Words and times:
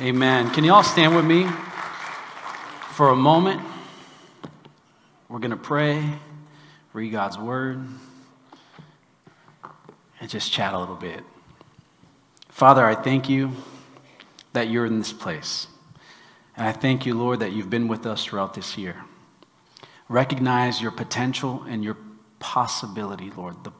Amen. 0.00 0.48
Can 0.52 0.62
you 0.62 0.72
all 0.72 0.84
stand 0.84 1.16
with 1.16 1.24
me 1.24 1.44
for 2.90 3.08
a 3.08 3.16
moment? 3.16 3.60
We're 5.28 5.40
going 5.40 5.50
to 5.50 5.56
pray, 5.56 6.04
read 6.92 7.10
God's 7.10 7.36
word, 7.36 7.84
and 10.20 10.30
just 10.30 10.52
chat 10.52 10.72
a 10.72 10.78
little 10.78 10.94
bit. 10.94 11.24
Father, 12.48 12.84
I 12.84 12.94
thank 12.94 13.28
you 13.28 13.50
that 14.52 14.68
you're 14.68 14.86
in 14.86 14.98
this 14.98 15.12
place. 15.12 15.66
And 16.56 16.64
I 16.64 16.70
thank 16.70 17.04
you, 17.04 17.14
Lord, 17.14 17.40
that 17.40 17.50
you've 17.50 17.70
been 17.70 17.88
with 17.88 18.06
us 18.06 18.24
throughout 18.24 18.54
this 18.54 18.78
year. 18.78 19.02
Recognize 20.08 20.80
your 20.80 20.92
potential 20.92 21.64
and 21.68 21.82
your 21.82 21.96
possibility, 22.38 23.32
Lord, 23.36 23.64
the 23.64 23.72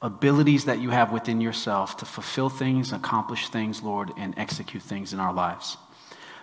abilities 0.00 0.66
that 0.66 0.78
you 0.80 0.90
have 0.90 1.12
within 1.12 1.40
yourself 1.40 1.96
to 1.96 2.04
fulfill 2.04 2.48
things, 2.48 2.92
accomplish 2.92 3.48
things, 3.48 3.82
Lord, 3.82 4.12
and 4.16 4.34
execute 4.38 4.82
things 4.82 5.12
in 5.12 5.20
our 5.20 5.32
lives. 5.32 5.76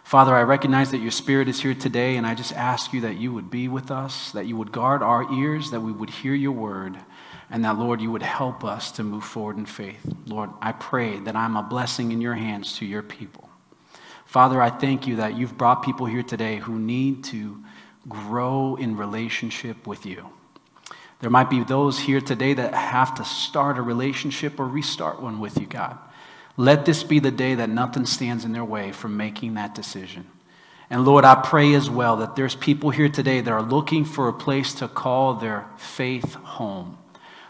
Father, 0.04 0.36
I 0.36 0.44
recognize 0.44 0.92
that 0.92 1.00
your 1.00 1.12
spirit 1.12 1.48
is 1.48 1.62
here 1.62 1.74
today, 1.74 2.18
and 2.18 2.28
I 2.28 2.36
just 2.36 2.54
ask 2.54 2.94
you 2.94 3.02
that 3.02 3.18
you 3.18 3.34
would 3.34 3.50
be 3.50 3.68
with 3.68 3.90
us, 3.90 4.32
that 4.34 4.46
you 4.46 4.56
would 4.56 4.72
guard 4.72 5.02
our 5.02 5.32
ears, 5.34 5.72
that 5.72 5.80
we 5.80 5.92
would 5.92 6.12
hear 6.12 6.36
your 6.36 6.52
word, 6.52 6.98
and 7.50 7.66
that, 7.66 7.80
Lord, 7.80 8.02
you 8.02 8.12
would 8.12 8.22
help 8.22 8.64
us 8.64 8.92
to 8.94 9.04
move 9.04 9.24
forward 9.24 9.58
in 9.58 9.66
faith. 9.66 10.14
Lord, 10.28 10.52
I 10.62 10.74
pray 10.74 11.20
that 11.22 11.36
I'm 11.36 11.58
a 11.58 11.64
blessing 11.64 12.12
in 12.12 12.22
your 12.22 12.36
hands 12.36 12.78
to 12.78 12.86
your 12.86 13.02
people. 13.02 13.50
Father, 14.26 14.62
I 14.62 14.70
thank 14.70 15.08
you 15.08 15.16
that 15.16 15.38
you've 15.38 15.58
brought 15.58 15.82
people 15.82 16.06
here 16.06 16.24
today 16.24 16.58
who 16.58 16.78
need 16.78 17.24
to 17.26 17.64
grow 18.08 18.76
in 18.76 18.98
relationship 18.98 19.88
with 19.88 20.06
you. 20.06 20.30
There 21.20 21.30
might 21.30 21.50
be 21.50 21.64
those 21.64 22.00
here 22.00 22.22
today 22.22 22.54
that 22.54 22.74
have 22.74 23.16
to 23.16 23.26
start 23.26 23.78
a 23.78 23.82
relationship 23.82 24.60
or 24.60 24.68
restart 24.68 25.22
one 25.22 25.40
with 25.40 25.60
you, 25.60 25.66
God. 25.66 25.98
Let 26.58 26.86
this 26.86 27.04
be 27.04 27.20
the 27.20 27.32
day 27.32 27.56
that 27.56 27.70
nothing 27.70 28.06
stands 28.06 28.46
in 28.46 28.52
their 28.52 28.66
way 28.66 28.92
from 28.92 29.18
making 29.18 29.56
that 29.56 29.76
decision. 29.76 30.28
And 30.90 31.04
Lord, 31.04 31.26
I 31.26 31.36
pray 31.36 31.74
as 31.74 31.90
well 31.90 32.18
that 32.18 32.36
there's 32.36 32.56
people 32.56 32.92
here 32.92 33.10
today 33.10 33.42
that 33.42 33.52
are 33.52 33.62
looking 33.62 34.06
for 34.06 34.28
a 34.28 34.34
place 34.34 34.74
to 34.76 34.88
call 34.88 35.34
their 35.34 35.66
faith 35.78 36.36
home. 36.36 36.98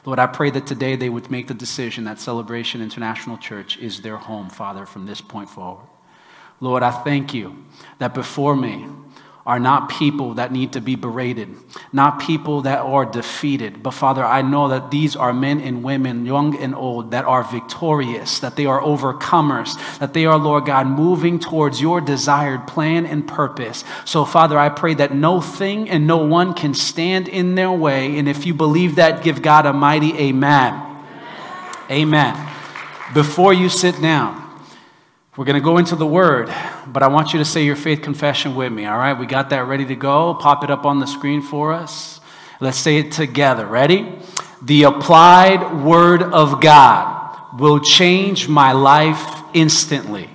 Lord, 0.05 0.19
I 0.19 0.27
pray 0.27 0.51
that 0.51 0.67
today 0.67 0.95
they 0.95 1.09
would 1.09 1.31
make 1.31 1.47
the 1.47 1.53
decision 1.53 2.03
that 2.05 2.19
Celebration 2.19 2.81
International 2.81 3.37
Church 3.37 3.77
is 3.77 4.01
their 4.01 4.17
home, 4.17 4.49
Father, 4.49 4.85
from 4.85 5.05
this 5.05 5.19
point 5.19 5.49
forward. 5.49 5.85
Lord, 6.61 6.83
I 6.83 6.91
thank 6.91 7.33
you 7.33 7.65
that 7.97 8.13
before 8.13 8.55
me, 8.55 8.87
are 9.45 9.59
not 9.59 9.89
people 9.89 10.33
that 10.35 10.51
need 10.51 10.73
to 10.73 10.81
be 10.81 10.95
berated, 10.95 11.47
not 11.93 12.19
people 12.19 12.63
that 12.63 12.79
are 12.79 13.05
defeated. 13.05 13.83
But 13.83 13.91
Father, 13.91 14.25
I 14.25 14.41
know 14.41 14.69
that 14.69 14.89
these 14.89 15.15
are 15.15 15.33
men 15.33 15.61
and 15.61 15.83
women, 15.83 16.25
young 16.25 16.57
and 16.57 16.73
old, 16.73 17.11
that 17.11 17.25
are 17.25 17.43
victorious, 17.43 18.39
that 18.39 18.55
they 18.55 18.65
are 18.65 18.81
overcomers, 18.81 19.77
that 19.99 20.13
they 20.13 20.25
are, 20.25 20.39
Lord 20.39 20.65
God, 20.65 20.87
moving 20.87 21.37
towards 21.37 21.79
your 21.79 22.01
desired 22.01 22.65
plan 22.65 23.05
and 23.05 23.27
purpose. 23.27 23.83
So, 24.03 24.25
Father, 24.25 24.57
I 24.57 24.69
pray 24.69 24.95
that 24.95 25.13
no 25.13 25.41
thing 25.41 25.91
and 25.91 26.07
no 26.07 26.17
one 26.17 26.55
can 26.55 26.73
stand 26.73 27.27
in 27.27 27.53
their 27.53 27.71
way. 27.71 28.17
And 28.17 28.27
if 28.27 28.47
you 28.47 28.55
believe 28.55 28.95
that, 28.95 29.23
give 29.23 29.43
God 29.43 29.67
a 29.67 29.73
mighty 29.73 30.17
amen. 30.17 30.73
Amen. 31.91 32.33
amen. 32.33 32.51
Before 33.13 33.53
you 33.53 33.69
sit 33.69 34.01
down, 34.01 34.44
we're 35.37 35.45
going 35.45 35.55
to 35.55 35.63
go 35.63 35.77
into 35.77 35.97
the 35.97 36.07
word, 36.07 36.47
but 36.87 37.03
I 37.03 37.07
want 37.07 37.33
you 37.33 37.39
to 37.39 37.45
say 37.45 37.65
your 37.65 37.75
faith 37.75 38.01
confession 38.01 38.55
with 38.55 38.71
me, 38.71 38.85
all 38.85 38.97
right? 38.97 39.13
We 39.13 39.25
got 39.25 39.49
that 39.49 39.67
ready 39.67 39.85
to 39.87 39.95
go. 39.95 40.33
Pop 40.33 40.63
it 40.63 40.71
up 40.71 40.85
on 40.85 40.99
the 40.99 41.05
screen 41.05 41.41
for 41.41 41.73
us. 41.73 42.21
Let's 42.61 42.77
say 42.77 42.99
it 42.99 43.11
together. 43.11 43.65
Ready? 43.65 44.17
The 44.61 44.83
applied 44.83 45.83
word 45.83 46.23
of 46.23 46.61
God 46.61 47.59
will 47.59 47.81
change 47.81 48.47
my 48.47 48.71
life 48.71 49.41
instantly. 49.53 50.29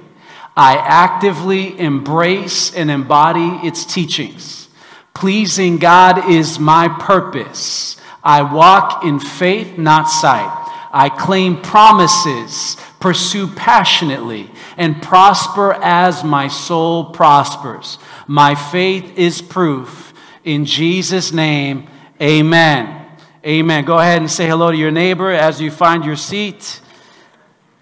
I 0.54 0.76
actively 0.76 1.78
embrace 1.78 2.74
and 2.74 2.90
embody 2.90 3.66
its 3.66 3.86
teachings. 3.86 4.68
Pleasing 5.14 5.78
God 5.78 6.30
is 6.30 6.58
my 6.58 6.88
purpose. 6.88 7.96
I 8.22 8.42
walk 8.42 9.02
in 9.02 9.18
faith, 9.18 9.78
not 9.78 10.10
sight. 10.10 10.58
I 10.92 11.08
claim 11.08 11.62
promises, 11.62 12.76
pursue 12.98 13.46
passionately, 13.46 14.50
and 14.80 15.02
prosper 15.02 15.74
as 15.74 16.24
my 16.24 16.48
soul 16.48 17.04
prospers. 17.04 17.98
My 18.26 18.54
faith 18.54 19.18
is 19.18 19.42
proof. 19.42 20.14
In 20.42 20.64
Jesus' 20.64 21.34
name, 21.34 21.86
amen. 22.18 23.06
Amen. 23.44 23.84
Go 23.84 23.98
ahead 23.98 24.22
and 24.22 24.30
say 24.30 24.48
hello 24.48 24.70
to 24.70 24.76
your 24.76 24.90
neighbor 24.90 25.30
as 25.30 25.60
you 25.60 25.70
find 25.70 26.02
your 26.02 26.16
seat. 26.16 26.80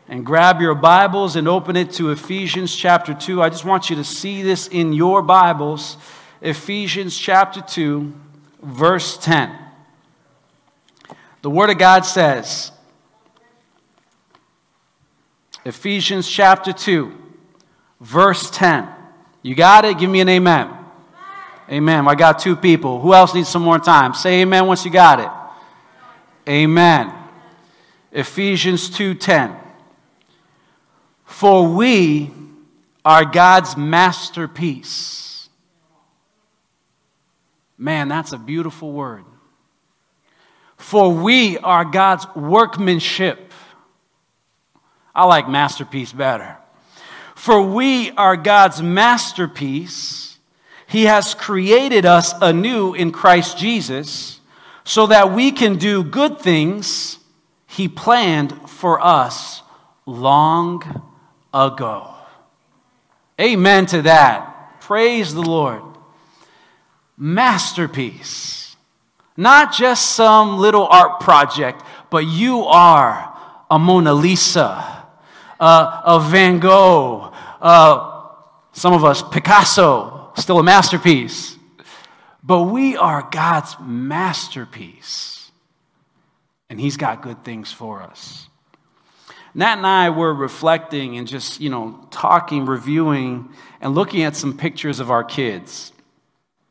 And 0.08 0.26
grab 0.26 0.60
your 0.60 0.74
Bibles 0.74 1.36
and 1.36 1.46
open 1.46 1.76
it 1.76 1.92
to 1.92 2.10
Ephesians 2.10 2.74
chapter 2.74 3.14
2. 3.14 3.40
I 3.42 3.48
just 3.48 3.64
want 3.64 3.90
you 3.90 3.94
to 3.94 4.04
see 4.04 4.42
this 4.42 4.66
in 4.66 4.92
your 4.92 5.22
Bibles. 5.22 5.98
Ephesians 6.40 7.16
chapter 7.16 7.60
2, 7.60 8.12
verse 8.60 9.16
10. 9.18 9.56
The 11.42 11.50
Word 11.50 11.70
of 11.70 11.78
God 11.78 12.04
says, 12.04 12.72
Ephesians 15.68 16.26
chapter 16.26 16.72
2, 16.72 17.12
verse 18.00 18.48
10. 18.48 18.88
You 19.42 19.54
got 19.54 19.84
it? 19.84 19.98
Give 19.98 20.08
me 20.08 20.20
an 20.20 20.28
amen. 20.30 20.70
Amen. 21.70 22.08
I 22.08 22.14
got 22.14 22.38
two 22.38 22.56
people. 22.56 23.02
Who 23.02 23.12
else 23.12 23.34
needs 23.34 23.50
some 23.50 23.64
more 23.64 23.78
time? 23.78 24.14
Say 24.14 24.40
amen 24.40 24.66
once 24.66 24.86
you 24.86 24.90
got 24.90 25.20
it. 25.20 26.50
Amen. 26.50 27.12
Ephesians 28.10 28.88
2:10. 28.88 29.54
For 31.26 31.68
we 31.68 32.30
are 33.04 33.26
God's 33.26 33.76
masterpiece. 33.76 35.50
Man, 37.76 38.08
that's 38.08 38.32
a 38.32 38.38
beautiful 38.38 38.92
word. 38.92 39.26
For 40.78 41.12
we 41.12 41.58
are 41.58 41.84
God's 41.84 42.26
workmanship 42.34 43.47
I 45.18 45.24
like 45.24 45.48
masterpiece 45.48 46.12
better. 46.12 46.56
For 47.34 47.60
we 47.60 48.12
are 48.12 48.36
God's 48.36 48.80
masterpiece. 48.80 50.38
He 50.86 51.06
has 51.06 51.34
created 51.34 52.06
us 52.06 52.32
anew 52.40 52.94
in 52.94 53.10
Christ 53.10 53.58
Jesus 53.58 54.38
so 54.84 55.08
that 55.08 55.32
we 55.32 55.50
can 55.50 55.74
do 55.74 56.04
good 56.04 56.38
things 56.38 57.18
He 57.66 57.88
planned 57.88 58.70
for 58.70 59.04
us 59.04 59.64
long 60.06 61.02
ago. 61.52 62.14
Amen 63.40 63.86
to 63.86 64.02
that. 64.02 64.78
Praise 64.82 65.34
the 65.34 65.42
Lord. 65.42 65.82
Masterpiece. 67.16 68.76
Not 69.36 69.72
just 69.72 70.12
some 70.12 70.58
little 70.58 70.86
art 70.86 71.18
project, 71.18 71.82
but 72.08 72.24
you 72.24 72.60
are 72.66 73.36
a 73.68 73.80
Mona 73.80 74.14
Lisa 74.14 74.97
uh, 75.60 76.02
of 76.04 76.30
Van 76.30 76.58
Gogh, 76.58 77.32
uh, 77.60 78.28
some 78.72 78.92
of 78.94 79.04
us, 79.04 79.22
Picasso, 79.22 80.32
still 80.36 80.58
a 80.58 80.62
masterpiece. 80.62 81.56
But 82.42 82.64
we 82.64 82.96
are 82.96 83.28
God's 83.30 83.76
masterpiece. 83.80 85.50
And 86.70 86.80
He's 86.80 86.96
got 86.96 87.22
good 87.22 87.44
things 87.44 87.72
for 87.72 88.02
us. 88.02 88.48
Nat 89.54 89.78
and 89.78 89.86
I 89.86 90.10
were 90.10 90.32
reflecting 90.32 91.16
and 91.16 91.26
just, 91.26 91.60
you 91.60 91.70
know, 91.70 92.06
talking, 92.10 92.66
reviewing, 92.66 93.48
and 93.80 93.94
looking 93.94 94.22
at 94.22 94.36
some 94.36 94.56
pictures 94.56 95.00
of 95.00 95.10
our 95.10 95.24
kids. 95.24 95.92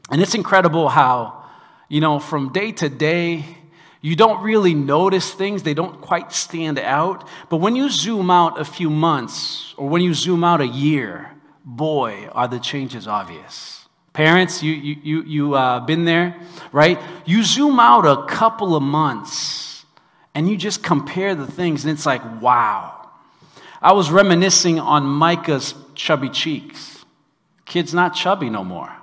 And 0.10 0.22
it's 0.22 0.36
incredible 0.36 0.88
how, 0.88 1.44
you 1.90 2.00
know, 2.00 2.20
from 2.20 2.54
day 2.54 2.72
to 2.74 2.88
day, 2.88 3.57
you 4.02 4.16
don't 4.16 4.44
really 4.44 4.74
notice 4.74 5.34
things, 5.34 5.64
they 5.64 5.74
don't 5.74 6.02
quite 6.02 6.32
stand 6.32 6.80
out. 6.80 7.28
But 7.50 7.58
when 7.58 7.76
you 7.76 7.90
zoom 7.90 8.30
out 8.30 8.60
a 8.60 8.66
few 8.66 8.90
months 8.90 9.74
or 9.78 9.90
when 9.90 10.02
you 10.02 10.14
zoom 10.14 10.44
out 10.44 10.62
a 10.62 10.68
year, 10.68 11.32
boy, 11.66 12.30
are 12.32 12.48
the 12.48 12.60
changes 12.60 13.08
obvious. 13.08 13.88
Parents, 14.14 14.64
you, 14.64 14.74
you, 14.74 14.96
you, 15.04 15.24
you 15.24 15.54
uh, 15.56 15.80
been 15.82 16.06
there, 16.06 16.36
right? 16.72 17.00
You 17.26 17.44
zoom 17.44 17.80
out 17.80 18.06
a 18.06 18.26
couple 18.26 18.76
of 18.76 18.82
months 18.82 19.86
and 20.34 20.48
you 20.48 20.56
just 20.56 20.84
compare 20.84 21.34
the 21.34 21.48
things, 21.48 21.84
and 21.84 21.92
it's 21.92 22.06
like, 22.06 22.22
wow. 22.42 23.10
I 23.82 23.94
was 23.94 24.12
reminiscing 24.12 24.80
on 24.80 25.04
Micah's 25.04 25.74
chubby 25.96 26.30
cheeks. 26.30 27.04
Kid's 27.66 27.94
not 27.94 28.16
chubby 28.16 28.50
no 28.50 28.64
more. 28.64 28.97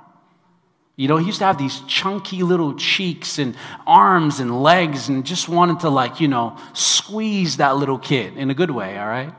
You 0.96 1.08
know, 1.08 1.16
he 1.16 1.26
used 1.26 1.40
to 1.40 1.44
have 1.44 1.58
these 1.58 1.80
chunky 1.88 2.42
little 2.44 2.74
cheeks 2.74 3.38
and 3.38 3.56
arms 3.86 4.38
and 4.38 4.62
legs 4.62 5.08
and 5.08 5.26
just 5.26 5.48
wanted 5.48 5.80
to, 5.80 5.90
like, 5.90 6.20
you 6.20 6.28
know, 6.28 6.56
squeeze 6.72 7.56
that 7.56 7.76
little 7.76 7.98
kid 7.98 8.36
in 8.36 8.50
a 8.50 8.54
good 8.54 8.70
way, 8.70 8.96
all 8.96 9.08
right? 9.08 9.32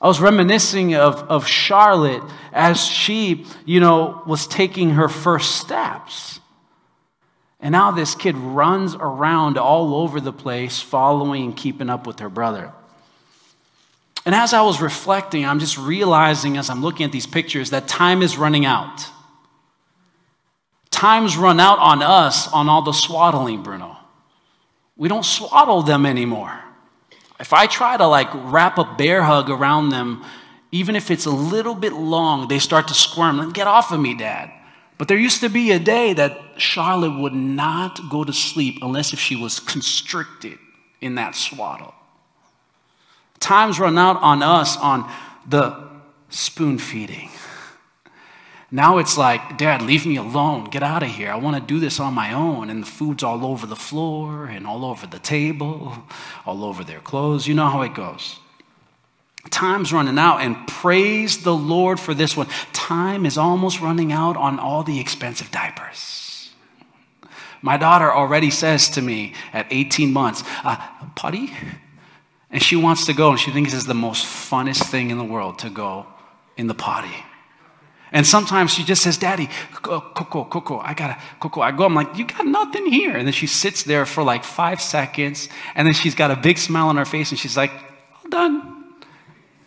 I 0.00 0.06
was 0.06 0.20
reminiscing 0.20 0.94
of, 0.94 1.16
of 1.24 1.48
Charlotte 1.48 2.22
as 2.52 2.80
she, 2.84 3.46
you 3.64 3.80
know, 3.80 4.22
was 4.26 4.46
taking 4.46 4.90
her 4.90 5.08
first 5.08 5.56
steps. 5.56 6.38
And 7.58 7.72
now 7.72 7.90
this 7.90 8.14
kid 8.14 8.36
runs 8.36 8.94
around 8.94 9.58
all 9.58 9.96
over 9.96 10.20
the 10.20 10.32
place, 10.32 10.80
following 10.80 11.46
and 11.46 11.56
keeping 11.56 11.90
up 11.90 12.06
with 12.06 12.20
her 12.20 12.28
brother. 12.28 12.72
And 14.24 14.36
as 14.36 14.54
I 14.54 14.62
was 14.62 14.80
reflecting, 14.80 15.44
I'm 15.44 15.58
just 15.58 15.76
realizing 15.76 16.58
as 16.58 16.70
I'm 16.70 16.80
looking 16.80 17.04
at 17.04 17.10
these 17.10 17.26
pictures 17.26 17.70
that 17.70 17.88
time 17.88 18.22
is 18.22 18.38
running 18.38 18.66
out. 18.66 19.04
Time's 20.90 21.36
run 21.36 21.60
out 21.60 21.78
on 21.78 22.02
us 22.02 22.50
on 22.52 22.68
all 22.68 22.82
the 22.82 22.92
swaddling, 22.92 23.62
Bruno. 23.62 23.96
We 24.96 25.08
don't 25.08 25.24
swaddle 25.24 25.82
them 25.82 26.06
anymore. 26.06 26.58
If 27.38 27.52
I 27.52 27.66
try 27.66 27.96
to 27.96 28.06
like 28.06 28.28
wrap 28.32 28.78
a 28.78 28.84
bear 28.96 29.22
hug 29.22 29.48
around 29.48 29.90
them, 29.90 30.24
even 30.72 30.96
if 30.96 31.10
it's 31.10 31.24
a 31.24 31.30
little 31.30 31.74
bit 31.74 31.92
long, 31.92 32.48
they 32.48 32.58
start 32.58 32.88
to 32.88 32.94
squirm. 32.94 33.52
Get 33.52 33.66
off 33.66 33.92
of 33.92 34.00
me, 34.00 34.14
Dad. 34.14 34.52
But 34.98 35.06
there 35.06 35.16
used 35.16 35.40
to 35.40 35.48
be 35.48 35.70
a 35.70 35.78
day 35.78 36.12
that 36.14 36.36
Charlotte 36.56 37.20
would 37.20 37.32
not 37.32 38.10
go 38.10 38.24
to 38.24 38.32
sleep 38.32 38.78
unless 38.82 39.12
if 39.12 39.20
she 39.20 39.36
was 39.36 39.60
constricted 39.60 40.58
in 41.00 41.14
that 41.14 41.36
swaddle. 41.36 41.94
Times 43.38 43.78
run 43.78 43.96
out 43.96 44.20
on 44.20 44.42
us 44.42 44.76
on 44.76 45.10
the 45.48 45.88
spoon 46.28 46.78
feeding. 46.78 47.30
Now 48.70 48.98
it's 48.98 49.16
like, 49.16 49.56
Dad, 49.56 49.80
leave 49.80 50.04
me 50.04 50.16
alone. 50.16 50.64
Get 50.64 50.82
out 50.82 51.02
of 51.02 51.08
here. 51.08 51.30
I 51.30 51.36
want 51.36 51.56
to 51.56 51.62
do 51.62 51.80
this 51.80 51.98
on 51.98 52.12
my 52.12 52.34
own. 52.34 52.68
And 52.68 52.82
the 52.82 52.86
food's 52.86 53.22
all 53.22 53.46
over 53.46 53.66
the 53.66 53.76
floor 53.76 54.44
and 54.44 54.66
all 54.66 54.84
over 54.84 55.06
the 55.06 55.18
table, 55.18 56.04
all 56.44 56.64
over 56.64 56.84
their 56.84 57.00
clothes. 57.00 57.46
You 57.46 57.54
know 57.54 57.68
how 57.68 57.82
it 57.82 57.94
goes. 57.94 58.38
Time's 59.50 59.92
running 59.92 60.18
out, 60.18 60.38
and 60.38 60.66
praise 60.66 61.42
the 61.42 61.54
Lord 61.54 61.98
for 61.98 62.12
this 62.12 62.36
one. 62.36 62.48
Time 62.72 63.24
is 63.24 63.38
almost 63.38 63.80
running 63.80 64.12
out 64.12 64.36
on 64.36 64.58
all 64.58 64.82
the 64.82 65.00
expensive 65.00 65.50
diapers. 65.50 66.50
My 67.62 67.76
daughter 67.76 68.12
already 68.12 68.50
says 68.50 68.90
to 68.90 69.02
me 69.02 69.34
at 69.52 69.66
18 69.70 70.12
months, 70.12 70.44
uh, 70.64 70.76
Putty? 71.14 71.50
And 72.50 72.62
she 72.62 72.76
wants 72.76 73.06
to 73.06 73.14
go, 73.14 73.30
and 73.30 73.40
she 73.40 73.50
thinks 73.50 73.72
it's 73.72 73.84
the 73.84 73.94
most 73.94 74.24
funnest 74.24 74.84
thing 74.90 75.10
in 75.10 75.18
the 75.18 75.24
world 75.24 75.58
to 75.60 75.70
go 75.70 76.06
in 76.56 76.66
the 76.66 76.74
potty. 76.74 77.24
And 78.12 78.26
sometimes 78.26 78.72
she 78.72 78.84
just 78.84 79.02
says, 79.02 79.18
Daddy, 79.18 79.48
Coco, 79.72 80.44
Coco, 80.44 80.78
I 80.78 80.94
gotta, 80.94 81.20
Coco. 81.40 81.60
I 81.60 81.72
go, 81.72 81.84
I'm 81.84 81.94
like, 81.94 82.16
you 82.16 82.26
got 82.26 82.46
nothing 82.46 82.86
here. 82.86 83.14
And 83.16 83.26
then 83.26 83.32
she 83.32 83.46
sits 83.46 83.82
there 83.82 84.06
for 84.06 84.22
like 84.22 84.44
five 84.44 84.80
seconds, 84.80 85.48
and 85.74 85.86
then 85.86 85.94
she's 85.94 86.14
got 86.14 86.30
a 86.30 86.36
big 86.36 86.58
smile 86.58 86.88
on 86.88 86.96
her 86.96 87.04
face, 87.04 87.30
and 87.30 87.38
she's 87.38 87.56
like, 87.56 87.70
all 87.70 88.30
done. 88.30 88.84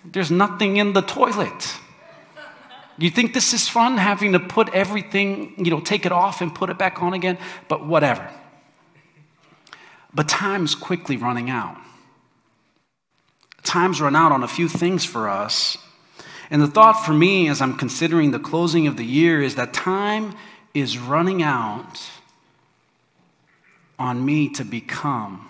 There's 0.05 0.31
nothing 0.31 0.77
in 0.77 0.93
the 0.93 1.01
toilet. 1.01 1.75
You 2.97 3.09
think 3.09 3.33
this 3.33 3.53
is 3.53 3.67
fun, 3.67 3.97
having 3.97 4.33
to 4.33 4.39
put 4.39 4.69
everything, 4.73 5.53
you 5.57 5.71
know, 5.71 5.79
take 5.79 6.05
it 6.05 6.11
off 6.11 6.41
and 6.41 6.53
put 6.53 6.69
it 6.69 6.77
back 6.77 7.01
on 7.01 7.13
again? 7.13 7.38
But 7.67 7.85
whatever. 7.85 8.29
But 10.13 10.27
time's 10.27 10.75
quickly 10.75 11.15
running 11.17 11.49
out. 11.49 11.77
Time's 13.63 14.01
run 14.01 14.15
out 14.15 14.31
on 14.31 14.43
a 14.43 14.47
few 14.47 14.67
things 14.67 15.05
for 15.05 15.29
us 15.29 15.77
and 16.51 16.62
the 16.62 16.68
thought 16.68 17.06
for 17.06 17.13
me 17.13 17.48
as 17.48 17.62
I'm 17.62 17.77
considering 17.77 18.31
the 18.31 18.39
closing 18.39 18.86
of 18.86 18.98
the 18.98 19.06
year 19.06 19.42
is 19.42 19.56
that 19.56 19.74
time 19.74 20.36
is 20.74 20.98
running 20.98 21.42
out 21.42 22.01
on 23.98 24.24
me 24.25 24.50
to 24.50 24.65
become 24.65 25.50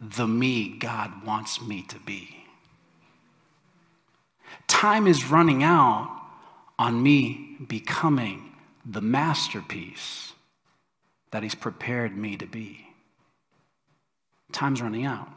the 0.00 0.26
me 0.26 0.78
God 0.78 1.26
wants 1.26 1.60
me 1.60 1.82
to 1.82 1.98
be. 1.98 2.46
Time 4.66 5.06
is 5.06 5.26
running 5.26 5.62
out 5.62 6.22
on 6.78 7.02
me 7.02 7.58
becoming 7.68 8.54
the 8.86 9.02
masterpiece 9.02 10.32
that 11.32 11.42
He's 11.42 11.54
prepared 11.54 12.16
me 12.16 12.38
to 12.38 12.46
be. 12.46 12.86
Time's 14.52 14.80
running 14.80 15.04
out. 15.04 15.28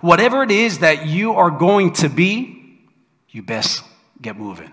Whatever 0.00 0.42
it 0.42 0.50
is 0.50 0.80
that 0.80 1.06
you 1.06 1.34
are 1.34 1.50
going 1.50 1.92
to 1.94 2.08
be, 2.08 2.61
you 3.32 3.42
best 3.42 3.82
get 4.20 4.36
moving. 4.36 4.72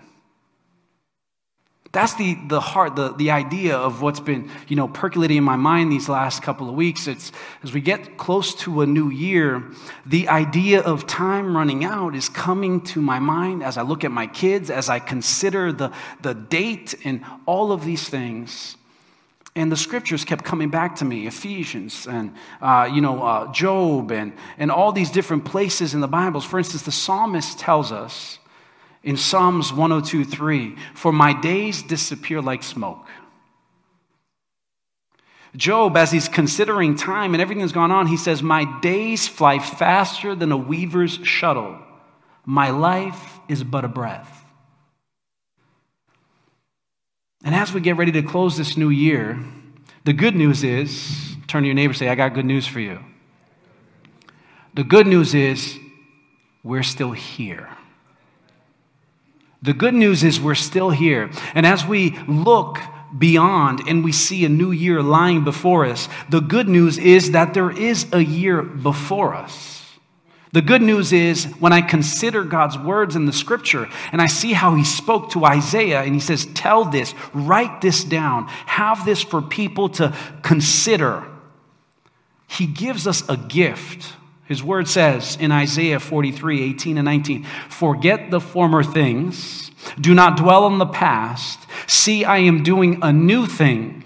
That's 1.92 2.14
the, 2.14 2.38
the 2.46 2.60
heart, 2.60 2.94
the, 2.94 3.12
the 3.14 3.32
idea 3.32 3.76
of 3.76 4.00
what's 4.00 4.20
been, 4.20 4.48
you 4.68 4.76
know, 4.76 4.86
percolating 4.86 5.38
in 5.38 5.42
my 5.42 5.56
mind 5.56 5.90
these 5.90 6.08
last 6.08 6.40
couple 6.40 6.68
of 6.68 6.76
weeks. 6.76 7.08
It's 7.08 7.32
as 7.64 7.72
we 7.72 7.80
get 7.80 8.16
close 8.16 8.54
to 8.56 8.82
a 8.82 8.86
new 8.86 9.10
year, 9.10 9.64
the 10.06 10.28
idea 10.28 10.82
of 10.82 11.08
time 11.08 11.56
running 11.56 11.84
out 11.84 12.14
is 12.14 12.28
coming 12.28 12.80
to 12.82 13.00
my 13.00 13.18
mind 13.18 13.64
as 13.64 13.76
I 13.76 13.82
look 13.82 14.04
at 14.04 14.12
my 14.12 14.28
kids, 14.28 14.70
as 14.70 14.88
I 14.88 15.00
consider 15.00 15.72
the, 15.72 15.92
the 16.22 16.32
date 16.32 16.94
and 17.04 17.24
all 17.44 17.72
of 17.72 17.84
these 17.84 18.08
things. 18.08 18.76
And 19.56 19.72
the 19.72 19.76
scriptures 19.76 20.24
kept 20.24 20.44
coming 20.44 20.70
back 20.70 20.94
to 20.96 21.04
me 21.04 21.26
Ephesians 21.26 22.06
and, 22.06 22.36
uh, 22.62 22.88
you 22.92 23.00
know, 23.00 23.20
uh, 23.20 23.52
Job 23.52 24.12
and, 24.12 24.32
and 24.58 24.70
all 24.70 24.92
these 24.92 25.10
different 25.10 25.44
places 25.44 25.92
in 25.92 26.00
the 26.00 26.06
Bibles. 26.06 26.44
For 26.44 26.58
instance, 26.58 26.82
the 26.82 26.92
psalmist 26.92 27.58
tells 27.58 27.90
us 27.90 28.38
in 29.02 29.16
Psalms 29.16 29.72
102 29.72 30.24
3, 30.24 30.76
for 30.94 31.12
my 31.12 31.32
days 31.32 31.82
disappear 31.82 32.40
like 32.40 32.62
smoke. 32.62 33.06
Job, 35.56 35.96
as 35.96 36.12
he's 36.12 36.28
considering 36.28 36.94
time 36.94 37.34
and 37.34 37.42
everything 37.42 37.62
that's 37.62 37.72
gone 37.72 37.90
on, 37.90 38.06
he 38.06 38.16
says, 38.16 38.42
My 38.42 38.80
days 38.80 39.26
fly 39.26 39.58
faster 39.58 40.34
than 40.34 40.52
a 40.52 40.56
weaver's 40.56 41.14
shuttle. 41.24 41.78
My 42.44 42.70
life 42.70 43.40
is 43.48 43.64
but 43.64 43.84
a 43.84 43.88
breath. 43.88 44.44
And 47.44 47.54
as 47.54 47.72
we 47.72 47.80
get 47.80 47.96
ready 47.96 48.12
to 48.12 48.22
close 48.22 48.56
this 48.56 48.76
new 48.76 48.90
year, 48.90 49.42
the 50.04 50.12
good 50.12 50.36
news 50.36 50.62
is 50.62 51.30
turn 51.50 51.64
to 51.64 51.66
your 51.66 51.74
neighbor 51.74 51.92
say, 51.92 52.08
I 52.08 52.14
got 52.14 52.34
good 52.34 52.44
news 52.44 52.66
for 52.66 52.78
you. 52.78 53.00
The 54.74 54.84
good 54.84 55.06
news 55.06 55.34
is 55.34 55.76
we're 56.62 56.84
still 56.84 57.10
here. 57.10 57.68
The 59.62 59.74
good 59.74 59.94
news 59.94 60.24
is 60.24 60.40
we're 60.40 60.54
still 60.54 60.90
here. 60.90 61.30
And 61.54 61.66
as 61.66 61.84
we 61.84 62.18
look 62.26 62.78
beyond 63.16 63.80
and 63.86 64.02
we 64.02 64.12
see 64.12 64.44
a 64.44 64.48
new 64.48 64.70
year 64.70 65.02
lying 65.02 65.44
before 65.44 65.84
us, 65.84 66.08
the 66.28 66.40
good 66.40 66.68
news 66.68 66.96
is 66.96 67.32
that 67.32 67.52
there 67.54 67.70
is 67.70 68.06
a 68.12 68.24
year 68.24 68.62
before 68.62 69.34
us. 69.34 69.76
The 70.52 70.62
good 70.62 70.82
news 70.82 71.12
is 71.12 71.44
when 71.60 71.72
I 71.72 71.80
consider 71.80 72.42
God's 72.42 72.76
words 72.76 73.14
in 73.14 73.26
the 73.26 73.32
scripture 73.32 73.88
and 74.10 74.20
I 74.20 74.26
see 74.26 74.52
how 74.52 74.74
he 74.74 74.82
spoke 74.82 75.30
to 75.30 75.44
Isaiah 75.44 76.02
and 76.02 76.12
he 76.12 76.20
says, 76.20 76.46
Tell 76.54 76.84
this, 76.84 77.14
write 77.32 77.80
this 77.80 78.02
down, 78.02 78.48
have 78.66 79.04
this 79.04 79.22
for 79.22 79.42
people 79.42 79.90
to 79.90 80.16
consider. 80.42 81.24
He 82.48 82.66
gives 82.66 83.06
us 83.06 83.22
a 83.28 83.36
gift. 83.36 84.16
His 84.50 84.64
word 84.64 84.88
says 84.88 85.36
in 85.38 85.52
Isaiah 85.52 86.00
43 86.00 86.70
18 86.70 86.98
and 86.98 87.04
19, 87.04 87.44
Forget 87.68 88.32
the 88.32 88.40
former 88.40 88.82
things, 88.82 89.70
do 90.00 90.12
not 90.12 90.36
dwell 90.36 90.64
on 90.64 90.78
the 90.78 90.86
past. 90.86 91.60
See, 91.86 92.24
I 92.24 92.38
am 92.38 92.64
doing 92.64 92.98
a 93.00 93.12
new 93.12 93.46
thing. 93.46 94.02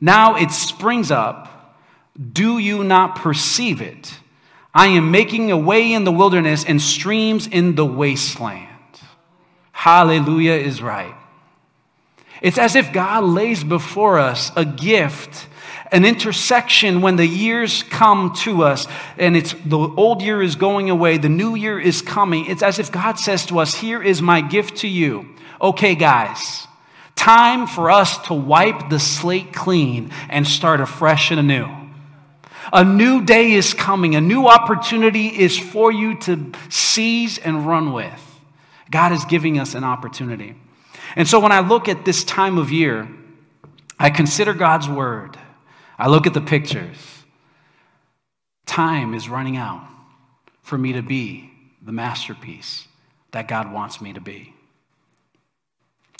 Now 0.00 0.36
it 0.36 0.50
springs 0.50 1.10
up. 1.10 1.76
Do 2.32 2.56
you 2.56 2.84
not 2.84 3.16
perceive 3.16 3.82
it? 3.82 4.18
I 4.72 4.86
am 4.86 5.10
making 5.10 5.50
a 5.50 5.58
way 5.58 5.92
in 5.92 6.04
the 6.04 6.12
wilderness 6.12 6.64
and 6.64 6.80
streams 6.80 7.46
in 7.46 7.74
the 7.74 7.84
wasteland. 7.84 8.70
Hallelujah 9.72 10.52
is 10.52 10.80
right. 10.80 11.14
It's 12.40 12.56
as 12.56 12.76
if 12.76 12.94
God 12.94 13.24
lays 13.24 13.62
before 13.62 14.18
us 14.18 14.52
a 14.56 14.64
gift 14.64 15.48
an 15.92 16.04
intersection 16.04 17.00
when 17.00 17.16
the 17.16 17.26
years 17.26 17.82
come 17.84 18.34
to 18.38 18.64
us 18.64 18.86
and 19.18 19.36
it's 19.36 19.54
the 19.64 19.78
old 19.78 20.22
year 20.22 20.42
is 20.42 20.56
going 20.56 20.90
away, 20.90 21.18
the 21.18 21.28
new 21.28 21.54
year 21.54 21.78
is 21.78 22.02
coming. 22.02 22.46
It's 22.46 22.62
as 22.62 22.78
if 22.78 22.90
God 22.90 23.18
says 23.18 23.46
to 23.46 23.60
us, 23.60 23.74
Here 23.74 24.02
is 24.02 24.20
my 24.20 24.40
gift 24.40 24.78
to 24.78 24.88
you. 24.88 25.28
Okay, 25.60 25.94
guys, 25.94 26.66
time 27.14 27.66
for 27.66 27.90
us 27.90 28.18
to 28.26 28.34
wipe 28.34 28.90
the 28.90 28.98
slate 28.98 29.52
clean 29.52 30.10
and 30.28 30.46
start 30.46 30.80
afresh 30.80 31.30
and 31.30 31.40
anew. 31.40 31.68
A 32.72 32.84
new 32.84 33.24
day 33.24 33.52
is 33.52 33.74
coming, 33.74 34.16
a 34.16 34.20
new 34.20 34.46
opportunity 34.46 35.28
is 35.28 35.56
for 35.56 35.92
you 35.92 36.18
to 36.20 36.52
seize 36.68 37.38
and 37.38 37.66
run 37.66 37.92
with. 37.92 38.22
God 38.90 39.12
is 39.12 39.24
giving 39.24 39.58
us 39.58 39.74
an 39.74 39.84
opportunity. 39.84 40.56
And 41.14 41.26
so 41.26 41.40
when 41.40 41.52
I 41.52 41.60
look 41.60 41.88
at 41.88 42.04
this 42.04 42.24
time 42.24 42.58
of 42.58 42.70
year, 42.70 43.08
I 43.98 44.10
consider 44.10 44.52
God's 44.52 44.88
word. 44.88 45.38
I 45.98 46.08
look 46.08 46.26
at 46.26 46.34
the 46.34 46.40
pictures. 46.40 46.96
Time 48.66 49.14
is 49.14 49.28
running 49.28 49.56
out 49.56 49.86
for 50.62 50.76
me 50.76 50.92
to 50.92 51.02
be 51.02 51.50
the 51.80 51.92
masterpiece 51.92 52.86
that 53.30 53.48
God 53.48 53.72
wants 53.72 54.00
me 54.00 54.12
to 54.12 54.20
be. 54.20 54.52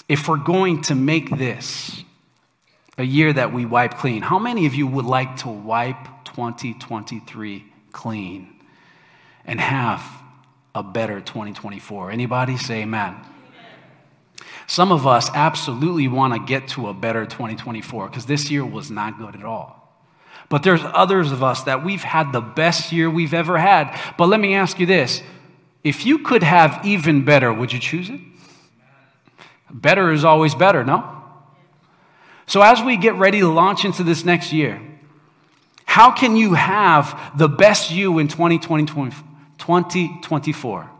If 0.09 0.28
we're 0.28 0.37
going 0.37 0.83
to 0.83 0.95
make 0.95 1.37
this 1.37 2.04
a 2.97 3.02
year 3.02 3.33
that 3.33 3.52
we 3.52 3.66
wipe 3.66 3.95
clean, 3.95 4.23
how 4.23 4.38
many 4.38 4.66
of 4.66 4.75
you 4.75 4.87
would 4.87 5.04
like 5.04 5.37
to 5.38 5.49
wipe 5.49 6.25
2023 6.25 7.64
clean 7.92 8.54
and 9.45 9.61
have 9.61 10.02
a 10.75 10.83
better 10.83 11.21
2024? 11.21 12.11
Anybody 12.12 12.56
say 12.56 12.83
amen? 12.83 13.16
Some 14.66 14.93
of 14.93 15.07
us 15.07 15.31
absolutely 15.35 16.09
want 16.09 16.35
to 16.35 16.40
get 16.40 16.69
to 16.69 16.88
a 16.88 16.95
better 16.95 17.25
2024 17.25 18.09
because 18.09 18.26
this 18.26 18.50
year 18.50 18.64
was 18.64 18.90
not 18.90 19.19
good 19.19 19.35
at 19.35 19.45
all. 19.45 19.83
But 20.49 20.62
there's 20.62 20.83
others 20.83 21.33
of 21.33 21.43
us 21.43 21.64
that 21.64 21.85
we've 21.85 22.02
had 22.02 22.33
the 22.33 22.40
best 22.40 22.93
year 22.93 23.11
we've 23.11 23.35
ever 23.35 23.59
had. 23.59 23.99
But 24.16 24.26
let 24.26 24.40
me 24.40 24.55
ask 24.55 24.78
you 24.78 24.87
this 24.87 25.23
If 25.83 26.07
you 26.07 26.21
could 26.21 26.43
have 26.43 26.81
even 26.85 27.25
better, 27.25 27.52
would 27.52 27.73
you 27.73 27.81
choose 27.81 28.09
it? 28.09 28.21
Better 29.71 30.12
is 30.12 30.25
always 30.25 30.55
better, 30.55 30.85
no? 30.85 31.12
So, 32.47 32.62
as 32.62 32.81
we 32.81 32.97
get 32.97 33.16
ready 33.16 33.40
to 33.40 33.49
launch 33.49 33.85
into 33.85 34.05
this 34.05 34.25
next 34.25 34.52
year, 34.52 34.81
how 35.85 36.12
can 36.12 36.37
you 36.37 36.55
have 36.55 37.33
the 37.37 37.49
best 37.49 37.90
you 37.90 38.19
in 38.19 38.28
2020, 38.28 38.87
2024? 38.87 40.90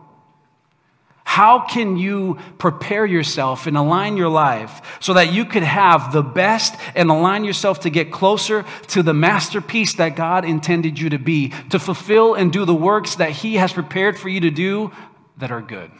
How 1.27 1.59
can 1.59 1.97
you 1.97 2.37
prepare 2.57 3.05
yourself 3.05 3.67
and 3.67 3.75
align 3.75 4.15
your 4.15 4.29
life 4.29 4.97
so 5.01 5.13
that 5.13 5.33
you 5.33 5.43
could 5.43 5.61
have 5.61 6.13
the 6.13 6.23
best 6.23 6.73
and 6.95 7.11
align 7.11 7.43
yourself 7.43 7.81
to 7.81 7.89
get 7.89 8.13
closer 8.13 8.63
to 8.87 9.03
the 9.03 9.13
masterpiece 9.13 9.95
that 9.95 10.15
God 10.15 10.45
intended 10.45 10.97
you 10.97 11.09
to 11.09 11.19
be, 11.19 11.49
to 11.69 11.79
fulfill 11.79 12.33
and 12.33 12.51
do 12.51 12.63
the 12.63 12.73
works 12.73 13.15
that 13.15 13.31
He 13.31 13.55
has 13.55 13.73
prepared 13.73 14.17
for 14.17 14.29
you 14.29 14.39
to 14.39 14.49
do 14.49 14.93
that 15.35 15.51
are 15.51 15.61
good? 15.61 15.91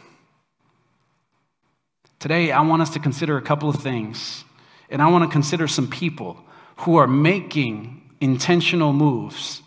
Today, 2.20 2.54
I 2.54 2.62
want 2.62 2.82
us 2.82 2.92
to 2.92 3.00
consider 3.00 3.38
a 3.38 3.42
couple 3.42 3.68
of 3.68 3.76
things, 3.76 4.46
and 4.90 5.02
I 5.02 5.12
want 5.12 5.26
to 5.26 5.30
consider 5.30 5.68
some 5.68 5.90
people 5.90 6.42
who 6.78 6.96
are 6.96 7.06
making 7.06 8.02
intentional 8.22 8.94
moves 8.94 9.62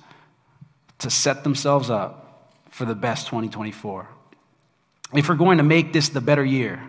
to 1.01 1.11
set 1.11 1.45
themselves 1.45 1.91
up 1.91 2.51
for 2.71 2.87
the 2.87 2.95
best 2.95 3.27
2024 3.27 4.09
if 5.15 5.29
we're 5.29 5.35
going 5.35 5.59
to 5.59 5.65
make 5.65 5.93
this 5.93 6.09
the 6.09 6.21
better 6.21 6.45
year, 6.45 6.81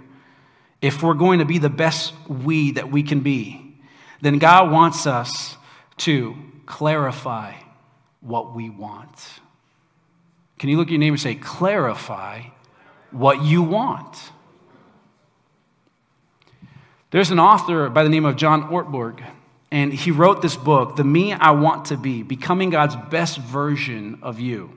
if 0.82 1.04
we're 1.04 1.14
going 1.14 1.40
to 1.40 1.46
be 1.46 1.58
the 1.58 1.70
best 1.70 2.14
we 2.28 2.72
that 2.72 2.92
we 2.92 3.04
can 3.04 3.22
be, 3.22 3.76
then 4.22 4.38
God 4.38 4.72
wants 4.72 5.08
us 5.08 5.58
to 5.98 6.36
clarify 6.66 7.54
what 8.22 8.56
we 8.56 8.70
want. 8.70 9.40
Can 10.60 10.70
you 10.70 10.78
look 10.78 10.88
at 10.88 10.92
your 10.92 11.00
neighbor 11.00 11.14
and 11.14 11.22
say, 11.22 11.36
clarify 11.36 12.44
what 13.10 13.44
you 13.44 13.64
want? 13.64 14.32
There's 17.10 17.32
an 17.32 17.40
author 17.40 17.90
by 17.90 18.04
the 18.04 18.10
name 18.10 18.26
of 18.26 18.38
John 18.38 18.70
Ortberg, 18.70 19.24
and 19.70 19.92
he 19.92 20.12
wrote 20.12 20.42
this 20.42 20.56
book, 20.56 20.96
The 20.96 21.04
Me 21.04 21.34
I 21.34 21.52
Want 21.52 21.86
to 21.86 21.98
Be 21.98 22.24
Becoming 22.24 22.70
God's 22.70 22.96
Best 23.10 23.38
Version 23.40 24.20
of 24.22 24.40
You. 24.40 24.72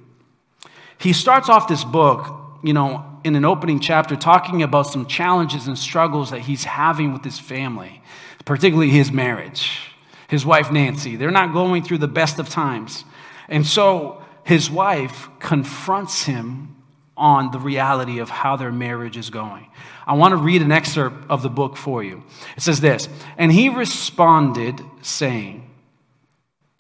He 0.99 1.13
starts 1.13 1.49
off 1.49 1.69
this 1.69 1.85
book, 1.85 2.59
you 2.63 2.73
know, 2.73 3.14
in 3.25 3.35
an 3.37 3.45
opening 3.45 3.81
chapter 3.81 4.15
talking 4.15 4.63
about 4.63 4.83
some 4.83 5.07
challenges 5.07 5.67
and 5.67 5.79
struggles 5.79 6.31
that 6.31 6.41
he's 6.41 6.65
having 6.65 7.13
with 7.13 7.25
his 7.25 7.39
family, 7.39 8.03
particularly 8.45 8.91
his 8.91 9.11
marriage. 9.11 9.81
His 10.29 10.45
wife, 10.45 10.71
Nancy, 10.71 11.17
they're 11.17 11.31
not 11.31 11.53
going 11.53 11.83
through 11.83 11.99
the 11.99 12.09
best 12.09 12.39
of 12.39 12.49
times. 12.49 13.05
And 13.49 13.67
so 13.67 14.23
his 14.45 14.71
wife 14.71 15.29
confronts 15.39 16.25
him 16.25 16.77
on 17.17 17.51
the 17.51 17.59
reality 17.59 18.19
of 18.19 18.29
how 18.29 18.57
their 18.57 18.73
marriage 18.73 19.17
is 19.17 19.31
going. 19.31 19.71
I 20.07 20.15
want 20.15 20.33
to 20.33 20.37
read 20.37 20.63
an 20.63 20.73
excerpt 20.73 21.31
of 21.31 21.43
the 21.43 21.49
book 21.49 21.77
for 21.77 22.03
you. 22.03 22.23
It 22.57 22.63
says 22.63 22.81
this 22.81 23.09
And 23.39 23.51
he 23.51 23.69
responded, 23.69 24.83
saying, 25.03 25.71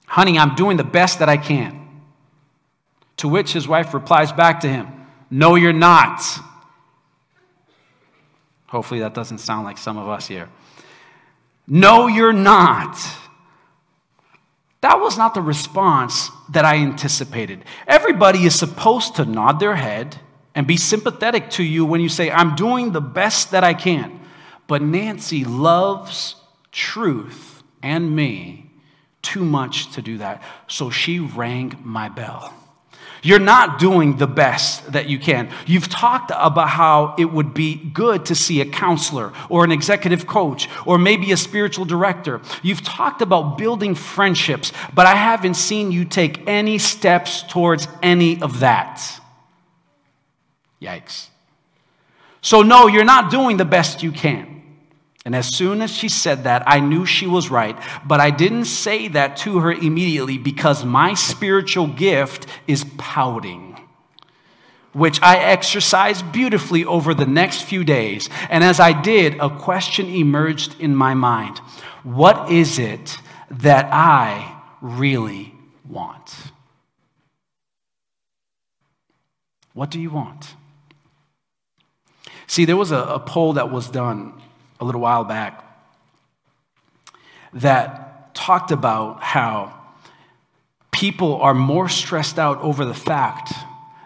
Honey, 0.06 0.38
I'm 0.38 0.54
doing 0.54 0.76
the 0.76 0.84
best 0.84 1.20
that 1.20 1.28
I 1.28 1.36
can. 1.36 1.80
To 3.18 3.28
which 3.28 3.52
his 3.52 3.66
wife 3.66 3.94
replies 3.94 4.32
back 4.32 4.60
to 4.60 4.68
him, 4.68 5.03
no, 5.34 5.56
you're 5.56 5.72
not. 5.72 6.22
Hopefully, 8.68 9.00
that 9.00 9.14
doesn't 9.14 9.38
sound 9.38 9.64
like 9.64 9.78
some 9.78 9.98
of 9.98 10.08
us 10.08 10.28
here. 10.28 10.48
No, 11.66 12.06
you're 12.06 12.32
not. 12.32 12.96
That 14.80 15.00
was 15.00 15.18
not 15.18 15.34
the 15.34 15.40
response 15.40 16.30
that 16.50 16.64
I 16.64 16.76
anticipated. 16.76 17.64
Everybody 17.88 18.44
is 18.44 18.56
supposed 18.56 19.16
to 19.16 19.24
nod 19.24 19.58
their 19.58 19.74
head 19.74 20.20
and 20.54 20.68
be 20.68 20.76
sympathetic 20.76 21.50
to 21.50 21.64
you 21.64 21.84
when 21.84 22.00
you 22.00 22.08
say, 22.08 22.30
I'm 22.30 22.54
doing 22.54 22.92
the 22.92 23.00
best 23.00 23.50
that 23.50 23.64
I 23.64 23.74
can. 23.74 24.20
But 24.68 24.82
Nancy 24.82 25.42
loves 25.44 26.36
truth 26.70 27.64
and 27.82 28.14
me 28.14 28.70
too 29.20 29.44
much 29.44 29.90
to 29.94 30.00
do 30.00 30.18
that. 30.18 30.44
So 30.68 30.90
she 30.90 31.18
rang 31.18 31.76
my 31.82 32.08
bell. 32.08 32.54
You're 33.24 33.38
not 33.38 33.78
doing 33.78 34.18
the 34.18 34.26
best 34.26 34.92
that 34.92 35.08
you 35.08 35.18
can. 35.18 35.50
You've 35.66 35.88
talked 35.88 36.30
about 36.34 36.68
how 36.68 37.14
it 37.18 37.24
would 37.24 37.54
be 37.54 37.74
good 37.74 38.26
to 38.26 38.34
see 38.34 38.60
a 38.60 38.66
counselor 38.66 39.32
or 39.48 39.64
an 39.64 39.72
executive 39.72 40.26
coach 40.26 40.68
or 40.84 40.98
maybe 40.98 41.32
a 41.32 41.38
spiritual 41.38 41.86
director. 41.86 42.42
You've 42.62 42.82
talked 42.82 43.22
about 43.22 43.56
building 43.56 43.94
friendships, 43.94 44.72
but 44.94 45.06
I 45.06 45.14
haven't 45.14 45.54
seen 45.54 45.90
you 45.90 46.04
take 46.04 46.46
any 46.46 46.76
steps 46.76 47.42
towards 47.42 47.88
any 48.02 48.42
of 48.42 48.60
that. 48.60 49.02
Yikes. 50.82 51.28
So, 52.42 52.60
no, 52.60 52.88
you're 52.88 53.04
not 53.04 53.30
doing 53.30 53.56
the 53.56 53.64
best 53.64 54.02
you 54.02 54.12
can. 54.12 54.53
And 55.24 55.34
as 55.34 55.46
soon 55.46 55.80
as 55.80 55.90
she 55.90 56.08
said 56.08 56.44
that, 56.44 56.62
I 56.66 56.80
knew 56.80 57.06
she 57.06 57.26
was 57.26 57.50
right. 57.50 57.76
But 58.06 58.20
I 58.20 58.30
didn't 58.30 58.66
say 58.66 59.08
that 59.08 59.38
to 59.38 59.60
her 59.60 59.72
immediately 59.72 60.36
because 60.36 60.84
my 60.84 61.14
spiritual 61.14 61.86
gift 61.86 62.46
is 62.66 62.84
pouting, 62.98 63.80
which 64.92 65.20
I 65.22 65.38
exercised 65.38 66.30
beautifully 66.30 66.84
over 66.84 67.14
the 67.14 67.26
next 67.26 67.62
few 67.62 67.84
days. 67.84 68.28
And 68.50 68.62
as 68.62 68.78
I 68.80 69.00
did, 69.00 69.40
a 69.40 69.48
question 69.48 70.06
emerged 70.08 70.78
in 70.78 70.94
my 70.94 71.14
mind 71.14 71.58
What 72.02 72.50
is 72.52 72.78
it 72.78 73.16
that 73.50 73.86
I 73.90 74.60
really 74.82 75.54
want? 75.88 76.34
What 79.72 79.90
do 79.90 79.98
you 79.98 80.10
want? 80.10 80.54
See, 82.46 82.66
there 82.66 82.76
was 82.76 82.92
a, 82.92 82.98
a 82.98 83.18
poll 83.18 83.54
that 83.54 83.72
was 83.72 83.88
done 83.90 84.40
a 84.80 84.84
little 84.84 85.00
while 85.00 85.24
back 85.24 85.64
that 87.52 88.34
talked 88.34 88.70
about 88.70 89.22
how 89.22 89.72
people 90.90 91.40
are 91.40 91.54
more 91.54 91.88
stressed 91.88 92.38
out 92.38 92.58
over 92.58 92.84
the 92.84 92.94
fact 92.94 93.52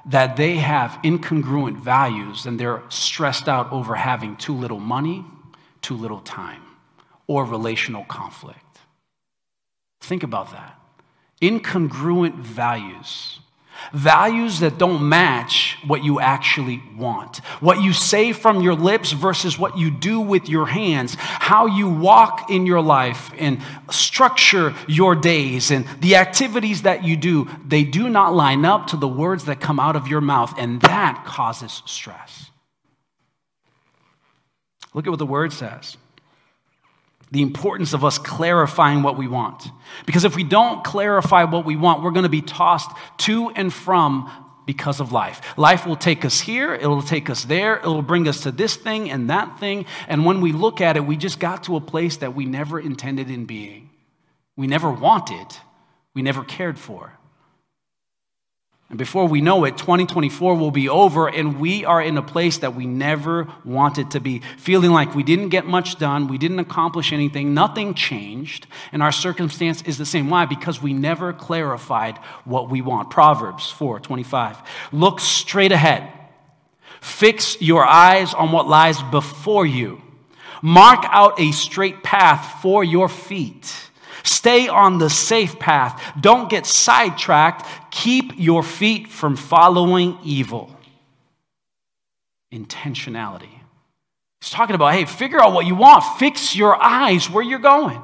that 0.06 0.36
they 0.36 0.56
have 0.56 0.98
incongruent 1.02 1.78
values 1.78 2.46
and 2.46 2.58
they're 2.58 2.82
stressed 2.88 3.48
out 3.48 3.70
over 3.72 3.94
having 3.94 4.36
too 4.36 4.54
little 4.54 4.80
money, 4.80 5.24
too 5.82 5.94
little 5.94 6.20
time, 6.20 6.62
or 7.26 7.44
relational 7.44 8.04
conflict. 8.04 8.78
Think 10.00 10.22
about 10.22 10.52
that. 10.52 10.78
Incongruent 11.42 12.36
values 12.36 13.40
Values 13.92 14.60
that 14.60 14.78
don't 14.78 15.08
match 15.08 15.78
what 15.86 16.04
you 16.04 16.20
actually 16.20 16.82
want. 16.96 17.38
What 17.60 17.82
you 17.82 17.92
say 17.92 18.32
from 18.32 18.60
your 18.60 18.74
lips 18.74 19.12
versus 19.12 19.58
what 19.58 19.78
you 19.78 19.90
do 19.90 20.20
with 20.20 20.48
your 20.48 20.66
hands. 20.66 21.16
How 21.18 21.66
you 21.66 21.88
walk 21.88 22.50
in 22.50 22.66
your 22.66 22.80
life 22.80 23.30
and 23.38 23.60
structure 23.90 24.74
your 24.86 25.14
days 25.14 25.70
and 25.70 25.86
the 26.00 26.16
activities 26.16 26.82
that 26.82 27.04
you 27.04 27.16
do, 27.16 27.48
they 27.66 27.84
do 27.84 28.08
not 28.08 28.34
line 28.34 28.64
up 28.64 28.88
to 28.88 28.96
the 28.96 29.08
words 29.08 29.44
that 29.44 29.60
come 29.60 29.80
out 29.80 29.96
of 29.96 30.08
your 30.08 30.20
mouth, 30.20 30.54
and 30.58 30.80
that 30.82 31.24
causes 31.26 31.82
stress. 31.86 32.50
Look 34.94 35.06
at 35.06 35.10
what 35.10 35.18
the 35.18 35.26
word 35.26 35.52
says 35.52 35.96
the 37.30 37.42
importance 37.42 37.92
of 37.92 38.04
us 38.04 38.18
clarifying 38.18 39.02
what 39.02 39.16
we 39.16 39.28
want. 39.28 39.70
Because 40.06 40.24
if 40.24 40.34
we 40.34 40.44
don't 40.44 40.82
clarify 40.84 41.44
what 41.44 41.64
we 41.64 41.76
want, 41.76 42.02
we're 42.02 42.10
going 42.10 42.24
to 42.24 42.28
be 42.28 42.42
tossed 42.42 42.90
to 43.18 43.50
and 43.50 43.72
from 43.72 44.30
because 44.68 45.00
of 45.00 45.12
life. 45.12 45.40
Life 45.56 45.86
will 45.86 45.96
take 45.96 46.26
us 46.26 46.40
here, 46.40 46.74
it'll 46.74 47.02
take 47.02 47.30
us 47.30 47.44
there, 47.44 47.78
it'll 47.78 48.02
bring 48.02 48.28
us 48.28 48.42
to 48.42 48.50
this 48.50 48.76
thing 48.76 49.10
and 49.10 49.30
that 49.30 49.58
thing. 49.58 49.86
And 50.08 50.26
when 50.26 50.42
we 50.42 50.52
look 50.52 50.82
at 50.82 50.96
it, 50.96 51.06
we 51.06 51.16
just 51.16 51.40
got 51.40 51.64
to 51.64 51.76
a 51.76 51.80
place 51.80 52.18
that 52.18 52.34
we 52.34 52.44
never 52.44 52.78
intended 52.78 53.30
in 53.30 53.46
being. 53.46 53.88
We 54.56 54.66
never 54.66 54.90
wanted, 54.90 55.46
we 56.14 56.20
never 56.20 56.44
cared 56.44 56.78
for. 56.78 57.18
And 58.90 58.96
before 58.96 59.28
we 59.28 59.42
know 59.42 59.64
it, 59.64 59.76
2024 59.76 60.54
will 60.54 60.70
be 60.70 60.88
over, 60.88 61.28
and 61.28 61.60
we 61.60 61.84
are 61.84 62.00
in 62.00 62.16
a 62.16 62.22
place 62.22 62.58
that 62.58 62.74
we 62.74 62.86
never 62.86 63.46
wanted 63.62 64.12
to 64.12 64.20
be, 64.20 64.40
feeling 64.56 64.92
like 64.92 65.14
we 65.14 65.22
didn't 65.22 65.50
get 65.50 65.66
much 65.66 65.98
done, 65.98 66.26
we 66.26 66.38
didn't 66.38 66.58
accomplish 66.58 67.12
anything, 67.12 67.52
nothing 67.52 67.92
changed, 67.92 68.66
and 68.90 69.02
our 69.02 69.12
circumstance 69.12 69.82
is 69.82 69.98
the 69.98 70.06
same. 70.06 70.30
Why? 70.30 70.46
Because 70.46 70.80
we 70.80 70.94
never 70.94 71.34
clarified 71.34 72.16
what 72.46 72.70
we 72.70 72.80
want. 72.80 73.10
Proverbs 73.10 73.70
4 73.70 74.00
25. 74.00 74.56
Look 74.92 75.20
straight 75.20 75.72
ahead, 75.72 76.10
fix 77.02 77.60
your 77.60 77.84
eyes 77.84 78.32
on 78.32 78.52
what 78.52 78.68
lies 78.68 79.02
before 79.10 79.66
you, 79.66 80.00
mark 80.62 81.04
out 81.08 81.38
a 81.38 81.52
straight 81.52 82.02
path 82.02 82.62
for 82.62 82.82
your 82.82 83.10
feet. 83.10 83.87
Stay 84.22 84.68
on 84.68 84.98
the 84.98 85.10
safe 85.10 85.58
path. 85.58 86.02
Don't 86.20 86.50
get 86.50 86.66
sidetracked. 86.66 87.66
Keep 87.90 88.32
your 88.36 88.62
feet 88.62 89.08
from 89.08 89.36
following 89.36 90.18
evil. 90.24 90.74
Intentionality. 92.52 93.48
He's 94.40 94.50
talking 94.50 94.74
about, 94.74 94.94
hey, 94.94 95.04
figure 95.04 95.40
out 95.40 95.52
what 95.52 95.66
you 95.66 95.74
want. 95.74 96.04
Fix 96.18 96.54
your 96.54 96.80
eyes 96.80 97.28
where 97.28 97.42
you're 97.42 97.58
going. 97.58 98.00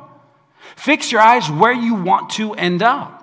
Fix 0.77 1.13
your 1.13 1.21
eyes 1.21 1.49
where 1.51 1.73
you 1.73 1.95
want 1.95 2.31
to 2.31 2.55
end 2.55 2.83
up. 2.83 3.21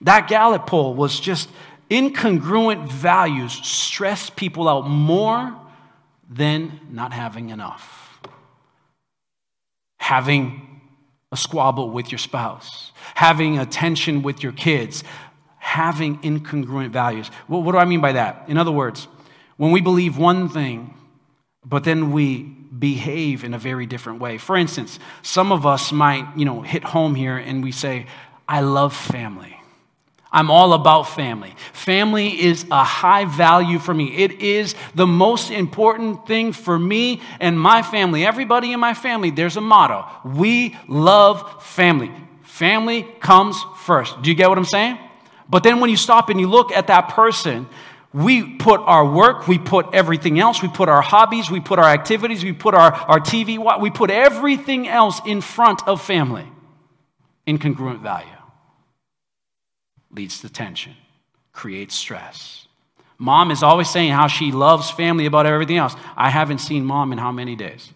That 0.00 0.28
Gallup 0.28 0.66
poll 0.66 0.94
was 0.94 1.18
just 1.20 1.48
incongruent 1.90 2.90
values 2.90 3.52
stress 3.52 4.30
people 4.30 4.68
out 4.68 4.88
more 4.88 5.56
than 6.28 6.80
not 6.90 7.12
having 7.12 7.50
enough. 7.50 8.20
Having 9.98 10.75
a 11.32 11.36
squabble 11.36 11.90
with 11.90 12.10
your 12.12 12.18
spouse, 12.18 12.92
having 13.14 13.58
a 13.58 13.66
tension 13.66 14.22
with 14.22 14.42
your 14.42 14.52
kids, 14.52 15.02
having 15.58 16.18
incongruent 16.18 16.90
values. 16.90 17.30
Well, 17.48 17.62
what 17.62 17.72
do 17.72 17.78
I 17.78 17.84
mean 17.84 18.00
by 18.00 18.12
that? 18.12 18.44
In 18.48 18.56
other 18.56 18.72
words, 18.72 19.08
when 19.56 19.72
we 19.72 19.80
believe 19.80 20.16
one 20.16 20.48
thing, 20.48 20.94
but 21.64 21.82
then 21.84 22.12
we 22.12 22.42
behave 22.42 23.42
in 23.42 23.54
a 23.54 23.58
very 23.58 23.86
different 23.86 24.20
way. 24.20 24.38
For 24.38 24.56
instance, 24.56 24.98
some 25.22 25.50
of 25.50 25.66
us 25.66 25.90
might, 25.90 26.28
you 26.36 26.44
know, 26.44 26.62
hit 26.62 26.84
home 26.84 27.14
here 27.14 27.36
and 27.36 27.62
we 27.62 27.72
say, 27.72 28.06
I 28.48 28.60
love 28.60 28.94
family. 28.94 29.55
I'm 30.32 30.50
all 30.50 30.72
about 30.72 31.04
family. 31.04 31.54
Family 31.72 32.42
is 32.42 32.66
a 32.70 32.82
high 32.82 33.24
value 33.24 33.78
for 33.78 33.94
me. 33.94 34.16
It 34.16 34.40
is 34.40 34.74
the 34.94 35.06
most 35.06 35.50
important 35.50 36.26
thing 36.26 36.52
for 36.52 36.78
me 36.78 37.22
and 37.38 37.58
my 37.58 37.82
family. 37.82 38.26
Everybody 38.26 38.72
in 38.72 38.80
my 38.80 38.92
family, 38.92 39.30
there's 39.30 39.56
a 39.56 39.60
motto. 39.60 40.04
We 40.24 40.76
love 40.88 41.62
family. 41.62 42.10
Family 42.42 43.02
comes 43.20 43.56
first. 43.78 44.20
Do 44.22 44.30
you 44.30 44.36
get 44.36 44.48
what 44.48 44.58
I'm 44.58 44.64
saying? 44.64 44.98
But 45.48 45.62
then 45.62 45.80
when 45.80 45.90
you 45.90 45.96
stop 45.96 46.28
and 46.28 46.40
you 46.40 46.48
look 46.48 46.72
at 46.72 46.88
that 46.88 47.10
person, 47.10 47.68
we 48.12 48.56
put 48.56 48.80
our 48.80 49.08
work, 49.08 49.46
we 49.46 49.58
put 49.58 49.94
everything 49.94 50.40
else, 50.40 50.60
we 50.60 50.68
put 50.68 50.88
our 50.88 51.02
hobbies, 51.02 51.50
we 51.50 51.60
put 51.60 51.78
our 51.78 51.88
activities, 51.88 52.42
we 52.42 52.52
put 52.52 52.74
our, 52.74 52.92
our 52.92 53.20
TV, 53.20 53.58
we 53.80 53.90
put 53.90 54.10
everything 54.10 54.88
else 54.88 55.20
in 55.24 55.40
front 55.40 55.86
of 55.86 56.02
family. 56.02 56.46
Incongruent 57.46 58.00
value 58.00 58.35
leads 60.16 60.40
to 60.40 60.48
tension, 60.48 60.94
creates 61.52 61.94
stress. 61.94 62.66
Mom 63.18 63.50
is 63.50 63.62
always 63.62 63.88
saying 63.88 64.10
how 64.10 64.26
she 64.26 64.52
loves 64.52 64.90
family 64.90 65.26
about 65.26 65.46
everything 65.46 65.76
else. 65.76 65.94
I 66.16 66.30
haven't 66.30 66.58
seen 66.58 66.84
mom 66.84 67.12
in 67.12 67.18
how 67.18 67.32
many 67.32 67.56
days? 67.56 67.92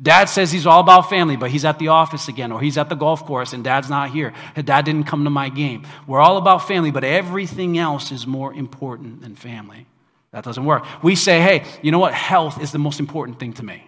Dad 0.00 0.26
says 0.26 0.52
he's 0.52 0.66
all 0.66 0.80
about 0.80 1.10
family, 1.10 1.36
but 1.36 1.50
he's 1.50 1.64
at 1.64 1.80
the 1.80 1.88
office 1.88 2.28
again, 2.28 2.52
or 2.52 2.60
he's 2.60 2.78
at 2.78 2.88
the 2.88 2.94
golf 2.94 3.24
course 3.24 3.52
and 3.52 3.64
dad's 3.64 3.90
not 3.90 4.10
here. 4.10 4.32
Dad 4.54 4.84
didn't 4.84 5.04
come 5.04 5.24
to 5.24 5.30
my 5.30 5.48
game. 5.48 5.86
We're 6.06 6.20
all 6.20 6.36
about 6.36 6.68
family, 6.68 6.92
but 6.92 7.02
everything 7.02 7.78
else 7.78 8.12
is 8.12 8.26
more 8.26 8.54
important 8.54 9.22
than 9.22 9.34
family. 9.34 9.86
That 10.30 10.44
doesn't 10.44 10.64
work. 10.64 10.84
We 11.02 11.16
say, 11.16 11.40
hey, 11.40 11.64
you 11.82 11.90
know 11.90 11.98
what? 11.98 12.14
Health 12.14 12.62
is 12.62 12.70
the 12.70 12.78
most 12.78 13.00
important 13.00 13.40
thing 13.40 13.54
to 13.54 13.64
me. 13.64 13.82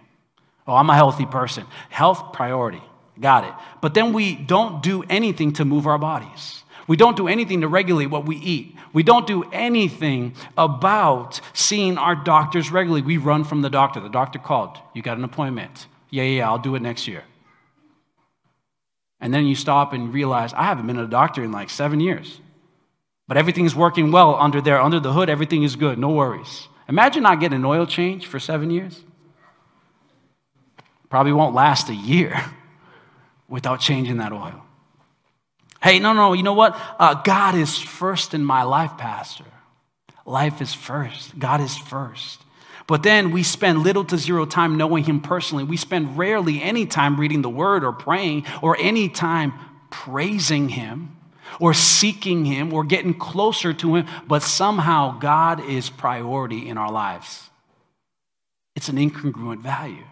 Oh, 0.67 0.75
I'm 0.75 0.89
a 0.89 0.95
healthy 0.95 1.25
person. 1.25 1.65
Health, 1.89 2.33
priority. 2.33 2.81
Got 3.19 3.45
it. 3.45 3.53
But 3.81 3.93
then 3.93 4.11
we 4.11 4.35
don't 4.35 4.83
do 4.83 5.03
anything 5.03 5.53
to 5.53 5.65
move 5.65 5.87
our 5.87 5.97
bodies. 5.97 6.63
We 6.91 6.97
don't 6.97 7.15
do 7.15 7.29
anything 7.29 7.61
to 7.61 7.69
regulate 7.69 8.07
what 8.07 8.25
we 8.25 8.35
eat. 8.35 8.75
We 8.91 9.01
don't 9.01 9.25
do 9.25 9.45
anything 9.53 10.33
about 10.57 11.39
seeing 11.53 11.97
our 11.97 12.15
doctors 12.15 12.69
regularly. 12.69 13.01
We 13.01 13.15
run 13.15 13.45
from 13.45 13.61
the 13.61 13.69
doctor. 13.69 14.01
The 14.01 14.09
doctor 14.09 14.39
called. 14.39 14.77
You 14.93 15.01
got 15.01 15.17
an 15.17 15.23
appointment. 15.23 15.87
Yeah, 16.09 16.23
yeah, 16.23 16.49
I'll 16.49 16.59
do 16.59 16.75
it 16.75 16.81
next 16.81 17.07
year. 17.07 17.23
And 19.21 19.33
then 19.33 19.45
you 19.45 19.55
stop 19.55 19.93
and 19.93 20.13
realize, 20.13 20.51
I 20.53 20.63
haven't 20.63 20.85
been 20.85 20.97
to 20.97 21.03
a 21.03 21.07
doctor 21.07 21.41
in 21.41 21.53
like 21.53 21.69
seven 21.69 22.01
years. 22.01 22.41
But 23.25 23.37
everything's 23.37 23.73
working 23.73 24.11
well 24.11 24.35
under 24.35 24.59
there, 24.59 24.81
under 24.81 24.99
the 24.99 25.13
hood, 25.13 25.29
everything 25.29 25.63
is 25.63 25.77
good, 25.77 25.97
no 25.97 26.09
worries. 26.09 26.67
Imagine 26.89 27.23
not 27.23 27.39
getting 27.39 27.59
an 27.59 27.63
oil 27.63 27.85
change 27.85 28.27
for 28.27 28.37
seven 28.37 28.69
years. 28.69 28.99
Probably 31.09 31.31
won't 31.31 31.55
last 31.55 31.87
a 31.87 31.95
year 31.95 32.37
without 33.47 33.79
changing 33.79 34.17
that 34.17 34.33
oil. 34.33 34.65
Hey, 35.81 35.99
no, 35.99 36.13
no, 36.13 36.33
you 36.33 36.43
know 36.43 36.53
what? 36.53 36.79
Uh, 36.99 37.15
God 37.15 37.55
is 37.55 37.77
first 37.77 38.33
in 38.33 38.43
my 38.43 38.63
life, 38.63 38.97
Pastor. 38.97 39.45
Life 40.25 40.61
is 40.61 40.73
first. 40.73 41.37
God 41.37 41.59
is 41.59 41.75
first. 41.75 42.41
But 42.85 43.03
then 43.03 43.31
we 43.31 43.43
spend 43.43 43.83
little 43.83 44.03
to 44.05 44.17
zero 44.17 44.45
time 44.45 44.77
knowing 44.77 45.03
Him 45.03 45.21
personally. 45.21 45.63
We 45.63 45.77
spend 45.77 46.17
rarely 46.17 46.61
any 46.61 46.85
time 46.85 47.19
reading 47.19 47.41
the 47.41 47.49
Word 47.49 47.83
or 47.83 47.93
praying 47.93 48.45
or 48.61 48.77
any 48.79 49.09
time 49.09 49.53
praising 49.89 50.69
Him 50.69 51.15
or 51.59 51.73
seeking 51.73 52.45
Him 52.45 52.73
or 52.73 52.83
getting 52.83 53.13
closer 53.13 53.73
to 53.73 53.95
Him. 53.95 54.07
But 54.27 54.43
somehow 54.43 55.17
God 55.19 55.63
is 55.63 55.89
priority 55.89 56.67
in 56.67 56.77
our 56.77 56.91
lives. 56.91 57.49
It's 58.75 58.89
an 58.89 58.97
incongruent 58.97 59.61
value. 59.61 60.05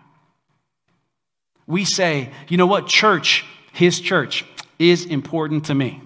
We 1.68 1.86
say, 1.86 2.32
you 2.48 2.58
know 2.58 2.66
what, 2.66 2.88
church, 2.88 3.46
His 3.74 4.00
church, 4.00 4.46
is 4.80 5.06
important 5.06 5.66
to 5.66 5.76
me. 5.76 6.02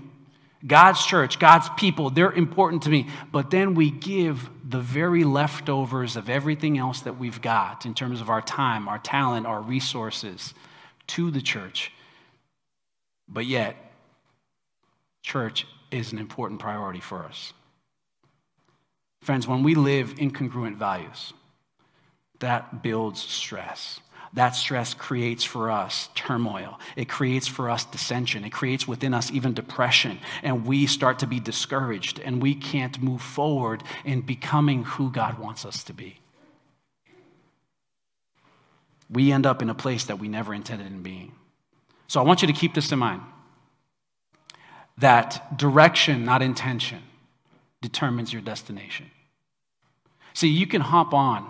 God's 0.66 1.06
church, 1.06 1.40
God's 1.40 1.70
people, 1.78 2.10
they're 2.10 2.32
important 2.32 2.84
to 2.84 2.90
me. 2.90 3.08
But 3.32 3.52
then 3.52 3.76
we 3.76 3.92
give 3.92 4.50
the 4.68 4.80
very 4.80 5.24
leftovers 5.24 6.16
of 6.16 6.30
everything 6.30 6.78
else 6.78 7.02
that 7.02 7.20
we've 7.20 7.42
got 7.42 7.86
in 7.86 7.94
terms 7.94 8.22
of 8.22 8.30
our 8.30 8.42
time, 8.42 8.88
our 8.88 9.00
talent, 9.00 9.46
our 9.46 9.62
resources 9.62 10.54
to 11.08 11.32
the 11.32 11.42
church. 11.42 11.92
But 13.28 13.46
yet, 13.46 13.76
church 15.22 15.68
is 15.92 16.14
an 16.14 16.18
important 16.18 16.60
priority 16.60 17.02
for 17.02 17.24
us. 17.24 17.54
Friends, 19.22 19.48
when 19.48 19.64
we 19.64 19.76
live 19.76 20.16
incongruent 20.16 20.76
values, 20.76 21.34
that 22.40 22.84
builds 22.84 23.22
stress 23.22 24.00
that 24.34 24.52
stress 24.52 24.96
creates 24.96 25.44
for 25.44 25.70
us 25.70 26.10
turmoil. 26.16 26.80
It 26.96 27.08
creates 27.08 27.48
for 27.48 27.70
us 27.70 27.86
dissension. 27.86 28.44
It 28.44 28.52
creates 28.52 28.88
within 28.88 29.14
us 29.14 29.32
even 29.32 29.54
depression. 29.54 30.20
And 30.42 30.66
we 30.66 30.88
start 30.88 31.20
to 31.20 31.28
be 31.28 31.40
discouraged 31.40 32.20
and 32.20 32.42
we 32.42 32.56
can't 32.56 33.02
move 33.02 33.22
forward 33.22 33.84
in 34.04 34.22
becoming 34.22 34.84
who 34.84 35.12
God 35.12 35.38
wants 35.38 35.66
us 35.66 35.84
to 35.84 35.94
be. 35.94 36.20
We 39.10 39.32
end 39.32 39.46
up 39.46 39.62
in 39.62 39.70
a 39.70 39.76
place 39.76 40.06
that 40.06 40.18
we 40.18 40.28
never 40.28 40.54
intended 40.54 40.88
in 40.88 41.04
being. 41.04 41.34
So 42.08 42.20
I 42.20 42.24
want 42.24 42.42
you 42.42 42.48
to 42.48 42.54
keep 42.54 42.74
this 42.74 42.92
in 42.92 43.00
mind 43.00 43.22
that 44.98 45.58
direction, 45.58 46.24
not 46.24 46.42
intention, 46.42 47.02
determines 47.82 48.32
your 48.32 48.42
destination. 48.42 49.10
See, 50.34 50.48
you 50.48 50.68
can 50.68 50.82
hop 50.82 51.14
on 51.14 51.48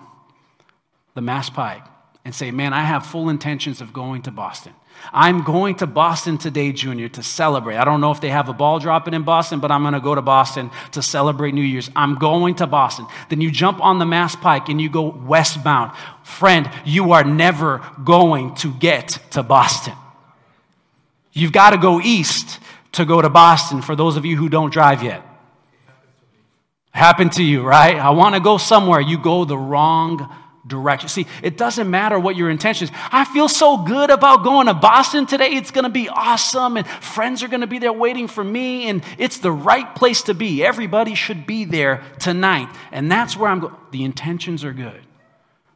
the 1.13 1.21
Mass 1.21 1.49
Pike 1.49 1.83
and 2.25 2.33
say, 2.33 2.51
Man, 2.51 2.73
I 2.73 2.83
have 2.83 3.05
full 3.05 3.29
intentions 3.29 3.81
of 3.81 3.93
going 3.93 4.21
to 4.23 4.31
Boston. 4.31 4.73
I'm 5.11 5.43
going 5.43 5.75
to 5.75 5.87
Boston 5.87 6.37
today, 6.37 6.71
Junior, 6.71 7.09
to 7.09 7.23
celebrate. 7.23 7.75
I 7.75 7.83
don't 7.83 7.99
know 7.99 8.11
if 8.11 8.21
they 8.21 8.29
have 8.29 8.47
a 8.47 8.53
ball 8.53 8.79
dropping 8.79 9.13
in 9.13 9.23
Boston, 9.23 9.59
but 9.59 9.71
I'm 9.71 9.81
going 9.81 9.93
to 9.95 9.99
go 9.99 10.15
to 10.15 10.21
Boston 10.21 10.71
to 10.91 11.01
celebrate 11.01 11.53
New 11.53 11.61
Year's. 11.63 11.89
I'm 11.95 12.15
going 12.15 12.55
to 12.55 12.67
Boston. 12.67 13.07
Then 13.29 13.41
you 13.41 13.51
jump 13.51 13.83
on 13.83 13.99
the 13.99 14.05
Mass 14.05 14.35
Pike 14.35 14.69
and 14.69 14.79
you 14.79 14.89
go 14.89 15.09
westbound. 15.09 15.91
Friend, 16.23 16.69
you 16.85 17.11
are 17.11 17.23
never 17.23 17.81
going 18.03 18.55
to 18.55 18.71
get 18.73 19.19
to 19.31 19.43
Boston. 19.43 19.93
You've 21.33 21.51
got 21.51 21.71
to 21.71 21.77
go 21.77 21.99
east 21.99 22.59
to 22.93 23.05
go 23.05 23.21
to 23.21 23.29
Boston 23.29 23.81
for 23.81 23.95
those 23.95 24.15
of 24.15 24.25
you 24.25 24.37
who 24.37 24.47
don't 24.47 24.71
drive 24.71 25.03
yet. 25.03 25.21
Happened 26.91 27.33
to 27.33 27.43
you, 27.43 27.63
right? 27.63 27.95
I 27.95 28.11
want 28.11 28.35
to 28.35 28.41
go 28.41 28.57
somewhere. 28.57 29.01
You 29.01 29.17
go 29.17 29.45
the 29.45 29.57
wrong 29.57 30.31
direction. 30.65 31.09
See, 31.09 31.27
it 31.41 31.57
doesn't 31.57 31.89
matter 31.89 32.19
what 32.19 32.35
your 32.35 32.49
intentions. 32.49 32.91
I 33.11 33.25
feel 33.25 33.49
so 33.49 33.83
good 33.83 34.09
about 34.09 34.43
going 34.43 34.67
to 34.67 34.73
Boston 34.73 35.25
today. 35.25 35.49
It's 35.49 35.71
going 35.71 35.83
to 35.83 35.89
be 35.89 36.09
awesome 36.09 36.77
and 36.77 36.87
friends 36.87 37.43
are 37.43 37.47
going 37.47 37.61
to 37.61 37.67
be 37.67 37.79
there 37.79 37.93
waiting 37.93 38.27
for 38.27 38.43
me 38.43 38.87
and 38.87 39.03
it's 39.17 39.39
the 39.39 39.51
right 39.51 39.93
place 39.95 40.21
to 40.23 40.33
be. 40.33 40.63
Everybody 40.63 41.15
should 41.15 41.45
be 41.45 41.65
there 41.65 42.03
tonight. 42.19 42.73
And 42.91 43.11
that's 43.11 43.35
where 43.35 43.49
I'm 43.49 43.59
going. 43.59 43.75
The 43.91 44.03
intentions 44.03 44.63
are 44.63 44.73
good. 44.73 45.01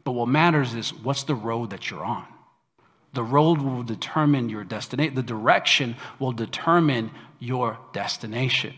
But 0.04 0.14
what 0.14 0.30
matters 0.30 0.74
is 0.74 0.94
what's 0.94 1.24
the 1.24 1.36
road 1.36 1.72
that 1.72 1.92
you're 1.92 2.06
on? 2.06 2.26
The 3.14 3.24
road 3.24 3.62
will 3.62 3.84
determine 3.84 4.48
your 4.48 4.64
destination. 4.64 5.16
The 5.16 5.24
direction 5.24 5.96
will 6.20 6.32
determine 6.32 7.12
your 7.40 7.78
destination. 7.92 8.74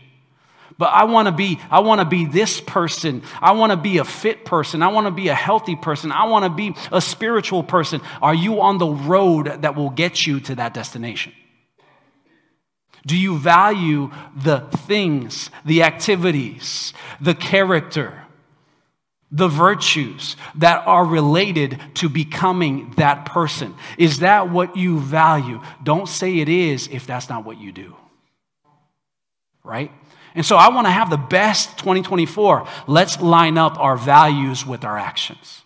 But 0.80 0.94
I 0.94 1.04
want 1.04 1.26
to 1.26 1.32
be 1.32 1.60
I 1.70 1.80
want 1.80 2.00
to 2.00 2.06
be 2.06 2.24
this 2.24 2.58
person. 2.58 3.22
I 3.38 3.52
want 3.52 3.70
to 3.70 3.76
be 3.76 3.98
a 3.98 4.04
fit 4.04 4.46
person. 4.46 4.82
I 4.82 4.88
want 4.88 5.06
to 5.08 5.10
be 5.10 5.28
a 5.28 5.34
healthy 5.34 5.76
person. 5.76 6.10
I 6.10 6.24
want 6.24 6.46
to 6.46 6.48
be 6.48 6.74
a 6.90 7.02
spiritual 7.02 7.62
person. 7.62 8.00
Are 8.22 8.34
you 8.34 8.62
on 8.62 8.78
the 8.78 8.86
road 8.86 9.60
that 9.60 9.76
will 9.76 9.90
get 9.90 10.26
you 10.26 10.40
to 10.40 10.54
that 10.54 10.72
destination? 10.72 11.34
Do 13.06 13.14
you 13.14 13.36
value 13.36 14.10
the 14.34 14.60
things, 14.60 15.50
the 15.66 15.82
activities, 15.82 16.94
the 17.20 17.34
character, 17.34 18.24
the 19.30 19.48
virtues 19.48 20.34
that 20.54 20.86
are 20.86 21.04
related 21.04 21.78
to 21.96 22.08
becoming 22.08 22.94
that 22.96 23.26
person? 23.26 23.74
Is 23.98 24.20
that 24.20 24.48
what 24.48 24.78
you 24.78 24.98
value? 24.98 25.60
Don't 25.82 26.08
say 26.08 26.38
it 26.38 26.48
is 26.48 26.88
if 26.88 27.06
that's 27.06 27.28
not 27.28 27.44
what 27.44 27.60
you 27.60 27.70
do. 27.70 27.94
Right? 29.62 29.92
And 30.34 30.46
so 30.46 30.56
I 30.56 30.68
want 30.68 30.86
to 30.86 30.90
have 30.90 31.10
the 31.10 31.16
best 31.16 31.78
2024. 31.78 32.66
Let's 32.86 33.20
line 33.20 33.58
up 33.58 33.78
our 33.78 33.96
values 33.96 34.64
with 34.64 34.84
our 34.84 34.96
actions. 34.96 35.62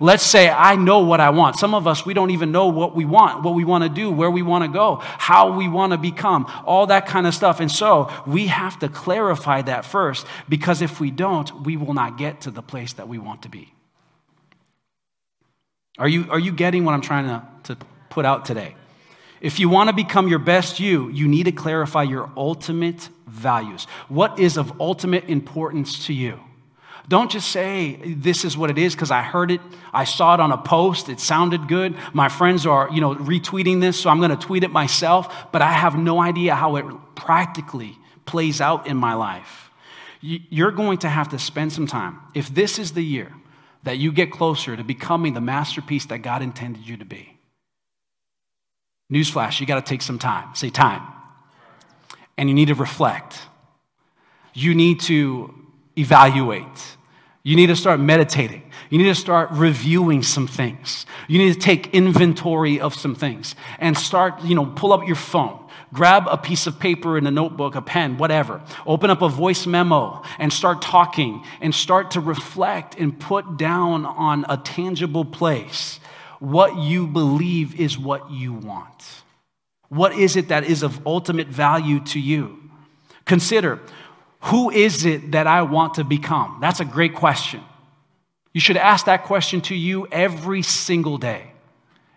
Let's 0.00 0.24
say 0.24 0.50
I 0.50 0.76
know 0.76 1.00
what 1.00 1.20
I 1.20 1.30
want. 1.30 1.56
Some 1.56 1.74
of 1.74 1.86
us, 1.86 2.04
we 2.04 2.12
don't 2.12 2.30
even 2.30 2.52
know 2.52 2.66
what 2.66 2.94
we 2.94 3.04
want, 3.04 3.42
what 3.42 3.54
we 3.54 3.64
want 3.64 3.84
to 3.84 3.90
do, 3.90 4.10
where 4.10 4.30
we 4.30 4.42
want 4.42 4.64
to 4.64 4.68
go, 4.68 4.96
how 5.00 5.56
we 5.56 5.68
want 5.68 5.92
to 5.92 5.98
become, 5.98 6.46
all 6.66 6.86
that 6.88 7.06
kind 7.06 7.26
of 7.26 7.34
stuff. 7.34 7.60
And 7.60 7.72
so 7.72 8.12
we 8.26 8.48
have 8.48 8.78
to 8.80 8.88
clarify 8.88 9.62
that 9.62 9.84
first 9.84 10.26
because 10.48 10.82
if 10.82 11.00
we 11.00 11.10
don't, 11.10 11.64
we 11.64 11.76
will 11.76 11.94
not 11.94 12.18
get 12.18 12.42
to 12.42 12.50
the 12.50 12.62
place 12.62 12.92
that 12.94 13.08
we 13.08 13.18
want 13.18 13.42
to 13.42 13.48
be. 13.48 13.72
Are 15.98 16.08
you, 16.08 16.26
are 16.30 16.38
you 16.38 16.52
getting 16.52 16.84
what 16.84 16.92
I'm 16.92 17.00
trying 17.00 17.26
to, 17.26 17.74
to 17.74 17.86
put 18.10 18.26
out 18.26 18.44
today? 18.44 18.74
If 19.40 19.60
you 19.60 19.68
want 19.68 19.88
to 19.88 19.94
become 19.94 20.28
your 20.28 20.38
best 20.38 20.80
you, 20.80 21.08
you 21.10 21.28
need 21.28 21.44
to 21.44 21.52
clarify 21.52 22.04
your 22.04 22.30
ultimate 22.36 23.08
values. 23.26 23.86
What 24.08 24.38
is 24.38 24.56
of 24.56 24.80
ultimate 24.80 25.24
importance 25.24 26.06
to 26.06 26.14
you? 26.14 26.40
Don't 27.08 27.30
just 27.30 27.52
say 27.52 27.96
this 28.04 28.44
is 28.44 28.56
what 28.56 28.70
it 28.70 28.78
is 28.78 28.94
because 28.94 29.12
I 29.12 29.22
heard 29.22 29.52
it, 29.52 29.60
I 29.92 30.04
saw 30.04 30.34
it 30.34 30.40
on 30.40 30.50
a 30.50 30.58
post, 30.58 31.08
it 31.08 31.20
sounded 31.20 31.68
good. 31.68 31.94
My 32.12 32.28
friends 32.28 32.66
are, 32.66 32.90
you 32.90 33.00
know, 33.00 33.14
retweeting 33.14 33.80
this, 33.80 34.00
so 34.00 34.10
I'm 34.10 34.18
going 34.18 34.36
to 34.36 34.36
tweet 34.36 34.64
it 34.64 34.72
myself, 34.72 35.32
but 35.52 35.62
I 35.62 35.70
have 35.70 35.96
no 35.96 36.20
idea 36.20 36.56
how 36.56 36.76
it 36.76 36.84
practically 37.14 37.96
plays 38.24 38.60
out 38.60 38.88
in 38.88 38.96
my 38.96 39.14
life. 39.14 39.70
You're 40.20 40.72
going 40.72 40.98
to 40.98 41.08
have 41.08 41.28
to 41.28 41.38
spend 41.38 41.72
some 41.72 41.86
time. 41.86 42.18
If 42.34 42.52
this 42.52 42.80
is 42.80 42.92
the 42.92 43.02
year 43.02 43.32
that 43.84 43.98
you 43.98 44.10
get 44.10 44.32
closer 44.32 44.76
to 44.76 44.82
becoming 44.82 45.34
the 45.34 45.40
masterpiece 45.40 46.06
that 46.06 46.18
God 46.18 46.42
intended 46.42 46.88
you 46.88 46.96
to 46.96 47.04
be, 47.04 47.35
Newsflash, 49.10 49.60
you 49.60 49.66
got 49.66 49.84
to 49.84 49.88
take 49.88 50.02
some 50.02 50.18
time. 50.18 50.54
Say 50.54 50.70
time. 50.70 51.02
And 52.36 52.48
you 52.48 52.54
need 52.54 52.68
to 52.68 52.74
reflect. 52.74 53.40
You 54.52 54.74
need 54.74 55.00
to 55.00 55.54
evaluate. 55.96 56.96
You 57.42 57.54
need 57.56 57.68
to 57.68 57.76
start 57.76 58.00
meditating. 58.00 58.62
You 58.90 58.98
need 58.98 59.04
to 59.04 59.14
start 59.14 59.50
reviewing 59.52 60.22
some 60.22 60.46
things. 60.46 61.06
You 61.28 61.38
need 61.38 61.52
to 61.54 61.58
take 61.58 61.94
inventory 61.94 62.80
of 62.80 62.94
some 62.94 63.14
things 63.14 63.54
and 63.78 63.96
start, 63.96 64.42
you 64.42 64.54
know, 64.54 64.66
pull 64.66 64.92
up 64.92 65.06
your 65.06 65.16
phone. 65.16 65.64
Grab 65.92 66.26
a 66.28 66.36
piece 66.36 66.66
of 66.66 66.80
paper 66.80 67.16
and 67.16 67.28
a 67.28 67.30
notebook, 67.30 67.74
a 67.74 67.82
pen, 67.82 68.18
whatever. 68.18 68.60
Open 68.86 69.10
up 69.10 69.22
a 69.22 69.28
voice 69.28 69.66
memo 69.66 70.22
and 70.38 70.52
start 70.52 70.82
talking 70.82 71.44
and 71.60 71.74
start 71.74 72.12
to 72.12 72.20
reflect 72.20 72.96
and 72.98 73.18
put 73.18 73.56
down 73.56 74.04
on 74.04 74.44
a 74.48 74.56
tangible 74.56 75.24
place 75.24 76.00
what 76.40 76.76
you 76.76 77.06
believe 77.06 77.78
is 77.80 77.98
what 77.98 78.30
you 78.30 78.52
want. 78.52 79.22
What 79.88 80.12
is 80.12 80.36
it 80.36 80.48
that 80.48 80.64
is 80.64 80.82
of 80.82 81.06
ultimate 81.06 81.48
value 81.48 82.00
to 82.06 82.20
you? 82.20 82.58
Consider 83.24 83.80
who 84.40 84.70
is 84.70 85.04
it 85.04 85.32
that 85.32 85.46
I 85.46 85.62
want 85.62 85.94
to 85.94 86.04
become? 86.04 86.58
That's 86.60 86.80
a 86.80 86.84
great 86.84 87.14
question. 87.14 87.60
You 88.52 88.60
should 88.60 88.76
ask 88.76 89.06
that 89.06 89.24
question 89.24 89.60
to 89.62 89.74
you 89.74 90.06
every 90.10 90.62
single 90.62 91.18
day, 91.18 91.50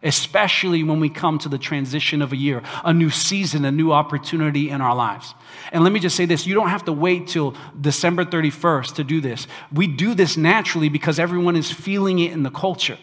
especially 0.04 0.84
when 0.84 1.00
we 1.00 1.10
come 1.10 1.38
to 1.40 1.50
the 1.50 1.58
transition 1.58 2.22
of 2.22 2.32
a 2.32 2.38
year, 2.38 2.62
a 2.86 2.94
new 2.94 3.10
season, 3.10 3.66
a 3.66 3.72
new 3.72 3.92
opportunity 3.92 4.70
in 4.70 4.80
our 4.80 4.96
lives. 4.96 5.34
And 5.72 5.84
let 5.84 5.92
me 5.92 6.00
just 6.00 6.16
say 6.16 6.26
this 6.26 6.46
you 6.46 6.54
don't 6.54 6.70
have 6.70 6.86
to 6.86 6.94
wait 6.94 7.28
till 7.28 7.56
December 7.80 8.24
31st 8.24 8.96
to 8.96 9.04
do 9.04 9.22
this. 9.22 9.48
We 9.74 9.88
do 9.88 10.14
this 10.14 10.38
naturally 10.38 10.90
because 10.90 11.20
everyone 11.20 11.56
is 11.56 11.72
feeling 11.72 12.20
it 12.20 12.32
in 12.32 12.44
the 12.44 12.52
culture. 12.52 12.98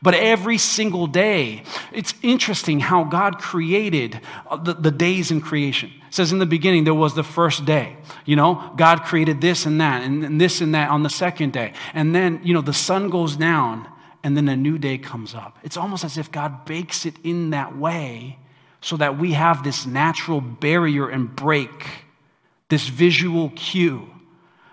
But 0.00 0.14
every 0.14 0.58
single 0.58 1.06
day, 1.06 1.62
it's 1.92 2.14
interesting 2.22 2.80
how 2.80 3.04
God 3.04 3.38
created 3.38 4.20
uh, 4.48 4.56
the, 4.56 4.74
the, 4.74 4.90
days 4.90 5.30
in 5.30 5.40
creation. 5.40 5.90
It 6.08 6.14
says 6.14 6.32
in 6.32 6.38
the 6.38 6.46
beginning, 6.46 6.84
there 6.84 6.94
was 6.94 7.14
the 7.14 7.24
first 7.24 7.64
day. 7.64 7.96
You 8.24 8.36
know, 8.36 8.72
God 8.76 9.02
created 9.02 9.40
this 9.40 9.66
and 9.66 9.80
that, 9.80 10.02
and, 10.02 10.24
and 10.24 10.40
this 10.40 10.60
and 10.60 10.74
that 10.74 10.90
on 10.90 11.02
the 11.02 11.10
second 11.10 11.52
day. 11.52 11.72
And 11.94 12.14
then, 12.14 12.40
you 12.44 12.54
know, 12.54 12.60
the 12.60 12.72
sun 12.72 13.10
goes 13.10 13.36
down, 13.36 13.88
and 14.22 14.36
then 14.36 14.48
a 14.48 14.56
new 14.56 14.78
day 14.78 14.98
comes 14.98 15.34
up. 15.34 15.58
It's 15.62 15.76
almost 15.76 16.04
as 16.04 16.18
if 16.18 16.30
God 16.30 16.64
bakes 16.64 17.06
it 17.06 17.14
in 17.24 17.50
that 17.50 17.76
way 17.76 18.38
so 18.80 18.96
that 18.96 19.18
we 19.18 19.32
have 19.32 19.64
this 19.64 19.86
natural 19.86 20.40
barrier 20.40 21.08
and 21.08 21.34
break, 21.34 22.04
this 22.68 22.86
visual 22.88 23.50
cue 23.50 24.08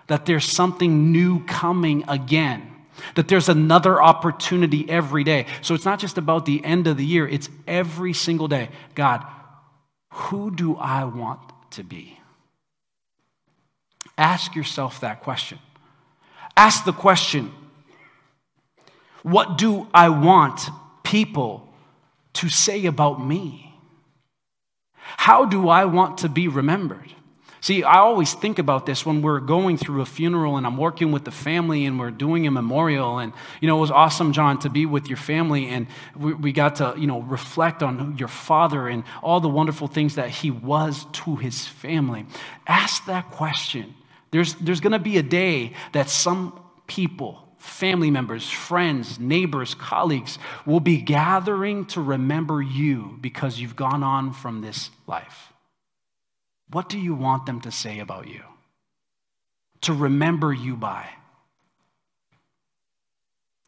that 0.06 0.26
there's 0.26 0.44
something 0.44 1.10
new 1.10 1.44
coming 1.46 2.04
again 2.06 2.75
that 3.14 3.28
there's 3.28 3.48
another 3.48 4.02
opportunity 4.02 4.88
every 4.88 5.24
day. 5.24 5.46
So 5.62 5.74
it's 5.74 5.84
not 5.84 5.98
just 5.98 6.18
about 6.18 6.46
the 6.46 6.64
end 6.64 6.86
of 6.86 6.96
the 6.96 7.04
year, 7.04 7.26
it's 7.26 7.48
every 7.66 8.12
single 8.12 8.48
day. 8.48 8.70
God, 8.94 9.24
who 10.12 10.50
do 10.50 10.76
I 10.76 11.04
want 11.04 11.40
to 11.72 11.82
be? 11.82 12.18
Ask 14.18 14.54
yourself 14.54 15.00
that 15.00 15.22
question. 15.22 15.58
Ask 16.56 16.84
the 16.84 16.92
question 16.92 17.52
what 19.22 19.58
do 19.58 19.88
I 19.92 20.08
want 20.08 20.70
people 21.02 21.68
to 22.34 22.48
say 22.48 22.86
about 22.86 23.20
me? 23.24 23.74
How 24.94 25.44
do 25.44 25.68
I 25.68 25.84
want 25.84 26.18
to 26.18 26.28
be 26.28 26.46
remembered? 26.46 27.12
See, 27.66 27.82
I 27.82 27.98
always 27.98 28.32
think 28.32 28.60
about 28.60 28.86
this 28.86 29.04
when 29.04 29.22
we're 29.22 29.40
going 29.40 29.76
through 29.76 30.00
a 30.00 30.06
funeral 30.06 30.56
and 30.56 30.64
I'm 30.64 30.76
working 30.76 31.10
with 31.10 31.24
the 31.24 31.32
family 31.32 31.84
and 31.84 31.98
we're 31.98 32.12
doing 32.12 32.46
a 32.46 32.50
memorial. 32.52 33.18
And, 33.18 33.32
you 33.60 33.66
know, 33.66 33.78
it 33.78 33.80
was 33.80 33.90
awesome, 33.90 34.32
John, 34.32 34.60
to 34.60 34.70
be 34.70 34.86
with 34.86 35.08
your 35.08 35.16
family. 35.16 35.66
And 35.66 35.88
we, 36.16 36.32
we 36.34 36.52
got 36.52 36.76
to, 36.76 36.94
you 36.96 37.08
know, 37.08 37.22
reflect 37.22 37.82
on 37.82 38.18
your 38.18 38.28
father 38.28 38.86
and 38.86 39.02
all 39.20 39.40
the 39.40 39.48
wonderful 39.48 39.88
things 39.88 40.14
that 40.14 40.30
he 40.30 40.48
was 40.48 41.06
to 41.24 41.34
his 41.34 41.66
family. 41.66 42.26
Ask 42.68 43.04
that 43.06 43.32
question. 43.32 43.96
There's, 44.30 44.54
there's 44.54 44.78
going 44.78 44.92
to 44.92 45.00
be 45.00 45.18
a 45.18 45.24
day 45.24 45.72
that 45.90 46.08
some 46.08 46.56
people, 46.86 47.48
family 47.58 48.12
members, 48.12 48.48
friends, 48.48 49.18
neighbors, 49.18 49.74
colleagues 49.74 50.38
will 50.66 50.78
be 50.78 50.98
gathering 50.98 51.84
to 51.86 52.00
remember 52.00 52.62
you 52.62 53.18
because 53.20 53.58
you've 53.58 53.74
gone 53.74 54.04
on 54.04 54.32
from 54.32 54.60
this 54.60 54.90
life. 55.08 55.52
What 56.70 56.88
do 56.88 56.98
you 56.98 57.14
want 57.14 57.46
them 57.46 57.60
to 57.62 57.70
say 57.70 58.00
about 58.00 58.28
you? 58.28 58.42
To 59.82 59.92
remember 59.92 60.52
you 60.52 60.76
by? 60.76 61.08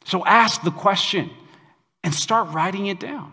So 0.05 0.25
ask 0.25 0.63
the 0.63 0.71
question 0.71 1.31
and 2.03 2.15
start 2.15 2.49
writing 2.51 2.87
it 2.87 2.99
down. 2.99 3.33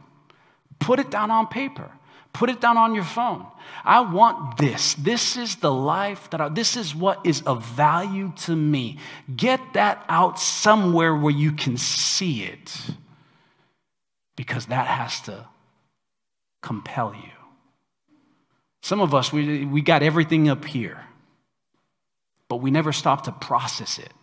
Put 0.79 0.99
it 0.99 1.09
down 1.09 1.31
on 1.31 1.47
paper. 1.47 1.89
Put 2.33 2.49
it 2.49 2.59
down 2.59 2.75
on 2.75 2.93
your 2.93 3.05
phone. 3.05 3.45
I 3.85 4.01
want 4.01 4.57
this. 4.57 4.93
This 4.95 5.37
is 5.37 5.55
the 5.55 5.71
life 5.71 6.29
that 6.31 6.41
I, 6.41 6.49
this 6.49 6.75
is 6.75 6.93
what 6.93 7.25
is 7.25 7.41
of 7.43 7.65
value 7.65 8.33
to 8.39 8.53
me. 8.53 8.97
Get 9.33 9.61
that 9.73 10.03
out 10.09 10.37
somewhere 10.37 11.15
where 11.15 11.33
you 11.33 11.53
can 11.53 11.77
see 11.77 12.43
it 12.43 12.77
because 14.35 14.65
that 14.65 14.87
has 14.87 15.21
to 15.21 15.45
compel 16.61 17.15
you. 17.15 17.34
Some 18.85 19.01
of 19.01 19.15
us, 19.15 19.33
we, 19.33 19.65
we 19.65 19.81
got 19.81 20.03
everything 20.03 20.47
up 20.47 20.63
here, 20.63 21.03
but 22.47 22.57
we 22.57 22.69
never 22.69 22.93
stop 22.93 23.23
to 23.23 23.31
process 23.31 23.97
it, 23.97 24.13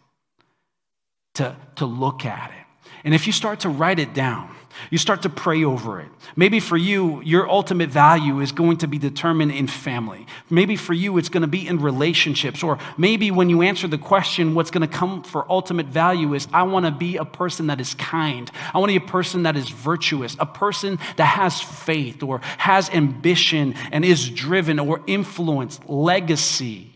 to, 1.34 1.56
to 1.74 1.84
look 1.84 2.24
at 2.24 2.52
it. 2.52 2.90
And 3.02 3.12
if 3.12 3.26
you 3.26 3.32
start 3.32 3.58
to 3.60 3.68
write 3.68 3.98
it 3.98 4.14
down, 4.14 4.54
you 4.90 4.98
start 4.98 5.22
to 5.22 5.28
pray 5.28 5.64
over 5.64 6.00
it. 6.00 6.08
Maybe 6.36 6.60
for 6.60 6.76
you, 6.76 7.20
your 7.22 7.48
ultimate 7.48 7.90
value 7.90 8.40
is 8.40 8.52
going 8.52 8.78
to 8.78 8.86
be 8.86 8.98
determined 8.98 9.52
in 9.52 9.66
family. 9.66 10.26
Maybe 10.50 10.76
for 10.76 10.92
you, 10.92 11.18
it's 11.18 11.28
going 11.28 11.42
to 11.42 11.48
be 11.48 11.66
in 11.66 11.80
relationships. 11.80 12.62
Or 12.62 12.78
maybe 12.96 13.30
when 13.30 13.50
you 13.50 13.62
answer 13.62 13.88
the 13.88 13.98
question, 13.98 14.54
what's 14.54 14.70
going 14.70 14.88
to 14.88 14.94
come 14.94 15.22
for 15.22 15.50
ultimate 15.50 15.86
value 15.86 16.34
is 16.34 16.48
I 16.52 16.62
want 16.62 16.86
to 16.86 16.92
be 16.92 17.16
a 17.16 17.24
person 17.24 17.66
that 17.68 17.80
is 17.80 17.94
kind. 17.94 18.50
I 18.72 18.78
want 18.78 18.92
to 18.92 18.98
be 18.98 19.04
a 19.04 19.08
person 19.08 19.44
that 19.44 19.56
is 19.56 19.68
virtuous, 19.68 20.36
a 20.38 20.46
person 20.46 20.98
that 21.16 21.26
has 21.26 21.60
faith 21.60 22.22
or 22.22 22.40
has 22.58 22.90
ambition 22.90 23.74
and 23.90 24.04
is 24.04 24.28
driven 24.30 24.78
or 24.78 25.02
influenced, 25.06 25.88
legacy. 25.88 26.91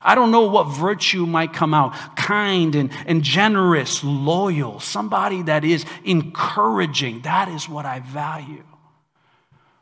I 0.00 0.14
don't 0.14 0.30
know 0.30 0.46
what 0.46 0.64
virtue 0.64 1.26
might 1.26 1.52
come 1.52 1.74
out 1.74 2.16
kind 2.16 2.74
and, 2.74 2.90
and 3.06 3.22
generous, 3.22 4.04
loyal, 4.04 4.78
somebody 4.78 5.42
that 5.42 5.64
is 5.64 5.84
encouraging. 6.04 7.22
That 7.22 7.48
is 7.48 7.68
what 7.68 7.84
I 7.84 8.00
value. 8.00 8.64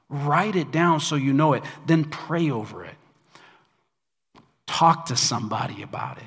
Write 0.09 0.57
it 0.57 0.70
down 0.70 1.00
so 1.00 1.16
you 1.16 1.33
know 1.33 1.52
it, 1.52 1.64
then 1.87 2.05
pray 2.05 2.50
over 2.50 2.85
it. 2.85 2.94
Talk 4.66 5.07
to 5.07 5.16
somebody 5.16 5.83
about 5.83 6.18
it. 6.18 6.24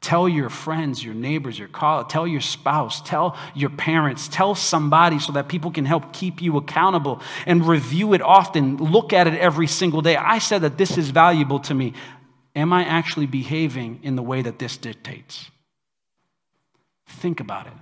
Tell 0.00 0.28
your 0.28 0.48
friends, 0.48 1.04
your 1.04 1.14
neighbors, 1.14 1.58
your 1.58 1.68
colleagues, 1.68 2.12
tell 2.12 2.26
your 2.26 2.40
spouse, 2.40 3.02
tell 3.02 3.36
your 3.54 3.70
parents, 3.70 4.28
tell 4.28 4.54
somebody 4.54 5.18
so 5.18 5.32
that 5.32 5.48
people 5.48 5.72
can 5.72 5.84
help 5.84 6.12
keep 6.12 6.40
you 6.40 6.56
accountable 6.56 7.20
and 7.46 7.66
review 7.66 8.14
it 8.14 8.22
often. 8.22 8.76
Look 8.76 9.12
at 9.12 9.26
it 9.26 9.34
every 9.34 9.66
single 9.66 10.00
day. 10.00 10.16
I 10.16 10.38
said 10.38 10.62
that 10.62 10.78
this 10.78 10.96
is 10.96 11.10
valuable 11.10 11.58
to 11.60 11.74
me. 11.74 11.94
Am 12.58 12.72
I 12.72 12.84
actually 12.84 13.26
behaving 13.26 14.00
in 14.02 14.16
the 14.16 14.22
way 14.22 14.42
that 14.42 14.58
this 14.58 14.76
dictates? 14.76 15.48
Think 17.06 17.38
about 17.38 17.68
it. 17.68 17.72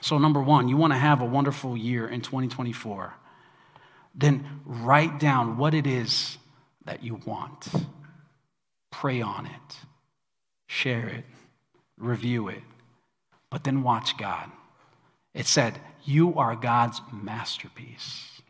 So, 0.00 0.16
number 0.16 0.40
one, 0.40 0.68
you 0.68 0.76
want 0.76 0.92
to 0.92 0.98
have 0.98 1.20
a 1.20 1.24
wonderful 1.24 1.76
year 1.76 2.06
in 2.06 2.20
2024. 2.20 3.14
Then 4.14 4.60
write 4.64 5.18
down 5.18 5.56
what 5.56 5.74
it 5.74 5.88
is 5.88 6.38
that 6.84 7.02
you 7.02 7.20
want. 7.26 7.66
Pray 8.92 9.20
on 9.20 9.46
it, 9.46 9.76
share 10.68 11.08
it, 11.08 11.24
review 11.98 12.46
it. 12.46 12.62
But 13.50 13.64
then 13.64 13.82
watch 13.82 14.16
God. 14.16 14.52
It 15.32 15.46
said, 15.46 15.80
You 16.04 16.34
are 16.36 16.54
God's 16.54 17.00
masterpiece, 17.12 18.40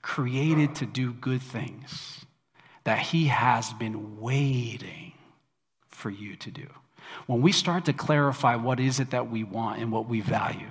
created 0.00 0.76
to 0.76 0.86
do 0.86 1.12
good 1.12 1.42
things 1.42 2.21
that 2.84 2.98
He 2.98 3.26
has 3.26 3.72
been 3.74 4.20
waiting 4.20 5.12
for 5.88 6.10
you 6.10 6.36
to 6.36 6.50
do. 6.50 6.68
When 7.26 7.42
we 7.42 7.52
start 7.52 7.84
to 7.86 7.92
clarify 7.92 8.56
what 8.56 8.80
is 8.80 9.00
it 9.00 9.10
that 9.10 9.30
we 9.30 9.44
want 9.44 9.80
and 9.80 9.92
what 9.92 10.08
we 10.08 10.20
value, 10.20 10.70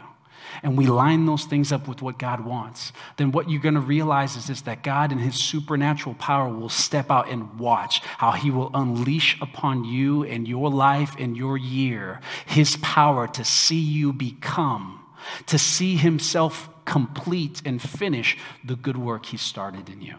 and 0.63 0.77
we 0.77 0.85
line 0.87 1.25
those 1.25 1.45
things 1.45 1.71
up 1.71 1.87
with 1.87 2.01
what 2.01 2.17
God 2.19 2.43
wants, 2.43 2.91
then 3.17 3.31
what 3.31 3.49
you're 3.49 3.61
going 3.61 3.75
to 3.75 3.81
realize 3.81 4.35
is 4.35 4.47
this 4.47 4.61
that 4.61 4.83
God 4.83 5.11
in 5.11 5.17
his 5.17 5.35
supernatural 5.35 6.15
power 6.15 6.49
will 6.49 6.69
step 6.69 7.09
out 7.09 7.29
and 7.29 7.59
watch 7.59 7.99
how 7.99 8.31
he 8.31 8.51
will 8.51 8.71
unleash 8.73 9.39
upon 9.41 9.83
you 9.83 10.23
and 10.23 10.47
your 10.47 10.69
life 10.69 11.15
and 11.17 11.37
your 11.37 11.57
year 11.57 12.19
his 12.45 12.77
power 12.77 13.27
to 13.27 13.43
see 13.43 13.79
you 13.79 14.13
become, 14.13 14.99
to 15.47 15.57
see 15.57 15.95
himself 15.95 16.69
complete 16.85 17.61
and 17.65 17.81
finish 17.81 18.37
the 18.63 18.75
good 18.75 18.97
work 18.97 19.27
he 19.27 19.37
started 19.37 19.89
in 19.89 20.01
you. 20.01 20.15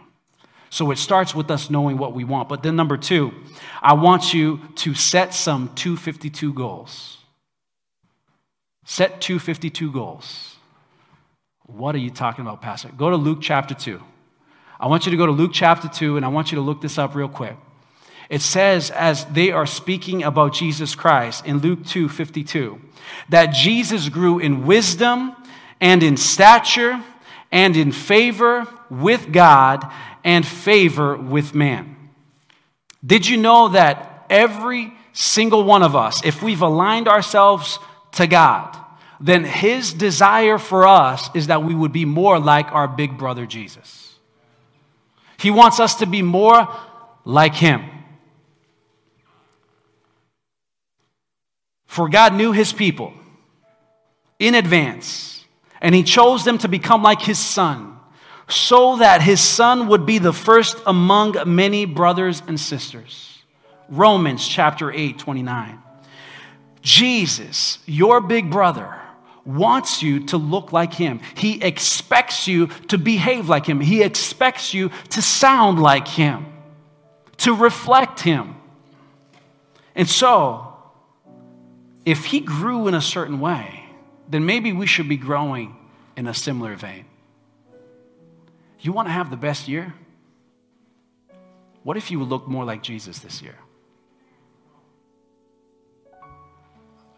So 0.73 0.91
it 0.91 0.97
starts 0.97 1.35
with 1.35 1.51
us 1.51 1.69
knowing 1.69 1.99
what 1.99 2.15
we 2.15 2.25
want. 2.25 2.49
But 2.49 2.63
then, 2.63 2.77
number 2.77 2.97
two, 2.97 3.35
I 3.83 3.93
want 3.93 4.33
you 4.33 4.59
to 4.77 4.95
set 4.95 5.35
some 5.35 5.71
252 5.75 6.55
goals. 6.55 7.19
Set 8.87 9.21
252 9.21 9.93
goals. 9.93 10.57
What 11.67 11.95
are 11.95 11.99
you 11.99 12.09
talking 12.09 12.41
about, 12.41 12.63
Pastor? 12.63 12.89
Go 12.97 13.11
to 13.11 13.17
Luke 13.17 13.41
chapter 13.43 13.75
2. 13.75 14.01
I 14.81 14.87
want 14.87 15.05
you 15.05 15.11
to 15.11 15.19
go 15.19 15.27
to 15.27 15.33
Luke 15.33 15.51
chapter 15.53 15.89
2, 15.89 16.17
and 16.17 16.25
I 16.25 16.29
want 16.29 16.53
you 16.53 16.57
to 16.57 16.63
look 16.63 16.81
this 16.81 16.97
up 16.97 17.15
real 17.15 17.29
quick. 17.29 17.59
It 18.31 18.41
says, 18.41 18.91
as 18.91 19.27
they 19.27 19.51
are 19.51 19.67
speaking 19.67 20.23
about 20.23 20.55
Jesus 20.55 20.95
Christ 20.95 21.45
in 21.45 21.59
Luke 21.59 21.85
2 21.85 22.09
52, 22.09 22.81
that 23.29 23.49
Jesus 23.49 24.09
grew 24.09 24.39
in 24.39 24.65
wisdom 24.65 25.37
and 25.83 26.03
in 26.03 26.17
stature 26.17 27.05
and 27.51 27.77
in 27.77 27.93
favor 27.93 28.67
with 28.89 29.33
God 29.33 29.85
and 30.25 30.47
favor 30.47 31.17
with 31.17 31.55
man. 31.55 31.97
Did 33.05 33.27
you 33.27 33.37
know 33.37 33.69
that 33.69 34.27
every 34.31 34.93
single 35.13 35.65
one 35.65 35.83
of 35.83 35.97
us, 35.97 36.25
if 36.25 36.43
we've 36.43 36.63
aligned 36.63 37.09
ourselves 37.09 37.79
to 38.13 38.27
God, 38.27 38.77
then 39.21 39.45
His 39.45 39.93
desire 39.93 40.59
for 40.59 40.87
us 40.87 41.31
is 41.35 41.47
that 41.47 41.63
we 41.63 41.75
would 41.75 41.93
be 41.93 42.05
more 42.05 42.39
like 42.39 42.73
our 42.73 42.89
big 42.89 43.17
brother 43.19 43.47
Jesus. 43.47 44.15
He 45.39 45.51
wants 45.51 45.81
us 45.81 45.97
to 45.97 46.07
be 46.07 46.23
more 46.23 46.69
like 47.25 47.55
Him. 47.55 47.85
For 51.87 52.09
God 52.09 52.35
knew 52.35 52.53
His 52.53 52.73
people 52.73 53.13
in 54.39 54.55
advance, 54.55 55.45
and 55.81 55.95
He 55.95 56.03
chose 56.03 56.45
them 56.45 56.59
to 56.59 56.69
become 56.69 57.03
like 57.03 57.23
His 57.23 57.39
Son, 57.39 57.92
so 58.53 58.97
that 58.97 59.23
His 59.23 59.41
Son 59.41 59.89
would 59.89 60.07
be 60.07 60.19
the 60.19 60.33
first 60.33 60.77
among 60.87 61.37
many 61.47 61.85
brothers 61.85 62.43
and 62.47 62.59
sisters. 62.59 63.39
Romans 63.89 64.47
chapter 64.47 64.91
8, 64.91 65.19
29. 65.19 65.79
Jesus, 66.81 67.79
your 67.87 68.21
big 68.21 68.51
brother, 68.51 68.99
wants 69.45 70.03
you 70.03 70.27
to 70.27 70.37
look 70.37 70.73
like 70.73 70.95
him. 70.95 71.21
He 71.35 71.63
expects 71.63 72.47
you 72.47 72.69
to 72.89 72.99
behave 72.99 73.49
like 73.49 73.67
him. 73.67 73.81
He 73.81 74.03
expects 74.03 74.73
you 74.73 74.91
to 75.11 75.23
sound 75.23 75.81
like 75.81 76.07
him, 76.07 76.47
to 77.39 77.55
reflect 77.55 78.21
him. 78.21 78.57
And 79.95 80.09
so, 80.09 80.75
if 82.05 82.27
he 82.27 82.41
grew 82.41 82.89
in 82.89 82.95
a 82.95 83.01
certain 83.01 83.41
way, 83.41 83.85
then 84.29 84.47
maybe 84.47 84.73
we 84.73 84.87
should 84.87 85.09
be 85.09 85.17
growing 85.17 85.77
in 86.17 86.27
a 86.27 86.35
similar 86.35 86.75
vein. 86.75 87.05
You 88.83 88.93
want 88.93 89.07
to 89.07 89.13
have 89.13 89.31
the 89.31 89.37
best 89.37 89.69
year? 89.69 89.95
What 91.85 91.97
if 91.97 92.11
you 92.11 92.23
look 92.23 92.49
more 92.49 92.65
like 92.65 92.83
Jesus 92.83 93.21
this 93.21 93.41
year? 93.41 93.55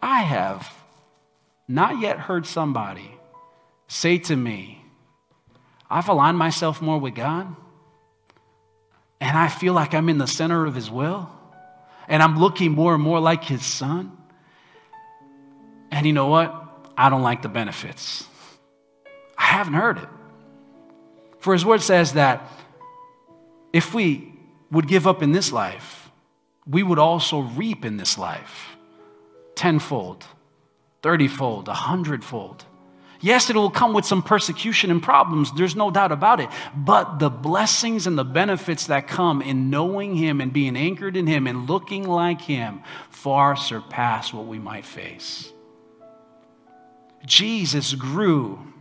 I 0.01 0.21
have 0.21 0.71
not 1.67 1.99
yet 1.99 2.19
heard 2.19 2.45
somebody 2.45 3.11
say 3.87 4.19
to 4.19 4.35
me, 4.35 4.85
I've 5.89 6.07
aligned 6.07 6.37
myself 6.37 6.83
more 6.83 6.99
with 6.99 7.15
God, 7.15 7.55
and 9.19 9.35
I 9.35 9.47
feel 9.47 9.73
like 9.73 9.95
I'm 9.95 10.07
in 10.09 10.19
the 10.19 10.27
center 10.27 10.67
of 10.67 10.75
His 10.75 10.91
will, 10.91 11.29
and 12.07 12.21
I'm 12.21 12.37
looking 12.37 12.71
more 12.71 12.93
and 12.93 13.01
more 13.01 13.19
like 13.19 13.43
His 13.43 13.65
Son. 13.65 14.15
And 15.89 16.05
you 16.05 16.13
know 16.13 16.27
what? 16.27 16.91
I 16.95 17.09
don't 17.09 17.23
like 17.23 17.41
the 17.41 17.49
benefits. 17.49 18.27
I 19.37 19.45
haven't 19.45 19.73
heard 19.73 19.97
it. 19.97 20.09
For 21.45 21.53
His 21.53 21.63
Word 21.63 21.83
says 21.83 22.13
that 22.13 22.41
if 23.71 23.93
we 23.93 24.33
would 24.71 24.87
give 24.87 25.05
up 25.05 25.21
in 25.21 25.31
this 25.31 25.51
life, 25.51 26.09
we 26.65 26.81
would 26.81 26.97
also 26.97 27.41
reap 27.41 27.85
in 27.85 27.97
this 27.97 28.17
life 28.17 28.75
tenfold, 29.53 30.25
thirtyfold, 31.03 31.67
a 31.67 31.75
hundredfold. 31.75 32.65
Yes, 33.21 33.51
it 33.51 33.55
will 33.55 33.69
come 33.69 33.93
with 33.93 34.05
some 34.05 34.23
persecution 34.23 34.89
and 34.89 35.03
problems. 35.03 35.51
There's 35.51 35.75
no 35.75 35.91
doubt 35.91 36.11
about 36.11 36.39
it. 36.39 36.49
But 36.75 37.19
the 37.19 37.29
blessings 37.29 38.07
and 38.07 38.17
the 38.17 38.25
benefits 38.25 38.87
that 38.87 39.07
come 39.07 39.43
in 39.43 39.69
knowing 39.69 40.15
Him 40.15 40.41
and 40.41 40.51
being 40.51 40.75
anchored 40.75 41.15
in 41.15 41.27
Him 41.27 41.45
and 41.45 41.69
looking 41.69 42.07
like 42.07 42.41
Him 42.41 42.81
far 43.11 43.55
surpass 43.55 44.33
what 44.33 44.47
we 44.47 44.57
might 44.57 44.83
face. 44.83 45.53
Jesus 47.23 47.93
grew 47.93 48.73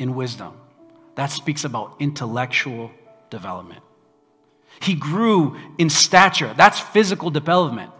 in 0.00 0.16
wisdom. 0.16 0.54
That 1.20 1.30
speaks 1.30 1.64
about 1.64 1.96
intellectual 1.98 2.90
development. 3.28 3.82
He 4.80 4.94
grew 4.94 5.54
in 5.76 5.90
stature. 5.90 6.54
That's 6.56 6.80
physical 6.80 7.28
development. 7.28 7.92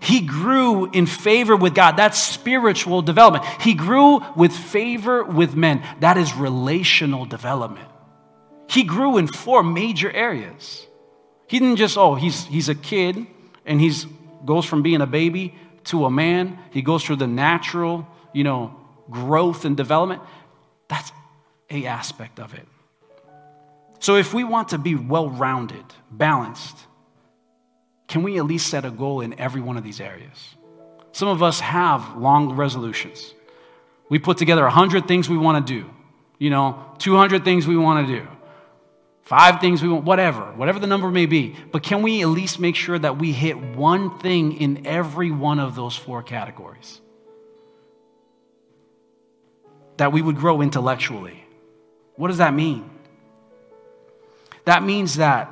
He 0.00 0.20
grew 0.22 0.90
in 0.90 1.06
favor 1.06 1.54
with 1.54 1.76
God. 1.76 1.96
That's 1.96 2.20
spiritual 2.20 3.00
development. 3.00 3.44
He 3.60 3.74
grew 3.74 4.22
with 4.34 4.52
favor 4.52 5.22
with 5.22 5.54
men. 5.54 5.84
That 6.00 6.18
is 6.18 6.34
relational 6.34 7.26
development. 7.26 7.88
He 8.68 8.82
grew 8.82 9.18
in 9.18 9.28
four 9.28 9.62
major 9.62 10.10
areas. 10.10 10.84
He 11.46 11.60
didn't 11.60 11.76
just, 11.76 11.96
oh, 11.96 12.16
he's, 12.16 12.44
he's 12.46 12.68
a 12.68 12.74
kid 12.74 13.24
and 13.64 13.80
he 13.80 13.92
goes 14.44 14.66
from 14.66 14.82
being 14.82 15.00
a 15.00 15.06
baby 15.06 15.54
to 15.84 16.06
a 16.06 16.10
man. 16.10 16.58
He 16.72 16.82
goes 16.82 17.04
through 17.04 17.22
the 17.22 17.28
natural, 17.28 18.04
you 18.32 18.42
know, 18.42 18.74
growth 19.08 19.64
and 19.64 19.76
development. 19.76 20.22
That's 20.88 21.12
a 21.74 21.86
aspect 21.86 22.38
of 22.40 22.54
it. 22.54 22.66
So 23.98 24.16
if 24.16 24.34
we 24.34 24.44
want 24.44 24.68
to 24.68 24.78
be 24.78 24.94
well 24.94 25.30
rounded, 25.30 25.84
balanced, 26.10 26.76
can 28.06 28.22
we 28.22 28.38
at 28.38 28.44
least 28.44 28.68
set 28.68 28.84
a 28.84 28.90
goal 28.90 29.20
in 29.20 29.38
every 29.40 29.60
one 29.60 29.76
of 29.76 29.84
these 29.84 30.00
areas? 30.00 30.54
Some 31.12 31.28
of 31.28 31.42
us 31.42 31.60
have 31.60 32.16
long 32.16 32.54
resolutions. 32.54 33.32
We 34.08 34.18
put 34.18 34.36
together 34.36 34.62
100 34.62 35.08
things 35.08 35.28
we 35.28 35.38
want 35.38 35.66
to 35.66 35.80
do, 35.80 35.88
you 36.38 36.50
know, 36.50 36.84
200 36.98 37.44
things 37.44 37.66
we 37.66 37.76
want 37.76 38.06
to 38.06 38.20
do, 38.20 38.28
five 39.22 39.60
things 39.60 39.82
we 39.82 39.88
want, 39.88 40.04
whatever, 40.04 40.42
whatever 40.52 40.78
the 40.78 40.86
number 40.86 41.10
may 41.10 41.26
be. 41.26 41.56
But 41.72 41.82
can 41.82 42.02
we 42.02 42.20
at 42.20 42.28
least 42.28 42.60
make 42.60 42.76
sure 42.76 42.98
that 42.98 43.16
we 43.18 43.32
hit 43.32 43.56
one 43.56 44.18
thing 44.18 44.60
in 44.60 44.86
every 44.86 45.30
one 45.30 45.58
of 45.58 45.74
those 45.74 45.96
four 45.96 46.22
categories? 46.22 47.00
That 49.96 50.12
we 50.12 50.20
would 50.20 50.36
grow 50.36 50.60
intellectually. 50.60 51.43
What 52.16 52.28
does 52.28 52.38
that 52.38 52.54
mean? 52.54 52.90
That 54.64 54.82
means 54.82 55.16
that 55.16 55.50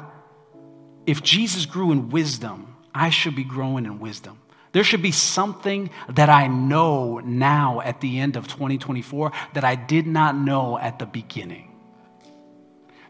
if 1.06 1.22
Jesus 1.22 1.66
grew 1.66 1.92
in 1.92 2.10
wisdom, 2.10 2.76
I 2.94 3.10
should 3.10 3.34
be 3.34 3.44
growing 3.44 3.84
in 3.84 3.98
wisdom. 3.98 4.38
There 4.72 4.84
should 4.84 5.02
be 5.02 5.12
something 5.12 5.90
that 6.08 6.30
I 6.30 6.46
know 6.46 7.18
now 7.18 7.80
at 7.82 8.00
the 8.00 8.18
end 8.18 8.36
of 8.36 8.48
2024 8.48 9.32
that 9.52 9.64
I 9.64 9.74
did 9.74 10.06
not 10.06 10.34
know 10.34 10.78
at 10.78 10.98
the 10.98 11.06
beginning. 11.06 11.68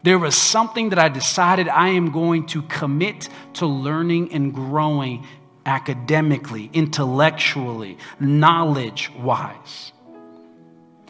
There 0.03 0.19
was 0.19 0.35
something 0.35 0.89
that 0.89 0.99
I 0.99 1.07
decided 1.07 1.69
I 1.69 1.89
am 1.89 2.11
going 2.11 2.47
to 2.47 2.61
commit 2.63 3.29
to 3.53 3.65
learning 3.65 4.33
and 4.33 4.53
growing 4.53 5.25
academically, 5.65 6.69
intellectually, 6.73 7.97
knowledge 8.19 9.09
wise. 9.17 9.93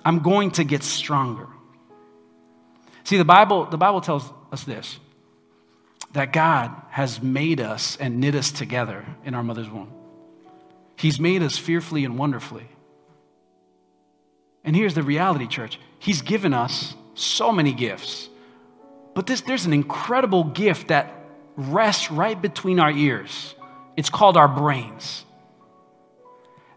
I'm 0.05 0.19
going 0.19 0.51
to 0.51 0.63
get 0.63 0.83
stronger. 0.83 1.47
See, 3.03 3.17
the 3.17 3.25
Bible, 3.25 3.65
the 3.65 3.77
Bible 3.77 4.01
tells 4.01 4.31
us 4.51 4.63
this 4.63 4.99
that 6.13 6.31
God 6.31 6.71
has 6.91 7.21
made 7.23 7.59
us 7.59 7.97
and 7.97 8.19
knit 8.19 8.35
us 8.35 8.51
together 8.51 9.03
in 9.25 9.33
our 9.33 9.43
mother's 9.43 9.69
womb. 9.69 9.91
He's 10.95 11.19
made 11.19 11.41
us 11.41 11.57
fearfully 11.57 12.05
and 12.05 12.19
wonderfully. 12.19 12.67
And 14.63 14.75
here's 14.75 14.93
the 14.93 15.03
reality, 15.03 15.47
church 15.47 15.79
He's 15.99 16.21
given 16.21 16.53
us 16.53 16.95
so 17.15 17.51
many 17.51 17.73
gifts. 17.73 18.29
But 19.13 19.27
this, 19.27 19.41
there's 19.41 19.65
an 19.65 19.73
incredible 19.73 20.43
gift 20.43 20.87
that 20.87 21.13
rests 21.55 22.09
right 22.09 22.39
between 22.39 22.79
our 22.79 22.91
ears. 22.91 23.53
It's 23.95 24.09
called 24.09 24.37
our 24.37 24.47
brains. 24.47 25.23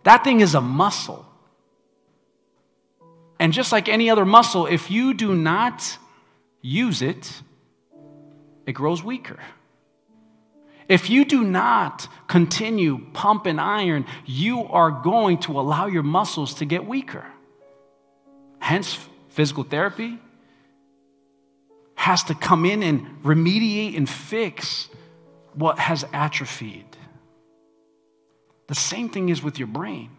That 0.03 0.23
thing 0.23 0.41
is 0.41 0.55
a 0.55 0.61
muscle. 0.61 1.25
And 3.39 3.53
just 3.53 3.73
like 3.73 3.89
any 3.89 4.11
other 4.11 4.25
muscle, 4.25 4.67
if 4.67 4.91
you 4.91 5.15
do 5.15 5.35
not 5.35 5.99
use 6.61 7.03
it, 7.03 7.43
it 8.67 8.73
grows 8.73 9.03
weaker. 9.03 9.39
If 10.89 11.11
you 11.11 11.25
do 11.25 11.43
not 11.43 12.09
continue 12.29 13.07
pumping 13.13 13.59
iron, 13.59 14.07
you 14.25 14.65
are 14.67 14.91
going 14.91 15.39
to 15.39 15.59
allow 15.59 15.87
your 15.87 16.05
muscles 16.05 16.55
to 16.55 16.65
get 16.65 16.87
weaker. 16.87 17.25
Hence, 18.61 18.99
physical 19.29 19.65
therapy 19.65 20.19
has 21.95 22.23
to 22.25 22.35
come 22.35 22.65
in 22.65 22.83
and 22.83 23.23
remediate 23.25 23.97
and 23.97 24.09
fix 24.09 24.89
what 25.55 25.79
has 25.79 26.05
atrophied. 26.13 26.85
The 28.69 28.75
same 28.75 29.09
thing 29.09 29.29
is 29.29 29.43
with 29.43 29.59
your 29.59 29.69
brain. 29.69 30.11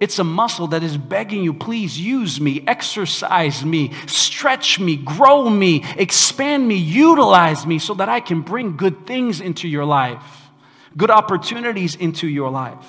It's 0.00 0.18
a 0.18 0.24
muscle 0.24 0.66
that 0.68 0.82
is 0.82 0.96
begging 0.96 1.44
you, 1.44 1.54
please 1.54 1.98
use 1.98 2.40
me, 2.40 2.64
exercise 2.66 3.64
me, 3.64 3.92
stretch 4.06 4.80
me, 4.80 4.96
grow 4.96 5.48
me, 5.48 5.84
expand 5.96 6.66
me, 6.66 6.74
utilize 6.74 7.64
me 7.64 7.78
so 7.78 7.94
that 7.94 8.08
I 8.08 8.20
can 8.20 8.42
bring 8.42 8.76
good 8.76 9.06
things 9.06 9.40
into 9.40 9.68
your 9.68 9.84
life, 9.84 10.50
good 10.96 11.10
opportunities 11.10 11.94
into 11.94 12.28
your 12.28 12.50
life. 12.50 12.84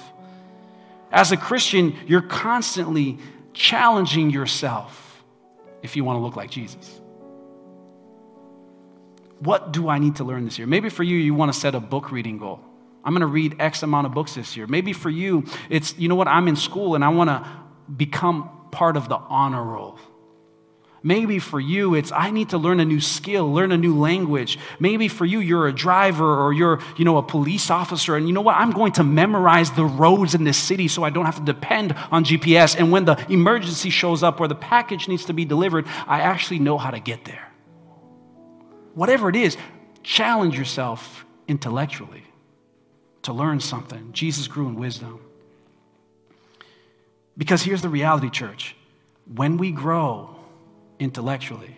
As 1.11 1.31
a 1.31 1.37
Christian, 1.37 1.95
you're 2.07 2.21
constantly 2.21 3.19
challenging 3.53 4.31
yourself 4.31 5.23
if 5.83 5.95
you 5.95 6.03
want 6.03 6.17
to 6.17 6.21
look 6.21 6.35
like 6.35 6.49
Jesus. 6.49 7.01
What 9.39 9.71
do 9.71 9.89
I 9.89 9.99
need 9.99 10.15
to 10.17 10.23
learn 10.23 10.45
this 10.45 10.57
year? 10.57 10.67
Maybe 10.67 10.89
for 10.89 11.03
you, 11.03 11.17
you 11.17 11.33
want 11.33 11.53
to 11.53 11.59
set 11.59 11.75
a 11.75 11.79
book 11.79 12.11
reading 12.11 12.39
goal. 12.39 12.61
I'm 13.05 13.13
going 13.13 13.21
to 13.21 13.27
read 13.27 13.57
X 13.59 13.83
amount 13.83 14.07
of 14.07 14.13
books 14.13 14.33
this 14.33 14.57
year. 14.57 14.65
Maybe 14.65 14.91
for 14.91 15.11
you, 15.11 15.45
it's, 15.69 15.95
you 15.97 16.09
know 16.09 16.15
what, 16.15 16.27
I'm 16.27 16.47
in 16.47 16.55
school 16.55 16.95
and 16.95 17.05
I 17.05 17.09
want 17.09 17.29
to 17.29 17.47
become 17.95 18.49
part 18.71 18.97
of 18.97 19.07
the 19.07 19.17
honor 19.17 19.63
roll. 19.63 19.99
Maybe 21.03 21.37
for 21.37 21.59
you, 21.59 21.93
it's 21.93 22.11
I 22.11 22.31
need 22.31 22.49
to 22.49 22.57
learn 22.57 22.79
a 22.79 22.85
new 22.85 22.99
skill, 22.99 23.53
learn 23.53 23.71
a 23.71 23.77
new 23.77 23.95
language. 23.95 24.57
Maybe 24.79 25.07
for 25.07 25.23
you, 25.23 25.39
you're 25.39 25.67
a 25.67 25.71
driver 25.71 26.43
or 26.43 26.51
you're, 26.51 26.79
you 26.97 27.05
know, 27.05 27.17
a 27.17 27.21
police 27.21 27.69
officer, 27.69 28.15
and 28.15 28.27
you 28.27 28.33
know 28.33 28.41
what? 28.41 28.55
I'm 28.55 28.71
going 28.71 28.91
to 28.93 29.03
memorize 29.03 29.69
the 29.69 29.85
roads 29.85 30.33
in 30.33 30.45
this 30.45 30.57
city 30.57 30.87
so 30.87 31.03
I 31.03 31.11
don't 31.11 31.25
have 31.25 31.35
to 31.35 31.45
depend 31.45 31.93
on 32.09 32.25
GPS. 32.25 32.75
And 32.75 32.91
when 32.91 33.05
the 33.05 33.23
emergency 33.31 33.91
shows 33.91 34.23
up 34.23 34.41
or 34.41 34.47
the 34.47 34.55
package 34.55 35.07
needs 35.07 35.25
to 35.25 35.33
be 35.33 35.45
delivered, 35.45 35.85
I 36.07 36.21
actually 36.21 36.57
know 36.57 36.79
how 36.79 36.89
to 36.89 36.99
get 36.99 37.23
there. 37.23 37.51
Whatever 38.95 39.29
it 39.29 39.35
is, 39.35 39.57
challenge 40.01 40.57
yourself 40.57 41.23
intellectually 41.47 42.24
to 43.25 43.33
learn 43.33 43.59
something. 43.59 44.11
Jesus 44.13 44.47
grew 44.47 44.67
in 44.67 44.75
wisdom. 44.75 45.19
Because 47.37 47.61
here's 47.61 47.81
the 47.81 47.89
reality, 47.89 48.29
church 48.29 48.75
when 49.33 49.57
we 49.57 49.71
grow 49.71 50.35
intellectually, 50.99 51.75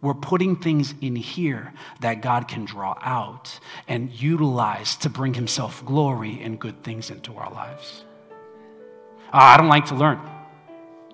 we're 0.00 0.14
putting 0.14 0.54
things 0.54 0.94
in 1.00 1.16
here 1.16 1.72
that 2.00 2.22
God 2.22 2.46
can 2.46 2.64
draw 2.64 2.96
out 3.02 3.58
and 3.88 4.10
utilize 4.12 4.94
to 4.98 5.10
bring 5.10 5.34
Himself 5.34 5.84
glory 5.84 6.40
and 6.40 6.58
good 6.58 6.84
things 6.84 7.10
into 7.10 7.34
our 7.34 7.52
lives. 7.52 8.04
Ah, 9.32 9.54
I 9.54 9.56
don't 9.56 9.68
like 9.68 9.86
to 9.86 9.96
learn. 9.96 10.20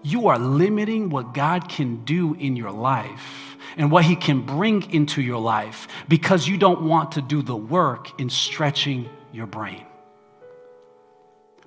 You 0.02 0.28
are 0.28 0.38
limiting 0.38 1.08
what 1.08 1.32
God 1.32 1.68
can 1.68 2.04
do 2.04 2.34
in 2.34 2.56
your 2.56 2.70
life 2.70 3.56
and 3.78 3.90
what 3.90 4.04
He 4.04 4.16
can 4.16 4.42
bring 4.42 4.92
into 4.92 5.22
your 5.22 5.40
life 5.40 5.88
because 6.06 6.46
you 6.46 6.58
don't 6.58 6.82
want 6.82 7.12
to 7.12 7.22
do 7.22 7.40
the 7.40 7.56
work 7.56 8.20
in 8.20 8.28
stretching 8.28 9.08
your 9.34 9.46
brain. 9.46 9.84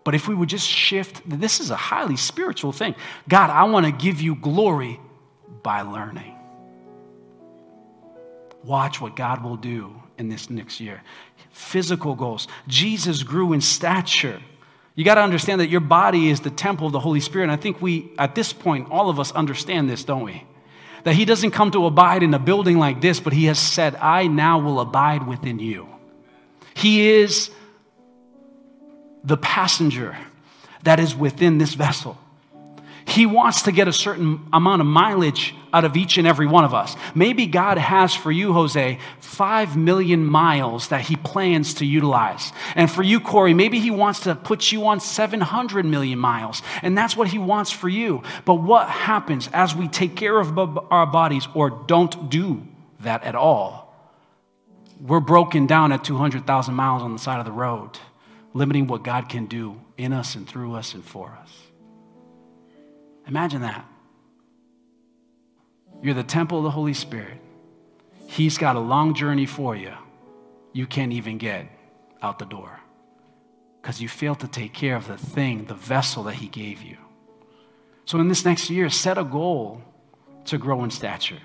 But 0.03 0.15
if 0.15 0.27
we 0.27 0.35
would 0.35 0.47
just 0.47 0.65
shift, 0.65 1.21
this 1.29 1.59
is 1.59 1.69
a 1.69 1.75
highly 1.75 2.15
spiritual 2.15 2.71
thing. 2.71 2.95
God, 3.27 3.49
I 3.49 3.65
want 3.65 3.85
to 3.85 3.91
give 3.91 4.21
you 4.21 4.35
glory 4.35 5.01
by 5.63 5.81
learning. 5.81 6.33
Watch 8.63 9.01
what 9.01 9.17
God 9.17 9.43
will 9.43 9.57
do 9.57 10.01
in 10.17 10.29
this 10.29 10.49
next 10.49 10.79
year. 10.79 11.01
Physical 11.51 12.15
goals. 12.15 12.47
Jesus 12.69 13.23
grew 13.23 13.51
in 13.51 13.59
stature. 13.59 14.41
You 14.95 15.03
got 15.03 15.15
to 15.15 15.21
understand 15.21 15.59
that 15.61 15.67
your 15.67 15.81
body 15.81 16.29
is 16.29 16.39
the 16.39 16.51
temple 16.51 16.87
of 16.87 16.93
the 16.93 17.01
Holy 17.01 17.19
Spirit. 17.19 17.43
And 17.43 17.51
I 17.51 17.57
think 17.57 17.81
we, 17.81 18.11
at 18.17 18.33
this 18.33 18.53
point, 18.53 18.89
all 18.89 19.09
of 19.09 19.19
us 19.19 19.33
understand 19.33 19.89
this, 19.89 20.05
don't 20.05 20.23
we? 20.23 20.43
That 21.03 21.15
He 21.15 21.25
doesn't 21.25 21.51
come 21.51 21.69
to 21.71 21.85
abide 21.85 22.23
in 22.23 22.33
a 22.33 22.39
building 22.39 22.79
like 22.79 23.01
this, 23.01 23.19
but 23.19 23.33
He 23.33 23.45
has 23.45 23.59
said, 23.59 23.95
I 23.97 24.27
now 24.27 24.57
will 24.57 24.79
abide 24.79 25.27
within 25.27 25.59
you. 25.59 25.96
He 26.77 27.09
is 27.09 27.49
the 29.23 29.35
passenger 29.35 30.15
that 30.83 30.99
is 30.99 31.15
within 31.15 31.57
this 31.57 31.73
vessel. 31.73 32.19
He 33.07 33.25
wants 33.25 33.63
to 33.63 33.71
get 33.71 33.87
a 33.87 33.93
certain 33.93 34.47
amount 34.53 34.81
of 34.81 34.87
mileage 34.87 35.55
out 35.73 35.85
of 35.85 35.97
each 35.97 36.19
and 36.19 36.27
every 36.27 36.45
one 36.45 36.65
of 36.65 36.75
us. 36.75 36.95
Maybe 37.15 37.47
God 37.47 37.79
has 37.79 38.13
for 38.13 38.31
you, 38.31 38.53
Jose, 38.53 38.99
five 39.19 39.75
million 39.75 40.23
miles 40.23 40.89
that 40.89 41.01
He 41.01 41.15
plans 41.15 41.73
to 41.75 41.85
utilize. 41.85 42.51
And 42.75 42.91
for 42.91 43.01
you, 43.01 43.21
Corey, 43.21 43.55
maybe 43.55 43.79
He 43.79 43.89
wants 43.89 44.19
to 44.21 44.35
put 44.35 44.71
you 44.71 44.85
on 44.85 44.99
700 44.99 45.83
million 45.83 46.19
miles. 46.19 46.61
And 46.83 46.95
that's 46.95 47.17
what 47.17 47.29
He 47.29 47.39
wants 47.39 47.71
for 47.71 47.89
you. 47.89 48.21
But 48.45 48.55
what 48.55 48.87
happens 48.87 49.49
as 49.51 49.75
we 49.75 49.87
take 49.87 50.15
care 50.15 50.39
of 50.39 50.55
our 50.91 51.07
bodies 51.07 51.47
or 51.55 51.71
don't 51.71 52.29
do 52.29 52.67
that 52.99 53.23
at 53.23 53.33
all? 53.33 53.86
We're 54.99 55.19
broken 55.19 55.67
down 55.67 55.91
at 55.91 56.03
200,000 56.03 56.73
miles 56.73 57.03
on 57.03 57.13
the 57.13 57.19
side 57.19 57.39
of 57.39 57.45
the 57.45 57.51
road 57.51 57.97
limiting 58.53 58.87
what 58.87 59.03
God 59.03 59.29
can 59.29 59.45
do 59.45 59.79
in 59.97 60.11
us 60.11 60.35
and 60.35 60.47
through 60.47 60.73
us 60.75 60.93
and 60.93 61.05
for 61.05 61.37
us. 61.41 61.51
Imagine 63.27 63.61
that. 63.61 63.85
You're 66.01 66.13
the 66.13 66.23
temple 66.23 66.59
of 66.59 66.63
the 66.63 66.71
Holy 66.71 66.93
Spirit. 66.93 67.39
He's 68.27 68.57
got 68.57 68.75
a 68.75 68.79
long 68.79 69.13
journey 69.13 69.45
for 69.45 69.75
you. 69.75 69.93
You 70.73 70.87
can't 70.87 71.13
even 71.13 71.37
get 71.37 71.67
out 72.21 72.39
the 72.39 72.45
door 72.45 72.79
because 73.81 74.01
you 74.01 74.09
failed 74.09 74.39
to 74.39 74.47
take 74.47 74.73
care 74.73 74.95
of 74.95 75.07
the 75.07 75.17
thing, 75.17 75.65
the 75.65 75.73
vessel 75.73 76.23
that 76.23 76.35
He 76.35 76.47
gave 76.47 76.81
you. 76.81 76.97
So, 78.05 78.19
in 78.19 78.27
this 78.27 78.45
next 78.45 78.69
year, 78.69 78.89
set 78.89 79.17
a 79.17 79.23
goal 79.23 79.81
to 80.45 80.57
grow 80.57 80.83
in 80.83 80.91
stature. 80.91 81.41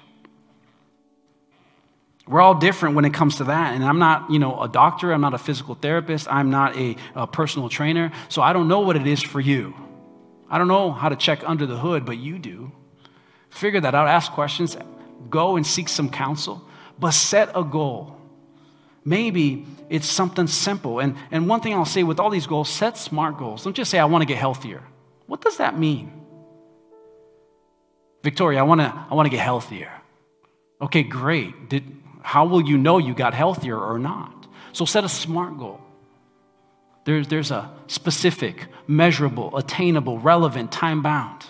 We're 2.27 2.41
all 2.41 2.55
different 2.55 2.95
when 2.95 3.05
it 3.05 3.13
comes 3.13 3.37
to 3.37 3.45
that. 3.45 3.75
And 3.75 3.85
I'm 3.85 3.99
not, 3.99 4.31
you 4.31 4.39
know, 4.39 4.61
a 4.61 4.69
doctor. 4.69 5.13
I'm 5.13 5.21
not 5.21 5.35
a 5.35 5.39
physical 5.39 5.75
therapist. 5.75 6.29
I'm 6.31 6.51
not 6.51 6.77
a, 6.77 6.97
a, 7.15 7.27
personal 7.27 7.69
trainer. 7.69 8.13
So 8.29 8.43
I 8.43 8.53
don't 8.53 8.69
know 8.69 8.81
what 8.81 8.97
it 8.97 9.07
is 9.07 9.21
for 9.21 9.41
you. 9.41 9.75
I 10.49 10.59
don't 10.59 10.69
know 10.69 10.93
how 10.93 11.09
to 11.09 11.17
check 11.17 11.43
under 11.45 11.67
the 11.67 11.77
hood, 11.77 12.05
but 12.05 12.19
you 12.19 12.39
do. 12.39 12.71
Figure 13.51 13.81
that 13.81 13.95
out. 13.95 14.07
Ask 14.07 14.33
questions. 14.33 14.77
Go 15.29 15.57
and 15.57 15.67
seek 15.67 15.89
some 15.89 16.11
counsel. 16.11 16.63
But 16.99 17.11
set 17.11 17.51
a 17.57 17.65
goal. 17.65 18.17
Maybe 19.05 19.67
it's 19.89 20.07
something 20.07 20.47
simple. 20.47 21.01
And, 21.01 21.17
and 21.33 21.49
one 21.49 21.61
thing 21.61 21.75
I'll 21.75 21.85
say 21.85 22.05
with 22.05 22.21
all 22.21 22.31
these 22.31 22.47
goals, 22.47 22.69
set 22.69 22.97
smart 22.97 23.37
goals. 23.37 23.65
Don't 23.65 23.75
just 23.75 23.91
say, 23.91 23.99
I 23.99 24.05
want 24.05 24.23
to 24.23 24.27
get 24.27 24.39
healthier. 24.39 24.83
What 25.27 25.41
does 25.41 25.57
that 25.57 25.77
mean? 25.77 26.13
Victoria, 28.23 28.61
I 28.61 28.63
want 28.63 28.81
to, 28.81 29.07
I 29.11 29.15
want 29.15 29.27
to 29.27 29.31
get 29.31 29.41
healthier. 29.41 29.91
Okay, 30.81 31.03
great. 31.03 31.69
Did, 31.69 32.02
how 32.23 32.47
will 32.47 32.63
you 32.63 32.79
know 32.79 32.99
you 32.99 33.15
got 33.15 33.35
healthier 33.35 33.79
or 33.79 33.99
not? 33.99 34.47
So 34.73 34.85
set 34.85 35.05
a 35.05 35.09
smart 35.09 35.59
goal. 35.59 35.81
There's, 37.05 37.29
there's 37.29 37.51
a 37.51 37.71
specific, 37.89 38.69
measurable, 38.87 39.57
attainable, 39.57 40.19
relevant, 40.19 40.71
time 40.71 41.03
bound. 41.03 41.45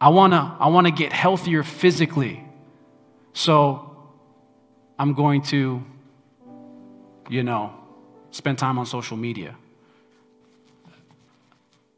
I 0.00 0.08
wanna, 0.08 0.56
I 0.58 0.68
wanna 0.68 0.90
get 0.90 1.12
healthier 1.12 1.62
physically. 1.62 2.44
So 3.32 4.08
I'm 4.98 5.14
going 5.14 5.42
to, 5.42 5.84
you 7.28 7.42
know, 7.42 7.72
spend 8.32 8.58
time 8.58 8.78
on 8.78 8.86
social 8.86 9.16
media. 9.16 9.54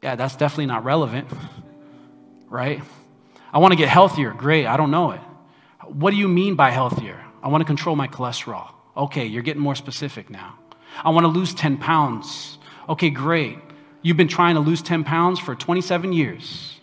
Yeah, 0.03 0.15
that's 0.15 0.35
definitely 0.35 0.67
not 0.67 0.83
relevant, 0.83 1.27
right? 2.49 2.83
I 3.51 3.57
wanna 3.57 3.77
get 3.77 3.89
healthier. 3.89 4.31
Great, 4.31 4.67
I 4.67 4.77
don't 4.77 4.91
know 4.91 5.11
it. 5.11 5.21
What 5.87 6.11
do 6.11 6.17
you 6.17 6.27
mean 6.27 6.55
by 6.55 6.71
healthier? 6.71 7.23
I 7.41 7.47
want 7.49 7.61
to 7.61 7.65
control 7.65 7.95
my 7.95 8.07
cholesterol. 8.07 8.69
Okay, 8.95 9.25
you're 9.25 9.43
getting 9.43 9.61
more 9.61 9.75
specific 9.75 10.29
now. 10.29 10.57
I 11.03 11.09
want 11.09 11.23
to 11.25 11.27
lose 11.27 11.53
10 11.53 11.77
pounds. 11.77 12.57
Okay, 12.87 13.09
great. 13.09 13.57
You've 14.01 14.17
been 14.17 14.27
trying 14.27 14.55
to 14.55 14.61
lose 14.61 14.81
10 14.81 15.03
pounds 15.03 15.39
for 15.39 15.55
27 15.55 16.13
years. 16.13 16.79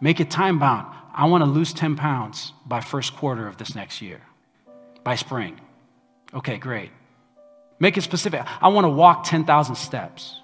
Make 0.00 0.20
it 0.20 0.30
time 0.30 0.58
bound. 0.58 0.94
I 1.12 1.26
want 1.26 1.42
to 1.42 1.50
lose 1.50 1.72
10 1.72 1.96
pounds 1.96 2.52
by 2.64 2.80
first 2.80 3.16
quarter 3.16 3.48
of 3.48 3.56
this 3.56 3.74
next 3.74 4.00
year, 4.00 4.20
by 5.02 5.16
spring. 5.16 5.60
Okay, 6.32 6.58
great. 6.58 6.90
Make 7.80 7.96
it 7.96 8.02
specific. 8.02 8.42
I 8.60 8.68
want 8.68 8.84
to 8.84 8.90
walk 8.90 9.24
10,000 9.24 9.74
steps. 9.74 10.40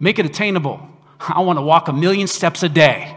Make 0.00 0.18
it 0.18 0.26
attainable. 0.26 0.88
I 1.20 1.40
want 1.40 1.58
to 1.58 1.62
walk 1.62 1.88
a 1.88 1.92
million 1.92 2.26
steps 2.26 2.62
a 2.62 2.68
day. 2.68 3.16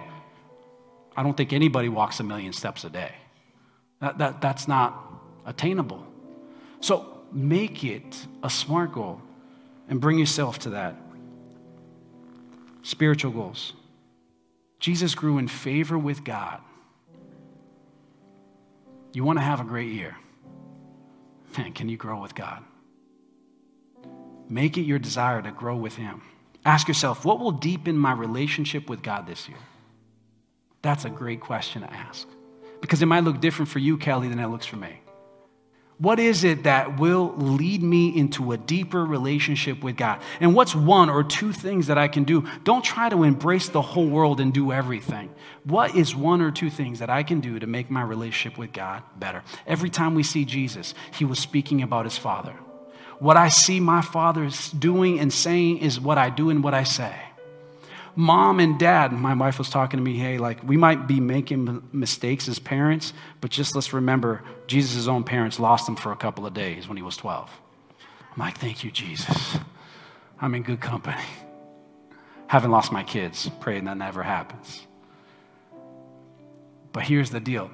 I 1.17 1.23
don't 1.23 1.35
think 1.35 1.51
anybody 1.51 1.89
walks 1.89 2.19
a 2.19 2.23
million 2.23 2.53
steps 2.53 2.83
a 2.83 2.89
day. 2.89 3.11
That, 3.99 4.19
that, 4.19 4.39
that's 4.39 4.67
not 4.67 5.03
attainable. 5.45 6.05
So 6.79 7.17
make 7.33 7.83
it 7.83 8.27
a 8.43 8.49
SMART 8.49 8.93
goal. 8.93 9.21
and 9.89 10.01
bring 10.01 10.19
yourself 10.19 10.59
to 10.59 10.71
that. 10.71 10.95
Spiritual 12.83 13.31
goals. 13.31 13.73
Jesus 14.79 15.15
grew 15.15 15.37
in 15.37 15.47
favor 15.47 15.97
with 15.97 16.23
God. 16.23 16.61
You 19.13 19.23
want 19.23 19.39
to 19.39 19.43
have 19.43 19.59
a 19.59 19.63
great 19.63 19.91
year. 19.91 20.15
Man, 21.57 21.73
can 21.73 21.89
you 21.89 21.97
grow 21.97 22.21
with 22.21 22.35
God? 22.35 22.63
Make 24.49 24.77
it 24.77 24.81
your 24.81 24.99
desire 24.99 25.41
to 25.41 25.51
grow 25.51 25.75
with 25.75 25.95
Him. 25.95 26.21
Ask 26.65 26.87
yourself, 26.87 27.25
what 27.25 27.39
will 27.39 27.51
deepen 27.51 27.97
my 27.97 28.11
relationship 28.11 28.89
with 28.89 29.01
God 29.01 29.25
this 29.25 29.47
year? 29.49 29.57
That's 30.87 31.03
a 31.03 31.09
great 31.09 31.41
question 31.41 31.81
to 31.81 31.91
ask. 31.91 32.25
Because 32.79 33.01
it 33.01 33.07
might 33.07 33.25
look 33.25 33.41
different 33.41 33.67
for 33.67 33.79
you, 33.79 33.97
Kelly, 33.97 34.29
than 34.29 34.39
it 34.39 34.47
looks 34.47 34.65
for 34.65 34.77
me. 34.77 35.01
What 35.97 36.17
is 36.17 36.45
it 36.45 36.63
that 36.63 36.97
will 36.97 37.35
lead 37.35 37.83
me 37.83 38.17
into 38.17 38.53
a 38.53 38.57
deeper 38.57 39.03
relationship 39.03 39.83
with 39.83 39.97
God? 39.97 40.21
And 40.39 40.55
what's 40.55 40.73
one 40.73 41.09
or 41.09 41.25
two 41.25 41.51
things 41.51 41.87
that 41.87 41.97
I 41.97 42.07
can 42.07 42.23
do? 42.23 42.47
Don't 42.63 42.85
try 42.85 43.09
to 43.09 43.23
embrace 43.23 43.67
the 43.67 43.81
whole 43.81 44.07
world 44.07 44.39
and 44.39 44.53
do 44.53 44.71
everything. 44.71 45.29
What 45.65 45.93
is 45.93 46.15
one 46.15 46.39
or 46.39 46.51
two 46.51 46.69
things 46.69 46.99
that 46.99 47.09
I 47.09 47.21
can 47.23 47.41
do 47.41 47.59
to 47.59 47.67
make 47.67 47.91
my 47.91 48.01
relationship 48.01 48.57
with 48.57 48.71
God 48.71 49.03
better? 49.17 49.43
Every 49.65 49.89
time 49.89 50.15
we 50.15 50.23
see 50.23 50.45
Jesus, 50.45 50.93
he 51.11 51.25
was 51.25 51.37
speaking 51.37 51.81
about 51.81 52.05
his 52.05 52.17
Father. 52.17 52.53
What 53.19 53.35
I 53.35 53.49
see 53.49 53.81
my 53.81 54.01
Father 54.01 54.49
doing 54.79 55.19
and 55.19 55.33
saying 55.33 55.79
is 55.79 55.99
what 55.99 56.17
I 56.17 56.29
do 56.29 56.49
and 56.49 56.63
what 56.63 56.73
I 56.73 56.83
say 56.83 57.26
mom 58.17 58.59
and 58.59 58.79
dad, 58.79 59.13
my 59.13 59.35
wife 59.35 59.59
was 59.59 59.69
talking 59.69 59.97
to 59.97 60.03
me, 60.03 60.17
hey, 60.17 60.39
like 60.39 60.61
we 60.63 60.75
might 60.75 61.07
be 61.07 61.19
making 61.19 61.87
mistakes 61.93 62.49
as 62.49 62.57
parents, 62.59 63.13
but 63.39 63.51
just 63.51 63.75
let's 63.75 63.93
remember 63.93 64.43
Jesus' 64.65 65.07
own 65.07 65.23
parents 65.23 65.59
lost 65.59 65.87
him 65.87 65.95
for 65.95 66.11
a 66.11 66.15
couple 66.15 66.45
of 66.45 66.53
days 66.53 66.87
when 66.87 66.97
he 66.97 67.03
was 67.03 67.15
12. 67.15 67.49
I'm 68.33 68.39
like, 68.39 68.57
thank 68.57 68.83
you, 68.83 68.91
Jesus. 68.91 69.57
I'm 70.41 70.55
in 70.55 70.63
good 70.63 70.81
company. 70.81 71.21
Haven't 72.47 72.71
lost 72.71 72.91
my 72.91 73.03
kids, 73.03 73.49
praying 73.59 73.85
that 73.85 73.97
never 73.97 74.23
happens. 74.23 74.85
But 76.91 77.03
here's 77.03 77.29
the 77.29 77.39
deal 77.39 77.69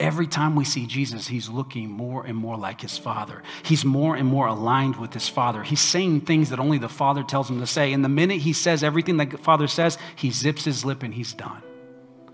Every 0.00 0.28
time 0.28 0.54
we 0.54 0.64
see 0.64 0.86
Jesus, 0.86 1.26
he's 1.26 1.48
looking 1.48 1.90
more 1.90 2.24
and 2.24 2.36
more 2.36 2.56
like 2.56 2.80
his 2.80 2.96
Father. 2.96 3.42
He's 3.64 3.84
more 3.84 4.14
and 4.14 4.28
more 4.28 4.46
aligned 4.46 4.94
with 4.94 5.12
his 5.12 5.28
Father. 5.28 5.64
He's 5.64 5.80
saying 5.80 6.20
things 6.20 6.50
that 6.50 6.60
only 6.60 6.78
the 6.78 6.88
Father 6.88 7.24
tells 7.24 7.50
him 7.50 7.58
to 7.58 7.66
say. 7.66 7.92
And 7.92 8.04
the 8.04 8.08
minute 8.08 8.40
he 8.40 8.52
says 8.52 8.84
everything 8.84 9.16
that 9.16 9.30
the 9.30 9.38
Father 9.38 9.66
says, 9.66 9.98
he 10.14 10.30
zips 10.30 10.64
his 10.64 10.84
lip 10.84 11.02
and 11.02 11.12
he's 11.12 11.32
done. 11.32 11.62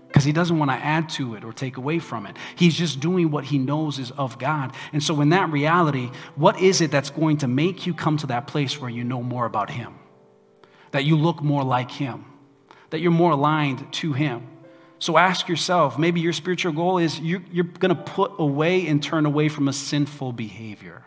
Because 0.07 0.23
he 0.23 0.31
doesn't 0.31 0.59
want 0.59 0.69
to 0.71 0.75
add 0.75 1.09
to 1.09 1.33
it 1.33 1.43
or 1.43 1.51
take 1.51 1.77
away 1.77 1.97
from 1.97 2.27
it. 2.27 2.37
He's 2.55 2.75
just 2.75 2.99
doing 2.99 3.31
what 3.31 3.45
he 3.45 3.57
knows 3.57 3.97
is 3.97 4.11
of 4.11 4.37
God. 4.37 4.71
And 4.93 5.03
so, 5.03 5.19
in 5.19 5.29
that 5.29 5.51
reality, 5.51 6.09
what 6.35 6.57
is 6.61 6.81
it 6.81 6.91
that's 6.91 7.09
going 7.09 7.37
to 7.37 7.47
make 7.47 7.85
you 7.85 7.93
come 7.93 8.15
to 8.17 8.27
that 8.27 8.47
place 8.47 8.79
where 8.79 8.89
you 8.89 9.03
know 9.03 9.21
more 9.21 9.45
about 9.45 9.71
him? 9.71 9.95
That 10.91 11.03
you 11.03 11.17
look 11.17 11.41
more 11.41 11.63
like 11.63 11.91
him? 11.91 12.25
That 12.91 13.01
you're 13.01 13.11
more 13.11 13.31
aligned 13.31 13.91
to 13.93 14.13
him? 14.13 14.47
So 15.05 15.19
ask 15.19 15.47
yourself 15.47 15.99
maybe 15.99 16.19
your 16.19 16.33
spiritual 16.33 16.71
goal 16.71 16.97
is 16.97 17.19
you're, 17.19 17.43
you're 17.51 17.65
going 17.65 17.95
to 17.95 18.01
put 18.01 18.31
away 18.39 18.87
and 18.87 19.03
turn 19.03 19.27
away 19.27 19.49
from 19.49 19.67
a 19.67 19.73
sinful 19.73 20.31
behavior. 20.31 21.03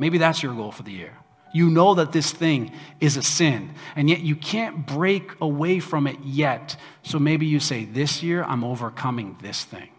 Maybe 0.00 0.18
that's 0.18 0.42
your 0.42 0.52
goal 0.52 0.72
for 0.72 0.82
the 0.82 0.90
year. 0.90 1.16
You 1.52 1.70
know 1.70 1.94
that 1.94 2.10
this 2.10 2.32
thing 2.32 2.72
is 2.98 3.16
a 3.16 3.22
sin, 3.22 3.72
and 3.94 4.10
yet 4.10 4.18
you 4.18 4.34
can't 4.34 4.84
break 4.84 5.40
away 5.40 5.78
from 5.78 6.08
it 6.08 6.16
yet. 6.24 6.76
So 7.04 7.20
maybe 7.20 7.46
you 7.46 7.60
say, 7.60 7.84
This 7.84 8.20
year 8.20 8.42
I'm 8.42 8.64
overcoming 8.64 9.38
this 9.40 9.62
thing. 9.62 9.90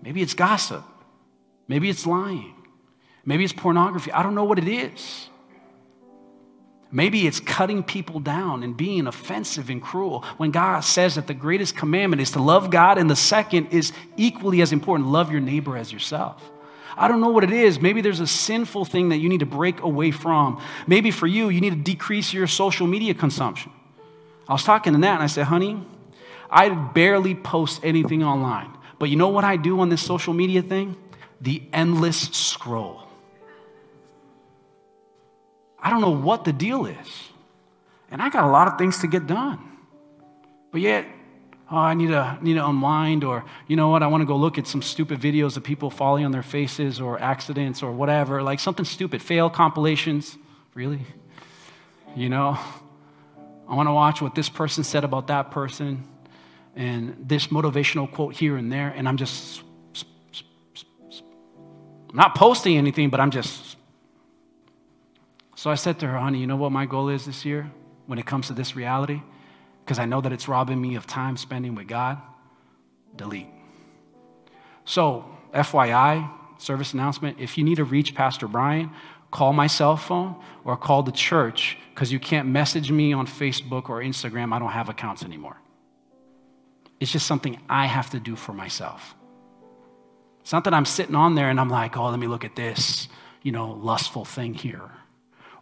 Maybe 0.00 0.22
it's 0.22 0.32
gossip. 0.32 0.82
Maybe 1.68 1.90
it's 1.90 2.06
lying. 2.06 2.54
Maybe 3.26 3.44
it's 3.44 3.52
pornography. 3.52 4.10
I 4.12 4.22
don't 4.22 4.34
know 4.34 4.44
what 4.44 4.58
it 4.58 4.66
is. 4.66 5.28
Maybe 6.94 7.26
it's 7.26 7.40
cutting 7.40 7.82
people 7.82 8.20
down 8.20 8.62
and 8.62 8.76
being 8.76 9.08
offensive 9.08 9.68
and 9.68 9.82
cruel 9.82 10.24
when 10.36 10.52
God 10.52 10.84
says 10.84 11.16
that 11.16 11.26
the 11.26 11.34
greatest 11.34 11.76
commandment 11.76 12.22
is 12.22 12.30
to 12.30 12.40
love 12.40 12.70
God 12.70 12.98
and 12.98 13.10
the 13.10 13.16
second 13.16 13.72
is 13.72 13.92
equally 14.16 14.62
as 14.62 14.70
important 14.70 15.08
love 15.08 15.32
your 15.32 15.40
neighbor 15.40 15.76
as 15.76 15.92
yourself. 15.92 16.40
I 16.96 17.08
don't 17.08 17.20
know 17.20 17.30
what 17.30 17.42
it 17.42 17.50
is. 17.50 17.80
Maybe 17.80 18.00
there's 18.00 18.20
a 18.20 18.28
sinful 18.28 18.84
thing 18.84 19.08
that 19.08 19.16
you 19.16 19.28
need 19.28 19.40
to 19.40 19.46
break 19.46 19.80
away 19.80 20.12
from. 20.12 20.62
Maybe 20.86 21.10
for 21.10 21.26
you, 21.26 21.48
you 21.48 21.60
need 21.60 21.70
to 21.70 21.82
decrease 21.82 22.32
your 22.32 22.46
social 22.46 22.86
media 22.86 23.12
consumption. 23.12 23.72
I 24.48 24.52
was 24.52 24.62
talking 24.62 24.92
to 24.92 24.98
Nat 25.00 25.14
and 25.14 25.22
I 25.24 25.26
said, 25.26 25.46
honey, 25.46 25.84
I 26.48 26.68
barely 26.68 27.34
post 27.34 27.80
anything 27.82 28.22
online. 28.22 28.70
But 29.00 29.10
you 29.10 29.16
know 29.16 29.30
what 29.30 29.42
I 29.42 29.56
do 29.56 29.80
on 29.80 29.88
this 29.88 30.00
social 30.00 30.32
media 30.32 30.62
thing? 30.62 30.96
The 31.40 31.60
endless 31.72 32.20
scroll. 32.30 33.03
I 35.84 35.90
don't 35.90 36.00
know 36.00 36.10
what 36.10 36.44
the 36.44 36.52
deal 36.52 36.86
is. 36.86 37.28
And 38.10 38.22
I 38.22 38.30
got 38.30 38.44
a 38.44 38.50
lot 38.50 38.68
of 38.68 38.78
things 38.78 39.00
to 39.00 39.06
get 39.06 39.26
done. 39.26 39.60
But 40.72 40.80
yet, 40.80 41.06
oh, 41.70 41.76
I 41.76 41.92
need 41.92 42.08
to, 42.08 42.38
need 42.40 42.54
to 42.54 42.66
unwind, 42.66 43.22
or 43.22 43.44
you 43.68 43.76
know 43.76 43.90
what, 43.90 44.02
I 44.02 44.06
want 44.06 44.22
to 44.22 44.26
go 44.26 44.34
look 44.34 44.56
at 44.56 44.66
some 44.66 44.80
stupid 44.80 45.20
videos 45.20 45.58
of 45.58 45.62
people 45.62 45.90
falling 45.90 46.24
on 46.24 46.32
their 46.32 46.42
faces 46.42 47.00
or 47.00 47.20
accidents 47.20 47.82
or 47.82 47.92
whatever, 47.92 48.42
like 48.42 48.60
something 48.60 48.86
stupid, 48.86 49.20
fail 49.22 49.50
compilations. 49.50 50.38
Really? 50.72 51.00
You 52.16 52.30
know? 52.30 52.58
I 53.68 53.74
want 53.74 53.88
to 53.88 53.92
watch 53.92 54.22
what 54.22 54.34
this 54.34 54.48
person 54.48 54.84
said 54.84 55.04
about 55.04 55.26
that 55.26 55.50
person 55.50 56.08
and 56.74 57.16
this 57.28 57.48
motivational 57.48 58.10
quote 58.10 58.34
here 58.34 58.56
and 58.56 58.72
there, 58.72 58.88
and 58.88 59.06
I'm 59.06 59.16
just 59.16 59.62
I'm 62.10 62.16
not 62.16 62.34
posting 62.36 62.78
anything, 62.78 63.10
but 63.10 63.20
I'm 63.20 63.30
just 63.30 63.76
so 65.64 65.70
I 65.70 65.76
said 65.76 65.98
to 66.00 66.06
her, 66.08 66.18
honey, 66.18 66.40
you 66.40 66.46
know 66.46 66.56
what 66.56 66.72
my 66.72 66.84
goal 66.84 67.08
is 67.08 67.24
this 67.24 67.46
year 67.46 67.72
when 68.04 68.18
it 68.18 68.26
comes 68.26 68.48
to 68.48 68.52
this 68.52 68.76
reality? 68.76 69.22
Because 69.82 69.98
I 69.98 70.04
know 70.04 70.20
that 70.20 70.30
it's 70.30 70.46
robbing 70.46 70.78
me 70.78 70.94
of 70.94 71.06
time 71.06 71.38
spending 71.38 71.74
with 71.74 71.88
God. 71.88 72.20
Delete. 73.16 73.46
So, 74.84 75.24
FYI, 75.54 76.30
service 76.58 76.92
announcement 76.92 77.38
if 77.40 77.56
you 77.56 77.64
need 77.64 77.76
to 77.76 77.84
reach 77.84 78.14
Pastor 78.14 78.46
Brian, 78.46 78.90
call 79.30 79.54
my 79.54 79.66
cell 79.66 79.96
phone 79.96 80.36
or 80.66 80.76
call 80.76 81.02
the 81.02 81.12
church 81.12 81.78
because 81.94 82.12
you 82.12 82.20
can't 82.20 82.46
message 82.46 82.90
me 82.90 83.14
on 83.14 83.26
Facebook 83.26 83.88
or 83.88 84.02
Instagram. 84.02 84.52
I 84.52 84.58
don't 84.58 84.72
have 84.72 84.90
accounts 84.90 85.24
anymore. 85.24 85.56
It's 87.00 87.10
just 87.10 87.26
something 87.26 87.58
I 87.70 87.86
have 87.86 88.10
to 88.10 88.20
do 88.20 88.36
for 88.36 88.52
myself. 88.52 89.14
It's 90.42 90.52
not 90.52 90.64
that 90.64 90.74
I'm 90.74 90.84
sitting 90.84 91.14
on 91.14 91.36
there 91.36 91.48
and 91.48 91.58
I'm 91.58 91.70
like, 91.70 91.96
oh, 91.96 92.10
let 92.10 92.18
me 92.18 92.26
look 92.26 92.44
at 92.44 92.54
this, 92.54 93.08
you 93.40 93.50
know, 93.50 93.70
lustful 93.70 94.26
thing 94.26 94.52
here 94.52 94.90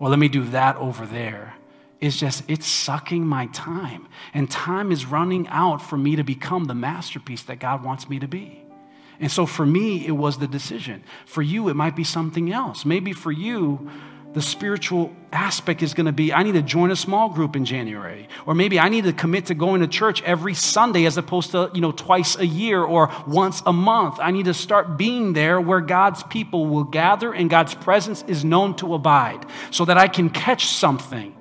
or 0.03 0.09
let 0.09 0.19
me 0.19 0.27
do 0.27 0.43
that 0.47 0.75
over 0.79 1.07
there. 1.07 1.55
It's 2.01 2.19
just, 2.19 2.43
it's 2.49 2.67
sucking 2.67 3.25
my 3.25 3.47
time. 3.47 4.09
And 4.35 4.51
time 4.51 4.91
is 4.91 5.07
running 5.07 5.47
out 5.47 5.81
for 5.81 5.97
me 5.97 6.17
to 6.17 6.25
become 6.25 6.65
the 6.65 6.75
masterpiece 6.75 7.45
that 7.45 7.61
God 7.61 7.85
wants 7.85 8.09
me 8.09 8.19
to 8.19 8.27
be. 8.27 8.65
And 9.21 9.31
so 9.31 9.47
for 9.47 9.65
me, 9.65 10.05
it 10.05 10.11
was 10.11 10.39
the 10.39 10.49
decision. 10.49 11.05
For 11.25 11.41
you, 11.41 11.69
it 11.69 11.75
might 11.75 11.95
be 11.95 12.03
something 12.03 12.53
else. 12.53 12.85
Maybe 12.85 13.13
for 13.13 13.31
you, 13.31 13.93
the 14.35 14.41
spiritual 14.41 15.15
aspect 15.31 15.83
is 15.83 15.93
going 15.95 16.07
to 16.07 16.13
be 16.13 16.33
I 16.33 16.43
need 16.43 16.53
to 16.53 16.63
join 16.63 16.91
a 16.91 16.97
small 16.97 17.29
group 17.29 17.55
in 17.55 17.65
January. 17.65 18.29
Or 18.47 18.55
maybe 18.55 18.81
I 18.81 18.89
need 18.89 19.05
to 19.05 19.13
commit 19.13 19.47
to 19.47 19.55
going 19.55 19.81
to 19.81 19.87
church 19.87 20.23
every 20.23 20.55
Sunday 20.55 21.05
as 21.05 21.17
opposed 21.17 21.51
to, 21.51 21.71
you 21.75 21.81
know, 21.81 21.93
twice 21.93 22.37
a 22.37 22.47
year 22.47 22.83
or 22.83 23.11
once 23.27 23.63
a 23.67 23.73
month. 23.73 24.19
I 24.21 24.31
need 24.31 24.47
to 24.47 24.55
start 24.55 24.97
being 24.97 25.35
there 25.35 25.61
where 25.61 25.81
God's 25.81 26.23
people 26.25 26.67
will 26.67 26.85
gather 26.85 27.33
and 27.33 27.51
God's 27.51 27.75
presence 27.75 28.25
is 28.27 28.45
known 28.45 28.75
to 28.77 28.95
abide 28.95 29.45
so 29.71 29.85
that 29.85 29.99
I 29.99 30.09
can 30.09 30.31
catch 30.31 30.67
something 30.67 31.33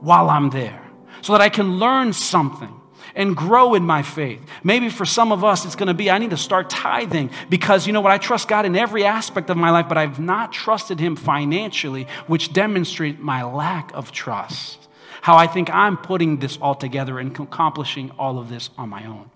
while 0.00 0.28
I'm 0.28 0.50
there. 0.50 0.82
So 1.22 1.32
that 1.32 1.40
I 1.40 1.48
can 1.48 1.78
learn 1.78 2.12
something 2.12 2.75
and 3.16 3.36
grow 3.36 3.74
in 3.74 3.82
my 3.82 4.02
faith. 4.02 4.40
Maybe 4.62 4.88
for 4.90 5.04
some 5.04 5.32
of 5.32 5.42
us, 5.42 5.64
it's 5.64 5.74
going 5.74 5.88
to 5.88 5.94
be 5.94 6.10
I 6.10 6.18
need 6.18 6.30
to 6.30 6.36
start 6.36 6.70
tithing 6.70 7.30
because 7.48 7.86
you 7.86 7.92
know 7.92 8.00
what? 8.00 8.12
I 8.12 8.18
trust 8.18 8.46
God 8.46 8.66
in 8.66 8.76
every 8.76 9.04
aspect 9.04 9.50
of 9.50 9.56
my 9.56 9.70
life, 9.70 9.88
but 9.88 9.98
I've 9.98 10.20
not 10.20 10.52
trusted 10.52 11.00
Him 11.00 11.16
financially, 11.16 12.06
which 12.26 12.52
demonstrates 12.52 13.18
my 13.20 13.42
lack 13.42 13.92
of 13.94 14.12
trust. 14.12 14.86
How 15.22 15.36
I 15.36 15.48
think 15.48 15.74
I'm 15.74 15.96
putting 15.96 16.38
this 16.38 16.56
all 16.62 16.76
together 16.76 17.18
and 17.18 17.36
accomplishing 17.36 18.12
all 18.18 18.38
of 18.38 18.48
this 18.48 18.70
on 18.78 18.90
my 18.90 19.06
own. 19.06 19.30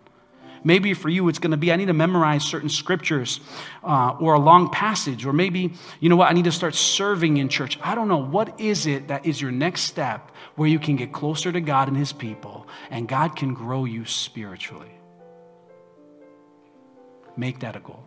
Maybe 0.63 0.95
for 0.95 1.09
you, 1.09 1.29
it's 1.29 1.39
going 1.39 1.53
to 1.53 1.57
be 1.57 1.73
I 1.73 1.77
need 1.77 1.87
to 1.87 1.93
memorize 1.93 2.45
certain 2.45 2.69
scriptures 2.69 3.41
uh, 3.83 4.17
or 4.21 4.35
a 4.35 4.39
long 4.39 4.71
passage, 4.71 5.25
or 5.25 5.33
maybe, 5.33 5.73
you 6.01 6.09
know 6.09 6.17
what, 6.17 6.31
I 6.31 6.35
need 6.35 6.45
to 6.45 6.53
start 6.53 6.75
serving 6.75 7.39
in 7.39 7.49
church. 7.49 7.79
I 7.83 7.95
don't 7.95 8.09
know. 8.09 8.19
What 8.19 8.61
is 8.61 8.87
it 8.87 9.09
that 9.09 9.25
is 9.25 9.41
your 9.41 9.51
next 9.51 9.83
step 9.83 10.31
where 10.57 10.69
you 10.69 10.79
can 10.79 10.97
get 10.97 11.13
closer 11.13 11.51
to 11.51 11.61
God 11.61 11.89
and 11.89 11.97
His 11.97 12.13
people 12.13 12.67
and 12.91 13.09
God 13.09 13.37
can 13.37 13.55
grow 13.55 13.85
you 13.85 14.05
spiritually? 14.05 14.91
Make 17.37 17.61
that 17.61 17.77
a 17.77 17.81
goal. 17.81 18.05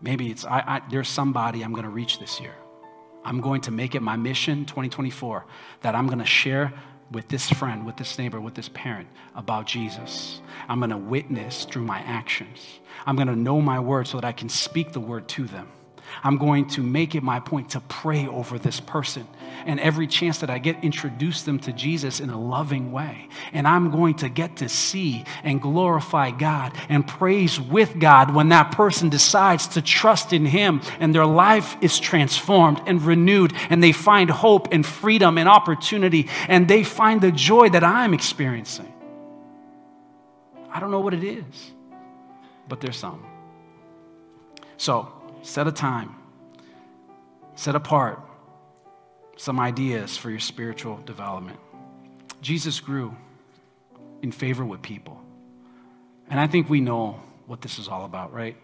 Maybe 0.00 0.30
it's, 0.30 0.44
I, 0.44 0.58
I, 0.66 0.82
there's 0.90 1.08
somebody 1.08 1.62
I'm 1.62 1.72
going 1.72 1.84
to 1.84 1.90
reach 1.90 2.18
this 2.18 2.40
year. 2.40 2.54
I'm 3.24 3.40
going 3.40 3.60
to 3.62 3.70
make 3.70 3.94
it 3.94 4.02
my 4.02 4.16
mission 4.16 4.64
2024 4.64 5.46
that 5.82 5.94
I'm 5.94 6.06
going 6.06 6.18
to 6.18 6.24
share 6.24 6.72
with 7.12 7.28
this 7.28 7.50
friend, 7.50 7.86
with 7.86 7.96
this 7.96 8.18
neighbor, 8.18 8.40
with 8.40 8.54
this 8.54 8.68
parent 8.68 9.08
about 9.34 9.66
Jesus. 9.66 10.40
I'm 10.68 10.80
going 10.80 10.90
to 10.90 10.96
witness 10.96 11.64
through 11.64 11.84
my 11.84 11.98
actions. 11.98 12.80
I'm 13.06 13.16
going 13.16 13.28
to 13.28 13.36
know 13.36 13.60
my 13.60 13.80
word 13.80 14.06
so 14.06 14.18
that 14.18 14.26
I 14.26 14.32
can 14.32 14.48
speak 14.48 14.92
the 14.92 15.00
word 15.00 15.28
to 15.28 15.44
them. 15.44 15.68
I'm 16.22 16.38
going 16.38 16.66
to 16.70 16.82
make 16.82 17.14
it 17.14 17.22
my 17.22 17.40
point 17.40 17.70
to 17.70 17.80
pray 17.80 18.26
over 18.26 18.58
this 18.58 18.80
person. 18.80 19.26
And 19.66 19.78
every 19.80 20.06
chance 20.06 20.38
that 20.38 20.50
I 20.50 20.58
get, 20.58 20.82
introduce 20.82 21.42
them 21.42 21.58
to 21.60 21.72
Jesus 21.72 22.20
in 22.20 22.30
a 22.30 22.40
loving 22.40 22.92
way. 22.92 23.28
And 23.52 23.66
I'm 23.66 23.90
going 23.90 24.14
to 24.16 24.28
get 24.28 24.56
to 24.56 24.68
see 24.68 25.24
and 25.44 25.60
glorify 25.60 26.30
God 26.30 26.72
and 26.88 27.06
praise 27.06 27.60
with 27.60 27.98
God 27.98 28.34
when 28.34 28.48
that 28.48 28.72
person 28.72 29.08
decides 29.08 29.68
to 29.68 29.82
trust 29.82 30.32
in 30.32 30.46
Him 30.46 30.80
and 30.98 31.14
their 31.14 31.26
life 31.26 31.76
is 31.80 31.98
transformed 31.98 32.80
and 32.86 33.02
renewed 33.02 33.52
and 33.70 33.82
they 33.82 33.92
find 33.92 34.30
hope 34.30 34.72
and 34.72 34.84
freedom 34.84 35.38
and 35.38 35.48
opportunity 35.48 36.28
and 36.48 36.68
they 36.68 36.82
find 36.82 37.20
the 37.20 37.32
joy 37.32 37.68
that 37.70 37.84
I'm 37.84 38.14
experiencing. 38.14 38.92
I 40.72 40.80
don't 40.80 40.90
know 40.90 41.00
what 41.00 41.14
it 41.14 41.22
is, 41.22 41.72
but 42.68 42.80
there's 42.80 42.96
some. 42.96 43.24
So, 44.78 45.12
set 45.42 45.66
a 45.66 45.72
time, 45.72 46.14
set 47.54 47.74
apart 47.74 48.20
some 49.36 49.60
ideas 49.60 50.16
for 50.16 50.30
your 50.30 50.40
spiritual 50.40 50.98
development. 51.04 51.58
Jesus 52.40 52.80
grew 52.80 53.16
in 54.22 54.32
favor 54.32 54.64
with 54.64 54.82
people. 54.82 55.20
And 56.30 56.40
I 56.40 56.46
think 56.46 56.70
we 56.70 56.80
know 56.80 57.20
what 57.46 57.60
this 57.60 57.78
is 57.78 57.88
all 57.88 58.04
about, 58.04 58.32
right? 58.32 58.56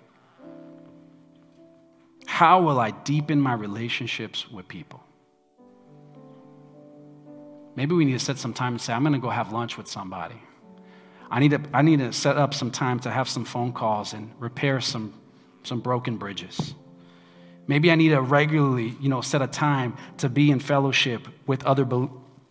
How 2.26 2.62
will 2.62 2.78
I 2.78 2.92
deepen 2.92 3.40
my 3.40 3.54
relationships 3.54 4.48
with 4.50 4.68
people? 4.68 5.02
Maybe 7.74 7.94
we 7.94 8.04
need 8.04 8.12
to 8.12 8.18
set 8.18 8.38
some 8.38 8.54
time 8.54 8.74
and 8.74 8.80
say, 8.80 8.92
I'm 8.92 9.02
going 9.02 9.12
to 9.12 9.18
go 9.18 9.30
have 9.30 9.52
lunch 9.52 9.76
with 9.76 9.88
somebody. 9.88 10.34
I 11.30 11.40
need, 11.40 11.50
to, 11.50 11.60
I 11.72 11.82
need 11.82 11.98
to 11.98 12.12
set 12.12 12.36
up 12.36 12.54
some 12.54 12.70
time 12.70 13.00
to 13.00 13.10
have 13.10 13.28
some 13.28 13.44
phone 13.44 13.72
calls 13.72 14.14
and 14.14 14.32
repair 14.38 14.80
some, 14.80 15.14
some 15.62 15.80
broken 15.80 16.16
bridges. 16.16 16.74
Maybe 17.66 17.92
I 17.92 17.96
need 17.96 18.10
to 18.10 18.20
regularly, 18.20 18.96
you 19.00 19.08
know, 19.08 19.20
set 19.20 19.42
a 19.42 19.46
time 19.46 19.96
to 20.18 20.28
be 20.28 20.50
in 20.50 20.58
fellowship 20.58 21.28
with 21.46 21.64
other 21.64 21.84
be- 21.84 22.08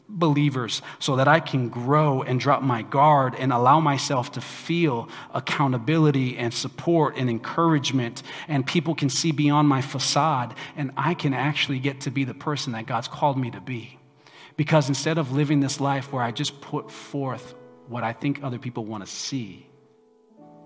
believers 0.08 0.82
so 1.00 1.18
that 1.18 1.28
I 1.28 1.40
can 1.40 1.70
grow 1.70 2.22
and 2.22 2.40
drop 2.40 2.62
my 2.62 2.82
guard 2.82 3.36
and 3.36 3.52
allow 3.52 3.80
myself 3.80 4.32
to 4.34 4.42
feel 4.42 5.10
accountability 5.34 6.38
and 6.38 6.54
support 6.54 7.18
and 7.18 7.30
encouragement 7.30 8.24
and 8.48 8.66
people 8.66 8.96
can 8.96 9.10
see 9.10 9.32
beyond 9.32 9.68
my 9.68 9.82
facade 9.82 10.56
and 10.78 10.92
I 10.96 11.14
can 11.14 11.34
actually 11.34 11.80
get 11.80 12.02
to 12.02 12.12
be 12.12 12.24
the 12.24 12.34
person 12.34 12.74
that 12.74 12.86
God's 12.86 13.08
called 13.08 13.38
me 13.38 13.52
to 13.52 13.60
be. 13.60 14.00
Because 14.56 14.88
instead 14.88 15.18
of 15.18 15.34
living 15.34 15.60
this 15.60 15.80
life 15.80 16.14
where 16.14 16.24
I 16.24 16.32
just 16.32 16.62
put 16.62 16.90
forth 16.90 17.54
what 17.88 18.04
I 18.04 18.14
think 18.14 18.44
other 18.44 18.60
people 18.60 18.86
want 18.86 19.06
to 19.06 19.12
see 19.12 19.68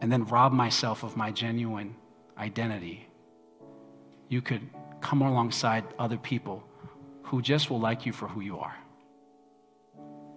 and 0.01 0.11
then 0.11 0.25
rob 0.25 0.53
myself 0.53 1.03
of 1.03 1.17
my 1.17 1.31
genuine 1.31 1.95
identity, 2.41 3.07
you 4.27 4.41
could 4.41 4.67
come 4.99 5.21
alongside 5.21 5.83
other 5.99 6.17
people 6.17 6.63
who 7.23 7.41
just 7.41 7.69
will 7.69 7.79
like 7.79 8.05
you 8.05 8.11
for 8.11 8.27
who 8.27 8.41
you 8.41 8.59
are. 8.59 8.75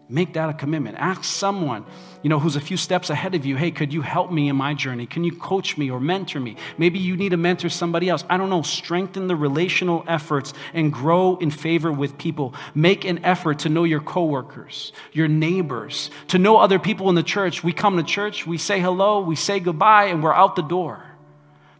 Make 0.06 0.34
that 0.34 0.50
a 0.50 0.52
commitment. 0.52 0.98
Ask 0.98 1.24
someone, 1.24 1.86
you 2.22 2.28
know, 2.28 2.38
who's 2.38 2.56
a 2.56 2.60
few 2.60 2.76
steps 2.76 3.08
ahead 3.08 3.34
of 3.34 3.46
you, 3.46 3.56
hey, 3.56 3.70
could 3.70 3.90
you 3.90 4.02
help 4.02 4.30
me 4.30 4.50
in 4.50 4.56
my 4.56 4.74
journey? 4.74 5.06
Can 5.06 5.24
you 5.24 5.32
coach 5.32 5.78
me 5.78 5.90
or 5.90 5.98
mentor 5.98 6.40
me? 6.40 6.56
Maybe 6.76 6.98
you 6.98 7.16
need 7.16 7.30
to 7.30 7.38
mentor 7.38 7.70
somebody 7.70 8.10
else. 8.10 8.22
I 8.28 8.36
don't 8.36 8.50
know. 8.50 8.60
Strengthen 8.60 9.28
the 9.28 9.36
relational 9.36 10.04
efforts 10.06 10.52
and 10.74 10.92
grow 10.92 11.38
in 11.38 11.50
favor 11.50 11.90
with 11.90 12.18
people. 12.18 12.54
Make 12.74 13.06
an 13.06 13.24
effort 13.24 13.60
to 13.60 13.70
know 13.70 13.84
your 13.84 14.00
coworkers, 14.00 14.92
your 15.12 15.28
neighbors, 15.28 16.10
to 16.28 16.38
know 16.38 16.58
other 16.58 16.78
people 16.78 17.08
in 17.08 17.14
the 17.14 17.22
church. 17.22 17.64
We 17.64 17.72
come 17.72 17.96
to 17.96 18.02
church, 18.02 18.46
we 18.46 18.58
say 18.58 18.78
hello, 18.78 19.20
we 19.22 19.36
say 19.36 19.58
goodbye, 19.58 20.06
and 20.06 20.22
we're 20.22 20.34
out 20.34 20.54
the 20.54 20.62
door. 20.62 21.02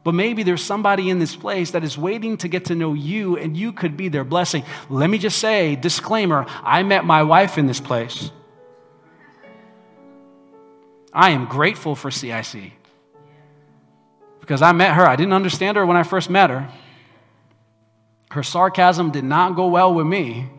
But 0.05 0.15
maybe 0.15 0.43
there's 0.43 0.63
somebody 0.63 1.09
in 1.09 1.19
this 1.19 1.35
place 1.35 1.71
that 1.71 1.83
is 1.83 1.97
waiting 1.97 2.37
to 2.39 2.49
get 2.49 2.67
to 2.67 2.75
know 2.75 2.93
you 2.93 3.39
and 3.39 3.57
you 3.57 3.73
could 3.73 3.97
be 3.97 4.09
their 4.09 4.23
blessing. 4.23 4.63
Let 4.91 5.09
me 5.09 5.17
just 5.17 5.39
say, 5.39 5.77
disclaimer 5.77 6.45
I 6.63 6.83
met 6.83 7.07
my 7.07 7.23
wife 7.23 7.57
in 7.57 7.67
this 7.67 7.81
place. 7.81 8.31
I 11.13 11.31
am 11.31 11.47
grateful 11.47 11.95
for 11.95 12.11
CIC 12.11 12.73
because 14.41 14.61
I 14.61 14.73
met 14.73 14.95
her. 14.95 15.07
I 15.07 15.17
didn't 15.17 15.33
understand 15.33 15.79
her 15.79 15.87
when 15.87 15.97
I 15.97 16.03
first 16.03 16.29
met 16.29 16.51
her. 16.51 16.69
Her 18.31 18.43
sarcasm 18.43 19.11
did 19.11 19.25
not 19.25 19.57
go 19.57 19.69
well 19.69 19.95
with 19.95 20.07
me. 20.07 20.51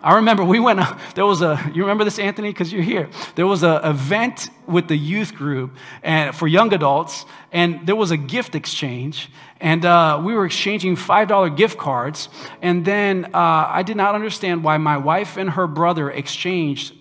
I 0.00 0.16
remember 0.16 0.44
we 0.44 0.60
went, 0.60 0.80
there 1.14 1.26
was 1.26 1.42
a, 1.42 1.70
you 1.74 1.82
remember 1.82 2.04
this, 2.04 2.18
Anthony, 2.18 2.50
because 2.50 2.72
you're 2.72 2.82
here. 2.82 3.08
There 3.34 3.46
was 3.46 3.62
an 3.62 3.84
event 3.84 4.50
with 4.66 4.88
the 4.88 4.96
youth 4.96 5.34
group 5.34 5.76
and 6.02 6.34
for 6.34 6.46
young 6.46 6.72
adults, 6.72 7.24
and 7.52 7.86
there 7.86 7.96
was 7.96 8.10
a 8.10 8.16
gift 8.16 8.54
exchange, 8.54 9.30
and 9.60 9.84
uh, 9.84 10.20
we 10.22 10.34
were 10.34 10.46
exchanging 10.46 10.96
$5 10.96 11.56
gift 11.56 11.78
cards. 11.78 12.28
And 12.62 12.84
then 12.84 13.26
uh, 13.34 13.68
I 13.70 13.82
did 13.82 13.96
not 13.96 14.14
understand 14.14 14.62
why 14.62 14.76
my 14.78 14.98
wife 14.98 15.36
and 15.36 15.50
her 15.50 15.66
brother 15.66 16.10
exchanged 16.10 16.94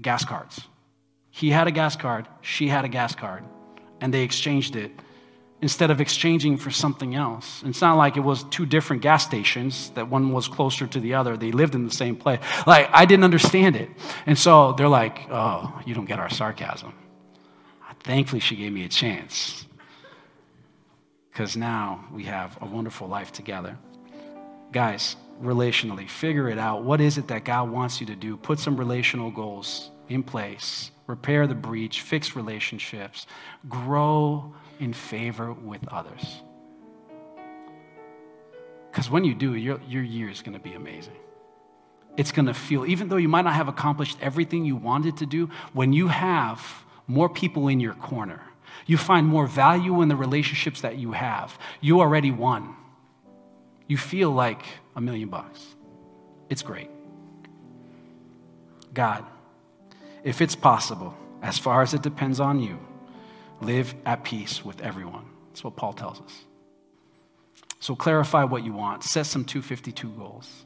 gas 0.00 0.24
cards. 0.24 0.60
He 1.30 1.50
had 1.50 1.66
a 1.66 1.70
gas 1.70 1.96
card, 1.96 2.28
she 2.42 2.68
had 2.68 2.84
a 2.84 2.88
gas 2.88 3.14
card, 3.14 3.44
and 4.00 4.12
they 4.12 4.22
exchanged 4.22 4.76
it 4.76 4.92
instead 5.62 5.90
of 5.90 6.00
exchanging 6.00 6.56
for 6.56 6.70
something 6.70 7.14
else. 7.14 7.62
It's 7.66 7.80
not 7.80 7.96
like 7.96 8.16
it 8.16 8.20
was 8.20 8.44
two 8.44 8.64
different 8.64 9.02
gas 9.02 9.24
stations, 9.24 9.90
that 9.90 10.08
one 10.08 10.32
was 10.32 10.48
closer 10.48 10.86
to 10.86 11.00
the 11.00 11.14
other. 11.14 11.36
They 11.36 11.52
lived 11.52 11.74
in 11.74 11.84
the 11.84 11.94
same 11.94 12.16
place. 12.16 12.40
Like, 12.66 12.88
I 12.92 13.04
didn't 13.04 13.24
understand 13.24 13.76
it. 13.76 13.90
And 14.26 14.38
so 14.38 14.72
they're 14.72 14.88
like, 14.88 15.26
oh, 15.30 15.80
you 15.84 15.94
don't 15.94 16.06
get 16.06 16.18
our 16.18 16.30
sarcasm. 16.30 16.94
Thankfully, 18.02 18.40
she 18.40 18.56
gave 18.56 18.72
me 18.72 18.84
a 18.84 18.88
chance. 18.88 19.66
Because 21.30 21.56
now 21.56 22.06
we 22.12 22.24
have 22.24 22.56
a 22.62 22.66
wonderful 22.66 23.06
life 23.08 23.30
together. 23.30 23.76
Guys, 24.72 25.16
relationally, 25.42 26.08
figure 26.08 26.48
it 26.48 26.58
out. 26.58 26.84
What 26.84 27.00
is 27.00 27.18
it 27.18 27.28
that 27.28 27.44
God 27.44 27.70
wants 27.70 28.00
you 28.00 28.06
to 28.06 28.16
do? 28.16 28.36
Put 28.36 28.58
some 28.58 28.76
relational 28.76 29.30
goals 29.30 29.90
in 30.08 30.22
place, 30.22 30.90
repair 31.06 31.46
the 31.46 31.54
breach, 31.54 32.00
fix 32.00 32.34
relationships, 32.34 33.26
grow 33.68 34.54
in 34.80 34.92
favor 34.92 35.52
with 35.52 35.86
others. 35.88 36.42
Because 38.90 39.08
when 39.08 39.24
you 39.24 39.34
do, 39.34 39.54
your, 39.54 39.80
your 39.86 40.02
year 40.02 40.28
is 40.28 40.42
going 40.42 40.54
to 40.54 40.62
be 40.62 40.74
amazing. 40.74 41.16
It's 42.16 42.32
going 42.32 42.46
to 42.46 42.54
feel, 42.54 42.84
even 42.86 43.08
though 43.08 43.16
you 43.16 43.28
might 43.28 43.42
not 43.42 43.54
have 43.54 43.68
accomplished 43.68 44.18
everything 44.20 44.64
you 44.64 44.74
wanted 44.74 45.18
to 45.18 45.26
do, 45.26 45.48
when 45.72 45.92
you 45.92 46.08
have 46.08 46.84
more 47.06 47.28
people 47.28 47.68
in 47.68 47.78
your 47.78 47.94
corner, 47.94 48.42
you 48.86 48.96
find 48.96 49.26
more 49.26 49.46
value 49.46 50.02
in 50.02 50.08
the 50.08 50.16
relationships 50.16 50.80
that 50.80 50.98
you 50.98 51.12
have, 51.12 51.56
you 51.80 52.00
already 52.00 52.30
won. 52.30 52.74
You 53.86 53.96
feel 53.96 54.30
like 54.30 54.62
a 54.96 55.00
million 55.00 55.28
bucks. 55.28 55.64
It's 56.48 56.62
great. 56.62 56.90
God, 58.92 59.24
if 60.24 60.40
it's 60.40 60.56
possible, 60.56 61.14
as 61.42 61.58
far 61.58 61.82
as 61.82 61.94
it 61.94 62.02
depends 62.02 62.40
on 62.40 62.60
you, 62.60 62.78
Live 63.60 63.94
at 64.06 64.24
peace 64.24 64.64
with 64.64 64.80
everyone. 64.80 65.26
That's 65.48 65.62
what 65.62 65.76
Paul 65.76 65.92
tells 65.92 66.20
us. 66.20 66.44
So 67.78 67.94
clarify 67.94 68.44
what 68.44 68.64
you 68.64 68.72
want, 68.72 69.04
set 69.04 69.26
some 69.26 69.44
252 69.44 70.08
goals. 70.10 70.64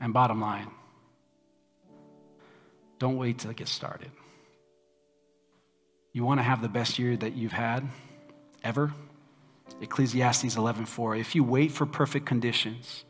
And 0.00 0.12
bottom 0.12 0.40
line, 0.40 0.68
don't 2.98 3.16
wait 3.16 3.44
it 3.44 3.56
gets 3.56 3.70
started. 3.70 4.10
You 6.12 6.24
want 6.24 6.40
to 6.40 6.44
have 6.44 6.62
the 6.62 6.68
best 6.68 6.98
year 6.98 7.16
that 7.16 7.34
you've 7.34 7.52
had 7.52 7.86
ever? 8.62 8.92
Ecclesiastes 9.80 10.56
11:4 10.56 11.16
If 11.18 11.34
you 11.34 11.44
wait 11.44 11.72
for 11.72 11.86
perfect 11.86 12.26
conditions, 12.26 13.04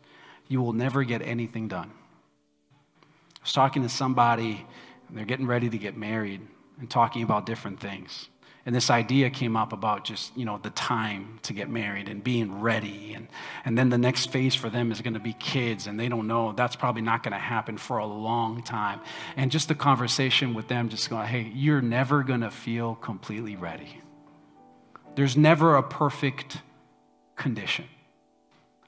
you 0.48 0.61
will 0.61 0.72
never 0.72 1.04
get 1.04 1.22
anything 1.22 1.68
done. 1.68 1.92
I 3.02 3.42
was 3.42 3.52
talking 3.52 3.82
to 3.82 3.88
somebody, 3.88 4.66
and 5.09 5.16
they're 5.16 5.24
getting 5.24 5.46
ready 5.46 5.70
to 5.70 5.78
get 5.78 5.96
married 5.96 6.40
and 6.78 6.90
talking 6.90 7.22
about 7.22 7.46
different 7.46 7.80
things 7.80 8.28
and 8.68 8.76
this 8.76 8.90
idea 8.90 9.30
came 9.30 9.56
up 9.56 9.72
about 9.72 10.04
just 10.04 10.36
you 10.36 10.44
know 10.44 10.58
the 10.62 10.68
time 10.68 11.38
to 11.44 11.54
get 11.54 11.70
married 11.70 12.06
and 12.06 12.22
being 12.22 12.60
ready. 12.60 13.14
And, 13.14 13.26
and 13.64 13.78
then 13.78 13.88
the 13.88 13.96
next 13.96 14.30
phase 14.30 14.54
for 14.54 14.68
them 14.68 14.92
is 14.92 15.00
going 15.00 15.14
to 15.14 15.20
be 15.20 15.32
kids 15.32 15.86
and 15.86 15.98
they 15.98 16.10
don't 16.10 16.26
know. 16.26 16.52
That's 16.52 16.76
probably 16.76 17.00
not 17.00 17.22
going 17.22 17.32
to 17.32 17.38
happen 17.38 17.78
for 17.78 17.96
a 17.96 18.04
long 18.04 18.62
time. 18.62 19.00
And 19.38 19.50
just 19.50 19.68
the 19.68 19.74
conversation 19.74 20.52
with 20.52 20.68
them 20.68 20.90
just 20.90 21.08
going 21.08 21.26
hey 21.26 21.50
you're 21.54 21.80
never 21.80 22.22
going 22.22 22.42
to 22.42 22.50
feel 22.50 22.94
completely 22.96 23.56
ready. 23.56 24.02
There's 25.14 25.34
never 25.34 25.76
a 25.76 25.82
perfect 25.82 26.58
condition 27.36 27.86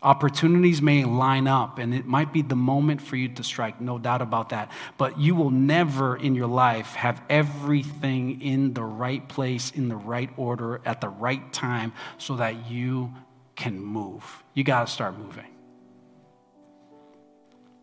Opportunities 0.02 0.80
may 0.80 1.04
line 1.04 1.46
up, 1.46 1.78
and 1.78 1.92
it 1.94 2.06
might 2.06 2.32
be 2.32 2.40
the 2.40 2.56
moment 2.56 3.02
for 3.02 3.16
you 3.16 3.28
to 3.28 3.44
strike, 3.44 3.82
no 3.82 3.98
doubt 3.98 4.22
about 4.22 4.48
that. 4.48 4.70
But 4.96 5.18
you 5.18 5.34
will 5.34 5.50
never 5.50 6.16
in 6.16 6.34
your 6.34 6.46
life 6.46 6.94
have 6.94 7.20
everything 7.28 8.40
in 8.40 8.72
the 8.72 8.82
right 8.82 9.28
place, 9.28 9.70
in 9.70 9.88
the 9.88 9.96
right 9.96 10.30
order, 10.38 10.80
at 10.86 11.02
the 11.02 11.10
right 11.10 11.52
time, 11.52 11.92
so 12.16 12.36
that 12.36 12.70
you 12.70 13.12
can 13.56 13.78
move. 13.78 14.42
You 14.54 14.64
got 14.64 14.86
to 14.86 14.92
start 14.92 15.18
moving. 15.18 15.44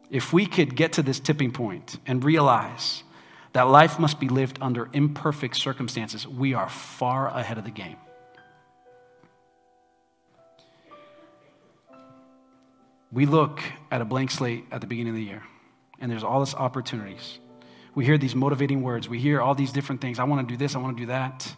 If 0.10 0.34
we 0.34 0.48
could 0.48 0.76
get 0.76 0.94
to 0.94 1.04
this 1.04 1.20
tipping 1.20 1.52
point 1.52 2.00
and 2.08 2.24
realize 2.24 3.04
that 3.54 3.64
life 3.64 4.00
must 4.00 4.20
be 4.20 4.28
lived 4.28 4.58
under 4.60 4.90
imperfect 4.92 5.56
circumstances, 5.56 6.28
we 6.28 6.56
are 6.56 6.70
far 6.70 7.28
ahead 7.28 7.60
of 7.60 7.64
the 7.64 7.72
game. 7.72 7.98
We 13.12 13.26
look 13.26 13.62
at 13.92 14.02
a 14.02 14.06
blank 14.06 14.32
slate 14.32 14.66
at 14.72 14.82
the 14.82 14.88
beginning 14.88 15.12
of 15.12 15.16
the 15.16 15.24
year, 15.24 15.44
and 16.00 16.12
there's 16.12 16.24
all 16.24 16.44
these 16.44 16.56
opportunities. 16.56 17.40
We 17.96 18.06
hear 18.06 18.18
these 18.18 18.36
motivating 18.36 18.84
words. 18.84 19.10
We 19.10 19.20
hear 19.20 19.42
all 19.42 19.56
these 19.56 19.72
different 19.72 20.02
things. 20.02 20.20
I 20.20 20.26
want 20.26 20.48
to 20.48 20.54
do 20.54 20.58
this, 20.58 20.76
I 20.76 20.80
want 20.80 20.98
to 20.98 21.02
do 21.02 21.08
that. 21.08 21.56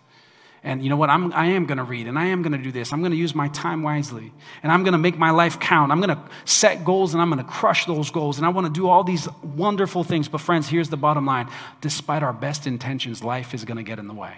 And 0.63 0.83
you 0.83 0.89
know 0.89 0.97
what? 0.97 1.09
I'm, 1.09 1.31
I 1.33 1.47
am 1.47 1.65
going 1.65 1.77
to 1.77 1.83
read 1.83 2.07
and 2.07 2.19
I 2.19 2.25
am 2.25 2.41
going 2.41 2.51
to 2.51 2.57
do 2.57 2.71
this. 2.71 2.91
I'm 2.91 2.99
going 2.99 3.11
to 3.11 3.17
use 3.17 3.33
my 3.33 3.47
time 3.49 3.81
wisely 3.81 4.33
and 4.61 4.71
I'm 4.71 4.83
going 4.83 4.91
to 4.91 4.97
make 4.97 5.17
my 5.17 5.31
life 5.31 5.59
count. 5.59 5.91
I'm 5.91 6.01
going 6.01 6.15
to 6.15 6.21
set 6.43 6.83
goals 6.83 7.13
and 7.13 7.21
I'm 7.21 7.29
going 7.29 7.43
to 7.43 7.49
crush 7.49 7.85
those 7.85 8.11
goals. 8.11 8.37
And 8.37 8.45
I 8.45 8.49
want 8.49 8.67
to 8.67 8.73
do 8.73 8.89
all 8.89 9.03
these 9.03 9.27
wonderful 9.41 10.03
things. 10.03 10.27
But, 10.27 10.41
friends, 10.41 10.67
here's 10.67 10.89
the 10.89 10.97
bottom 10.97 11.25
line 11.25 11.49
despite 11.79 12.23
our 12.23 12.33
best 12.33 12.67
intentions, 12.67 13.23
life 13.23 13.53
is 13.53 13.63
going 13.63 13.77
to 13.77 13.83
get 13.83 13.99
in 13.99 14.07
the 14.07 14.13
way. 14.13 14.33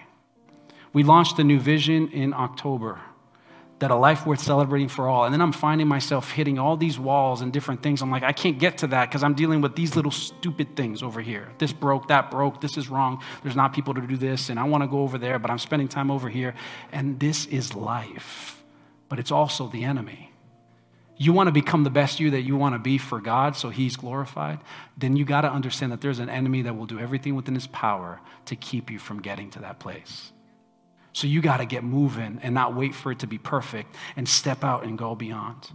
We 0.93 1.03
launched 1.03 1.39
a 1.39 1.43
new 1.43 1.59
vision 1.59 2.09
in 2.09 2.33
October 2.33 2.99
that 3.81 3.89
a 3.89 3.95
life 3.95 4.27
worth 4.27 4.39
celebrating 4.39 4.87
for 4.87 5.07
all. 5.07 5.25
And 5.25 5.33
then 5.33 5.41
I'm 5.41 5.51
finding 5.51 5.87
myself 5.87 6.29
hitting 6.29 6.59
all 6.59 6.77
these 6.77 6.99
walls 6.99 7.41
and 7.41 7.51
different 7.51 7.81
things. 7.81 8.03
I'm 8.03 8.11
like, 8.11 8.21
I 8.21 8.31
can't 8.31 8.59
get 8.59 8.77
to 8.79 8.87
that 8.87 9.09
because 9.09 9.23
I'm 9.23 9.33
dealing 9.33 9.59
with 9.59 9.75
these 9.75 9.95
little 9.95 10.11
stupid 10.11 10.75
things 10.75 11.01
over 11.01 11.19
here. 11.19 11.49
This 11.57 11.73
broke, 11.73 12.07
that 12.09 12.29
broke, 12.29 12.61
this 12.61 12.77
is 12.77 12.89
wrong. 12.89 13.23
There's 13.41 13.55
not 13.55 13.73
people 13.73 13.95
to 13.95 14.01
do 14.01 14.17
this, 14.17 14.51
and 14.51 14.59
I 14.59 14.65
want 14.65 14.83
to 14.83 14.87
go 14.87 14.99
over 14.99 15.17
there, 15.17 15.39
but 15.39 15.49
I'm 15.49 15.57
spending 15.57 15.87
time 15.87 16.11
over 16.11 16.29
here. 16.29 16.53
And 16.91 17.19
this 17.19 17.47
is 17.47 17.73
life, 17.73 18.63
but 19.09 19.17
it's 19.17 19.31
also 19.31 19.67
the 19.67 19.83
enemy. 19.83 20.31
You 21.17 21.33
want 21.33 21.47
to 21.47 21.51
become 21.51 21.83
the 21.83 21.89
best 21.89 22.19
you 22.19 22.29
that 22.31 22.41
you 22.41 22.55
want 22.57 22.75
to 22.75 22.79
be 22.79 22.99
for 22.99 23.19
God 23.19 23.55
so 23.55 23.69
He's 23.69 23.95
glorified, 23.95 24.59
then 24.95 25.15
you 25.15 25.25
got 25.25 25.41
to 25.41 25.51
understand 25.51 25.91
that 25.91 26.01
there's 26.01 26.19
an 26.19 26.29
enemy 26.29 26.61
that 26.61 26.77
will 26.77 26.85
do 26.85 26.99
everything 26.99 27.35
within 27.35 27.55
His 27.55 27.65
power 27.65 28.21
to 28.45 28.55
keep 28.55 28.91
you 28.91 28.99
from 28.99 29.23
getting 29.23 29.49
to 29.51 29.59
that 29.61 29.79
place. 29.79 30.31
So 31.13 31.27
you 31.27 31.41
got 31.41 31.57
to 31.57 31.65
get 31.65 31.83
moving 31.83 32.39
and 32.41 32.53
not 32.53 32.75
wait 32.75 32.95
for 32.95 33.11
it 33.11 33.19
to 33.19 33.27
be 33.27 33.37
perfect 33.37 33.95
and 34.15 34.27
step 34.27 34.63
out 34.63 34.83
and 34.83 34.97
go 34.97 35.15
beyond. 35.15 35.69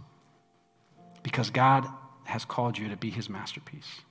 Because 1.21 1.49
God 1.49 1.87
has 2.23 2.43
called 2.43 2.77
you 2.77 2.89
to 2.89 2.97
be 2.97 3.09
his 3.09 3.29
masterpiece. 3.29 4.01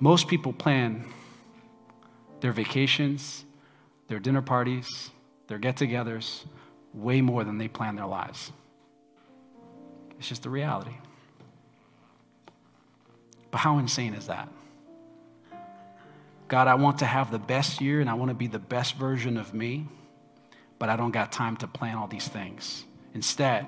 Most 0.00 0.28
people 0.28 0.52
plan 0.52 1.06
their 2.40 2.52
vacations, 2.52 3.44
their 4.08 4.18
dinner 4.18 4.42
parties, 4.42 5.10
their 5.46 5.58
get 5.58 5.76
togethers 5.76 6.44
way 6.92 7.20
more 7.20 7.44
than 7.44 7.58
they 7.58 7.68
plan 7.68 7.96
their 7.96 8.06
lives. 8.06 8.52
It's 10.18 10.28
just 10.28 10.42
the 10.42 10.50
reality. 10.50 10.94
But 13.50 13.58
how 13.58 13.78
insane 13.78 14.14
is 14.14 14.26
that? 14.26 14.48
God, 16.54 16.68
I 16.68 16.76
want 16.76 17.00
to 17.00 17.04
have 17.04 17.32
the 17.32 17.40
best 17.40 17.80
year 17.80 18.00
and 18.00 18.08
I 18.08 18.14
want 18.14 18.28
to 18.28 18.34
be 18.36 18.46
the 18.46 18.60
best 18.60 18.94
version 18.94 19.38
of 19.38 19.52
me, 19.52 19.88
but 20.78 20.88
I 20.88 20.94
don't 20.94 21.10
got 21.10 21.32
time 21.32 21.56
to 21.56 21.66
plan 21.66 21.96
all 21.96 22.06
these 22.06 22.28
things. 22.28 22.84
Instead, 23.12 23.66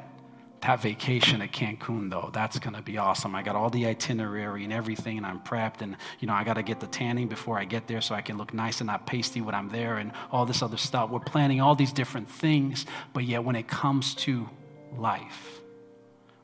that 0.61 0.82
vacation 0.82 1.43
at 1.43 1.51
Cancun, 1.51 2.11
though, 2.11 2.30
that's 2.32 2.61
going 2.61 2.74
to 2.76 2.82
be 2.82 2.97
awesome. 2.97 3.34
I 3.34 3.43
got 3.43 3.57
all 3.57 3.70
the 3.70 3.87
itinerary 3.89 4.62
and 4.62 4.72
everything, 4.72 5.16
and 5.16 5.26
I'm 5.26 5.41
prepped. 5.41 5.80
And, 5.80 5.97
you 6.20 6.28
know, 6.28 6.34
I 6.34 6.45
got 6.45 6.55
to 6.55 6.62
get 6.62 6.78
the 6.78 6.87
tanning 6.87 7.26
before 7.26 7.59
I 7.59 7.64
get 7.64 7.89
there 7.89 8.01
so 8.01 8.14
I 8.14 8.22
can 8.22 8.39
look 8.39 8.55
nice 8.55 8.80
and 8.80 8.87
not 8.87 9.05
pasty 9.05 9.41
when 9.41 9.57
I'm 9.57 9.68
there 9.68 9.97
and 9.97 10.12
all 10.30 10.47
this 10.47 10.62
other 10.62 10.76
stuff. 10.76 11.11
We're 11.11 11.18
planning 11.18 11.61
all 11.61 11.74
these 11.74 11.93
different 11.93 12.30
things, 12.30 12.87
but 13.12 13.24
yet 13.24 13.43
when 13.43 13.57
it 13.57 13.66
comes 13.66 14.14
to 14.26 14.49
life, 14.97 15.61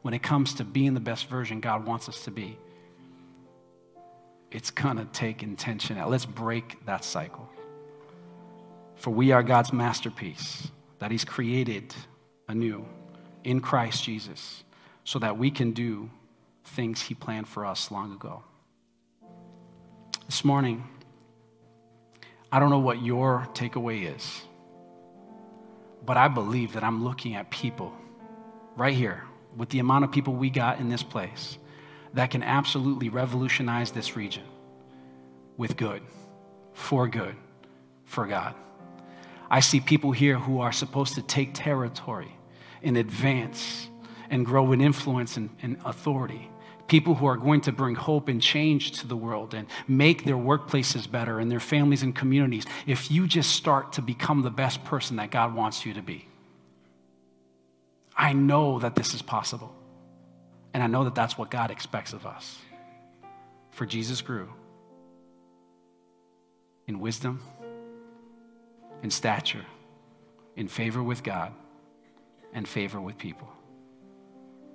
when 0.00 0.12
it 0.12 0.24
comes 0.24 0.54
to 0.54 0.64
being 0.64 0.94
the 0.94 1.00
best 1.00 1.28
version 1.28 1.60
God 1.60 1.86
wants 1.86 2.08
us 2.08 2.24
to 2.24 2.32
be, 2.32 2.58
it's 4.52 4.70
going 4.70 4.98
to 4.98 5.06
take 5.06 5.42
intention. 5.42 5.98
Let's 6.06 6.26
break 6.26 6.84
that 6.84 7.04
cycle. 7.04 7.48
For 8.96 9.10
we 9.10 9.32
are 9.32 9.42
God's 9.42 9.72
masterpiece 9.72 10.68
that 10.98 11.10
He's 11.10 11.24
created 11.24 11.94
anew 12.48 12.84
in 13.44 13.60
Christ 13.60 14.04
Jesus 14.04 14.62
so 15.04 15.18
that 15.18 15.38
we 15.38 15.50
can 15.50 15.72
do 15.72 16.10
things 16.64 17.00
He 17.00 17.14
planned 17.14 17.48
for 17.48 17.64
us 17.64 17.90
long 17.90 18.12
ago. 18.12 18.44
This 20.26 20.44
morning, 20.44 20.84
I 22.52 22.60
don't 22.60 22.70
know 22.70 22.78
what 22.78 23.02
your 23.02 23.48
takeaway 23.54 24.14
is, 24.14 24.42
but 26.04 26.18
I 26.18 26.28
believe 26.28 26.74
that 26.74 26.84
I'm 26.84 27.02
looking 27.02 27.34
at 27.34 27.50
people 27.50 27.92
right 28.76 28.94
here 28.94 29.24
with 29.56 29.70
the 29.70 29.78
amount 29.78 30.04
of 30.04 30.12
people 30.12 30.34
we 30.34 30.50
got 30.50 30.78
in 30.78 30.90
this 30.90 31.02
place 31.02 31.56
that 32.14 32.30
can 32.30 32.42
absolutely 32.42 33.08
revolutionize 33.08 33.90
this 33.92 34.16
region 34.16 34.44
with 35.56 35.76
good, 35.76 36.02
for 36.72 37.08
good, 37.08 37.36
for 38.04 38.26
God. 38.26 38.54
I 39.50 39.60
see 39.60 39.80
people 39.80 40.12
here 40.12 40.38
who 40.38 40.60
are 40.60 40.72
supposed 40.72 41.14
to 41.14 41.22
take 41.22 41.50
territory 41.52 42.34
and 42.82 42.96
advance 42.96 43.88
and 44.30 44.46
grow 44.46 44.72
in 44.72 44.80
influence 44.80 45.36
and, 45.36 45.50
and, 45.62 45.76
authority. 45.84 46.50
People 46.88 47.14
who 47.14 47.26
are 47.26 47.36
going 47.36 47.60
to 47.62 47.72
bring 47.72 47.94
hope 47.94 48.28
and 48.28 48.40
change 48.40 49.00
to 49.00 49.06
the 49.06 49.16
world 49.16 49.54
and 49.54 49.66
make 49.86 50.24
their 50.24 50.36
workplaces 50.36 51.10
better 51.10 51.38
and 51.38 51.50
their 51.50 51.60
families 51.60 52.02
and 52.02 52.14
communities 52.14 52.64
if 52.86 53.10
you 53.10 53.26
just 53.26 53.50
start 53.50 53.92
to 53.92 54.02
become 54.02 54.42
the 54.42 54.50
best 54.50 54.82
person 54.84 55.16
that 55.16 55.30
God 55.30 55.54
wants 55.54 55.86
you 55.86 55.94
to 55.94 56.02
be. 56.02 56.26
I 58.16 58.32
know 58.32 58.78
that 58.78 58.94
this 58.94 59.14
is 59.14 59.22
possible. 59.22 59.74
And 60.74 60.82
I 60.82 60.86
know 60.86 61.04
that 61.04 61.14
that's 61.14 61.36
what 61.36 61.50
God 61.50 61.70
expects 61.70 62.12
of 62.12 62.26
us. 62.26 62.58
For 63.70 63.86
Jesus 63.86 64.20
grew 64.20 64.48
in 66.86 66.98
wisdom, 66.98 67.42
in 69.02 69.10
stature, 69.10 69.64
in 70.56 70.68
favor 70.68 71.02
with 71.02 71.22
God, 71.22 71.52
and 72.52 72.66
favor 72.66 73.00
with 73.00 73.16
people. 73.18 73.48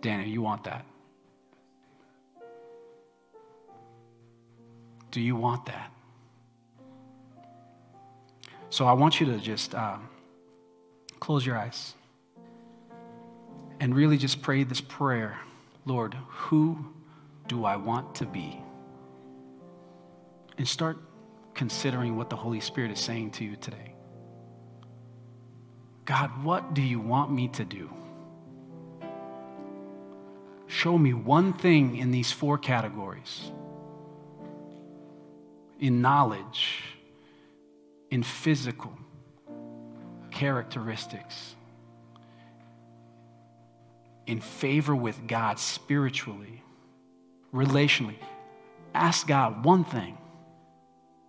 Daniel, 0.02 0.28
you 0.30 0.42
want 0.42 0.64
that? 0.64 0.86
Do 5.12 5.22
you 5.22 5.36
want 5.36 5.66
that? 5.66 5.92
So 8.70 8.86
I 8.86 8.94
want 8.94 9.20
you 9.20 9.26
to 9.28 9.38
just 9.38 9.74
um, 9.74 10.10
close 11.20 11.46
your 11.46 11.58
eyes 11.58 11.94
and 13.80 13.96
really 13.96 14.18
just 14.18 14.42
pray 14.42 14.64
this 14.64 14.82
prayer 14.82 15.38
Lord, 15.88 16.16
who 16.28 16.86
do 17.48 17.64
I 17.64 17.78
want 17.78 18.16
to 18.16 18.26
be? 18.26 18.62
And 20.58 20.68
start 20.68 20.98
considering 21.54 22.18
what 22.18 22.30
the 22.30 22.36
Holy 22.36 22.60
Spirit 22.60 22.92
is 22.92 23.00
saying 23.00 23.32
to 23.32 23.46
you 23.46 23.56
today. 23.56 23.96
God, 26.04 26.44
what 26.44 26.74
do 26.74 26.82
you 26.82 27.00
want 27.00 27.32
me 27.32 27.48
to 27.50 27.64
do? 27.64 27.90
Show 30.68 30.98
me 30.98 31.14
one 31.14 31.54
thing 31.54 31.96
in 31.96 32.12
these 32.12 32.34
four 32.34 32.58
categories 32.58 33.52
in 35.80 36.02
knowledge, 36.02 36.84
in 38.10 38.24
physical 38.24 38.98
characteristics, 40.32 41.56
in 44.28 44.42
favor 44.42 44.96
with 44.96 45.26
God 45.26 45.58
spiritually, 45.58 46.62
relationally. 47.54 48.18
Ask 48.94 49.26
God 49.26 49.64
one 49.64 49.84
thing. 49.84 50.18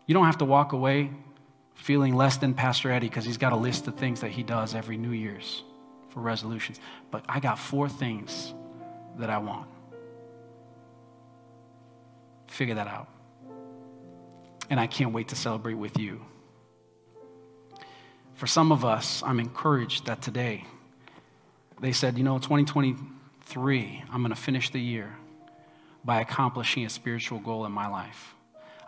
You 0.07 0.14
don't 0.14 0.26
have 0.26 0.38
to 0.38 0.44
walk 0.44 0.72
away 0.72 1.11
feeling 1.74 2.14
less 2.14 2.36
than 2.38 2.55
Pastor 2.55 2.90
Eddie 2.90 3.09
because 3.09 3.24
he's 3.24 3.38
got 3.38 3.53
a 3.53 3.57
list 3.57 3.86
of 3.86 3.94
things 3.94 4.20
that 4.20 4.32
he 4.32 4.42
does 4.42 4.74
every 4.74 4.96
New 4.96 5.12
Year's 5.12 5.62
for 6.09 6.20
resolutions. 6.20 6.80
But 7.11 7.24
I 7.28 7.38
got 7.40 7.59
four 7.59 7.88
things 7.88 8.53
that 9.18 9.30
I 9.30 9.38
want. 9.38 9.68
Figure 12.49 12.74
that 12.74 12.88
out. 12.88 13.09
And 14.70 14.80
I 14.80 14.86
can't 14.86 15.12
wait 15.12 15.28
to 15.28 15.36
celebrate 15.36 15.74
with 15.74 15.99
you. 15.99 16.20
For 18.34 18.46
some 18.46 18.72
of 18.72 18.84
us, 18.84 19.22
I'm 19.24 19.40
encouraged 19.40 20.07
that 20.07 20.20
today 20.20 20.64
they 21.81 21.93
said, 21.93 22.18
you 22.18 22.24
know, 22.24 22.39
2023, 22.39 24.05
I'm 24.11 24.22
going 24.22 24.35
to 24.35 24.41
finish 24.41 24.70
the 24.70 24.81
year 24.81 25.16
by 26.05 26.20
accomplishing 26.20 26.85
a 26.85 26.91
spiritual 26.91 27.39
goal 27.39 27.64
in 27.66 27.72
my 27.72 27.89
life. 27.89 28.35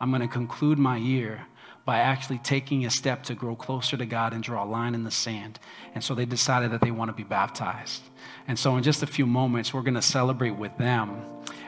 I'm 0.00 0.10
going 0.10 0.22
to 0.22 0.28
conclude 0.28 0.78
my 0.78 0.96
year 0.96 1.46
by 1.84 1.98
actually 1.98 2.38
taking 2.38 2.84
a 2.84 2.90
step 2.90 3.22
to 3.24 3.34
grow 3.34 3.56
closer 3.56 3.96
to 3.96 4.06
God 4.06 4.32
and 4.32 4.42
draw 4.42 4.64
a 4.64 4.66
line 4.66 4.94
in 4.94 5.04
the 5.04 5.10
sand. 5.10 5.58
And 5.94 6.04
so 6.04 6.14
they 6.14 6.24
decided 6.24 6.72
that 6.72 6.80
they 6.80 6.90
want 6.90 7.08
to 7.08 7.12
be 7.12 7.24
baptized. 7.24 8.02
And 8.46 8.58
so, 8.58 8.76
in 8.76 8.82
just 8.82 9.02
a 9.02 9.06
few 9.06 9.26
moments, 9.26 9.72
we're 9.72 9.82
going 9.82 9.94
to 9.94 10.02
celebrate 10.02 10.52
with 10.52 10.76
them 10.78 11.22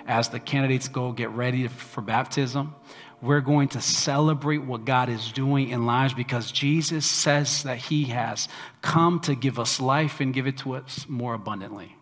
as 0.06 0.28
the 0.28 0.40
candidates 0.40 0.88
go 0.88 1.12
get 1.12 1.30
ready 1.30 1.68
for 1.68 2.02
baptism. 2.02 2.74
We're 3.22 3.40
going 3.40 3.68
to 3.68 3.80
celebrate 3.80 4.58
what 4.58 4.84
God 4.84 5.08
is 5.08 5.30
doing 5.30 5.68
in 5.68 5.86
lives 5.86 6.12
because 6.12 6.50
Jesus 6.50 7.06
says 7.06 7.62
that 7.62 7.78
He 7.78 8.04
has 8.06 8.48
come 8.82 9.20
to 9.20 9.36
give 9.36 9.60
us 9.60 9.80
life 9.80 10.20
and 10.20 10.34
give 10.34 10.48
it 10.48 10.58
to 10.58 10.74
us 10.74 11.06
more 11.08 11.34
abundantly. 11.34 11.96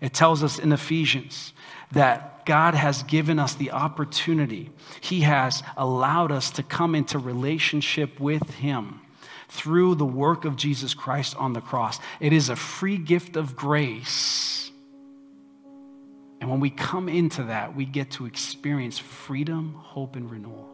It 0.00 0.14
tells 0.14 0.42
us 0.44 0.58
in 0.58 0.72
Ephesians 0.72 1.52
that 1.90 2.46
God 2.46 2.74
has 2.74 3.02
given 3.02 3.40
us 3.40 3.54
the 3.54 3.72
opportunity, 3.72 4.70
He 5.00 5.22
has 5.22 5.64
allowed 5.76 6.30
us 6.30 6.52
to 6.52 6.62
come 6.62 6.94
into 6.94 7.18
relationship 7.18 8.20
with 8.20 8.48
Him 8.54 9.00
through 9.48 9.96
the 9.96 10.06
work 10.06 10.44
of 10.44 10.54
Jesus 10.54 10.94
Christ 10.94 11.34
on 11.36 11.54
the 11.54 11.60
cross. 11.60 11.98
It 12.20 12.32
is 12.32 12.48
a 12.48 12.56
free 12.56 12.98
gift 12.98 13.36
of 13.36 13.56
grace. 13.56 14.69
And 16.40 16.48
when 16.48 16.60
we 16.60 16.70
come 16.70 17.08
into 17.08 17.44
that, 17.44 17.76
we 17.76 17.84
get 17.84 18.12
to 18.12 18.26
experience 18.26 18.98
freedom, 18.98 19.74
hope, 19.74 20.16
and 20.16 20.30
renewal. 20.30 20.68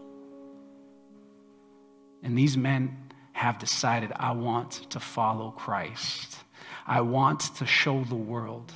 And 2.23 2.39
these 2.39 2.57
men 2.57 2.97
have 3.33 3.59
decided, 3.59 4.13
I 4.15 4.33
want 4.33 4.91
to 4.91 5.01
follow 5.01 5.51
Christ. 5.51 6.39
I 6.87 7.01
want 7.01 7.41
to 7.57 7.67
show 7.67 8.05
the 8.05 8.15
world. 8.15 8.73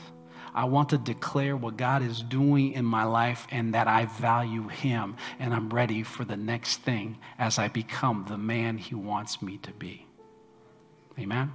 I 0.53 0.64
want 0.64 0.88
to 0.88 0.99
declare 0.99 1.57
what 1.57 1.76
God 1.76 2.03
is 2.03 2.22
doing 2.22 2.72
in 2.72 2.84
my 2.84 3.05
life 3.05 3.47
and 3.51 3.74
that 3.74 3.86
I 3.86 4.07
value 4.07 4.68
Him 4.68 5.16
and 5.38 5.55
I'm 5.55 5.70
ready 5.70 6.03
for 6.03 6.24
the 6.24 6.36
next 6.36 6.78
thing 6.78 7.18
as 7.38 7.59
I 7.59 7.68
become 7.68 8.26
the 8.28 8.38
man 8.38 8.76
He 8.78 8.97
wants 8.97 9.41
me 9.41 9.59
to 9.59 9.72
be. 9.72 10.07
Amen. 11.18 11.53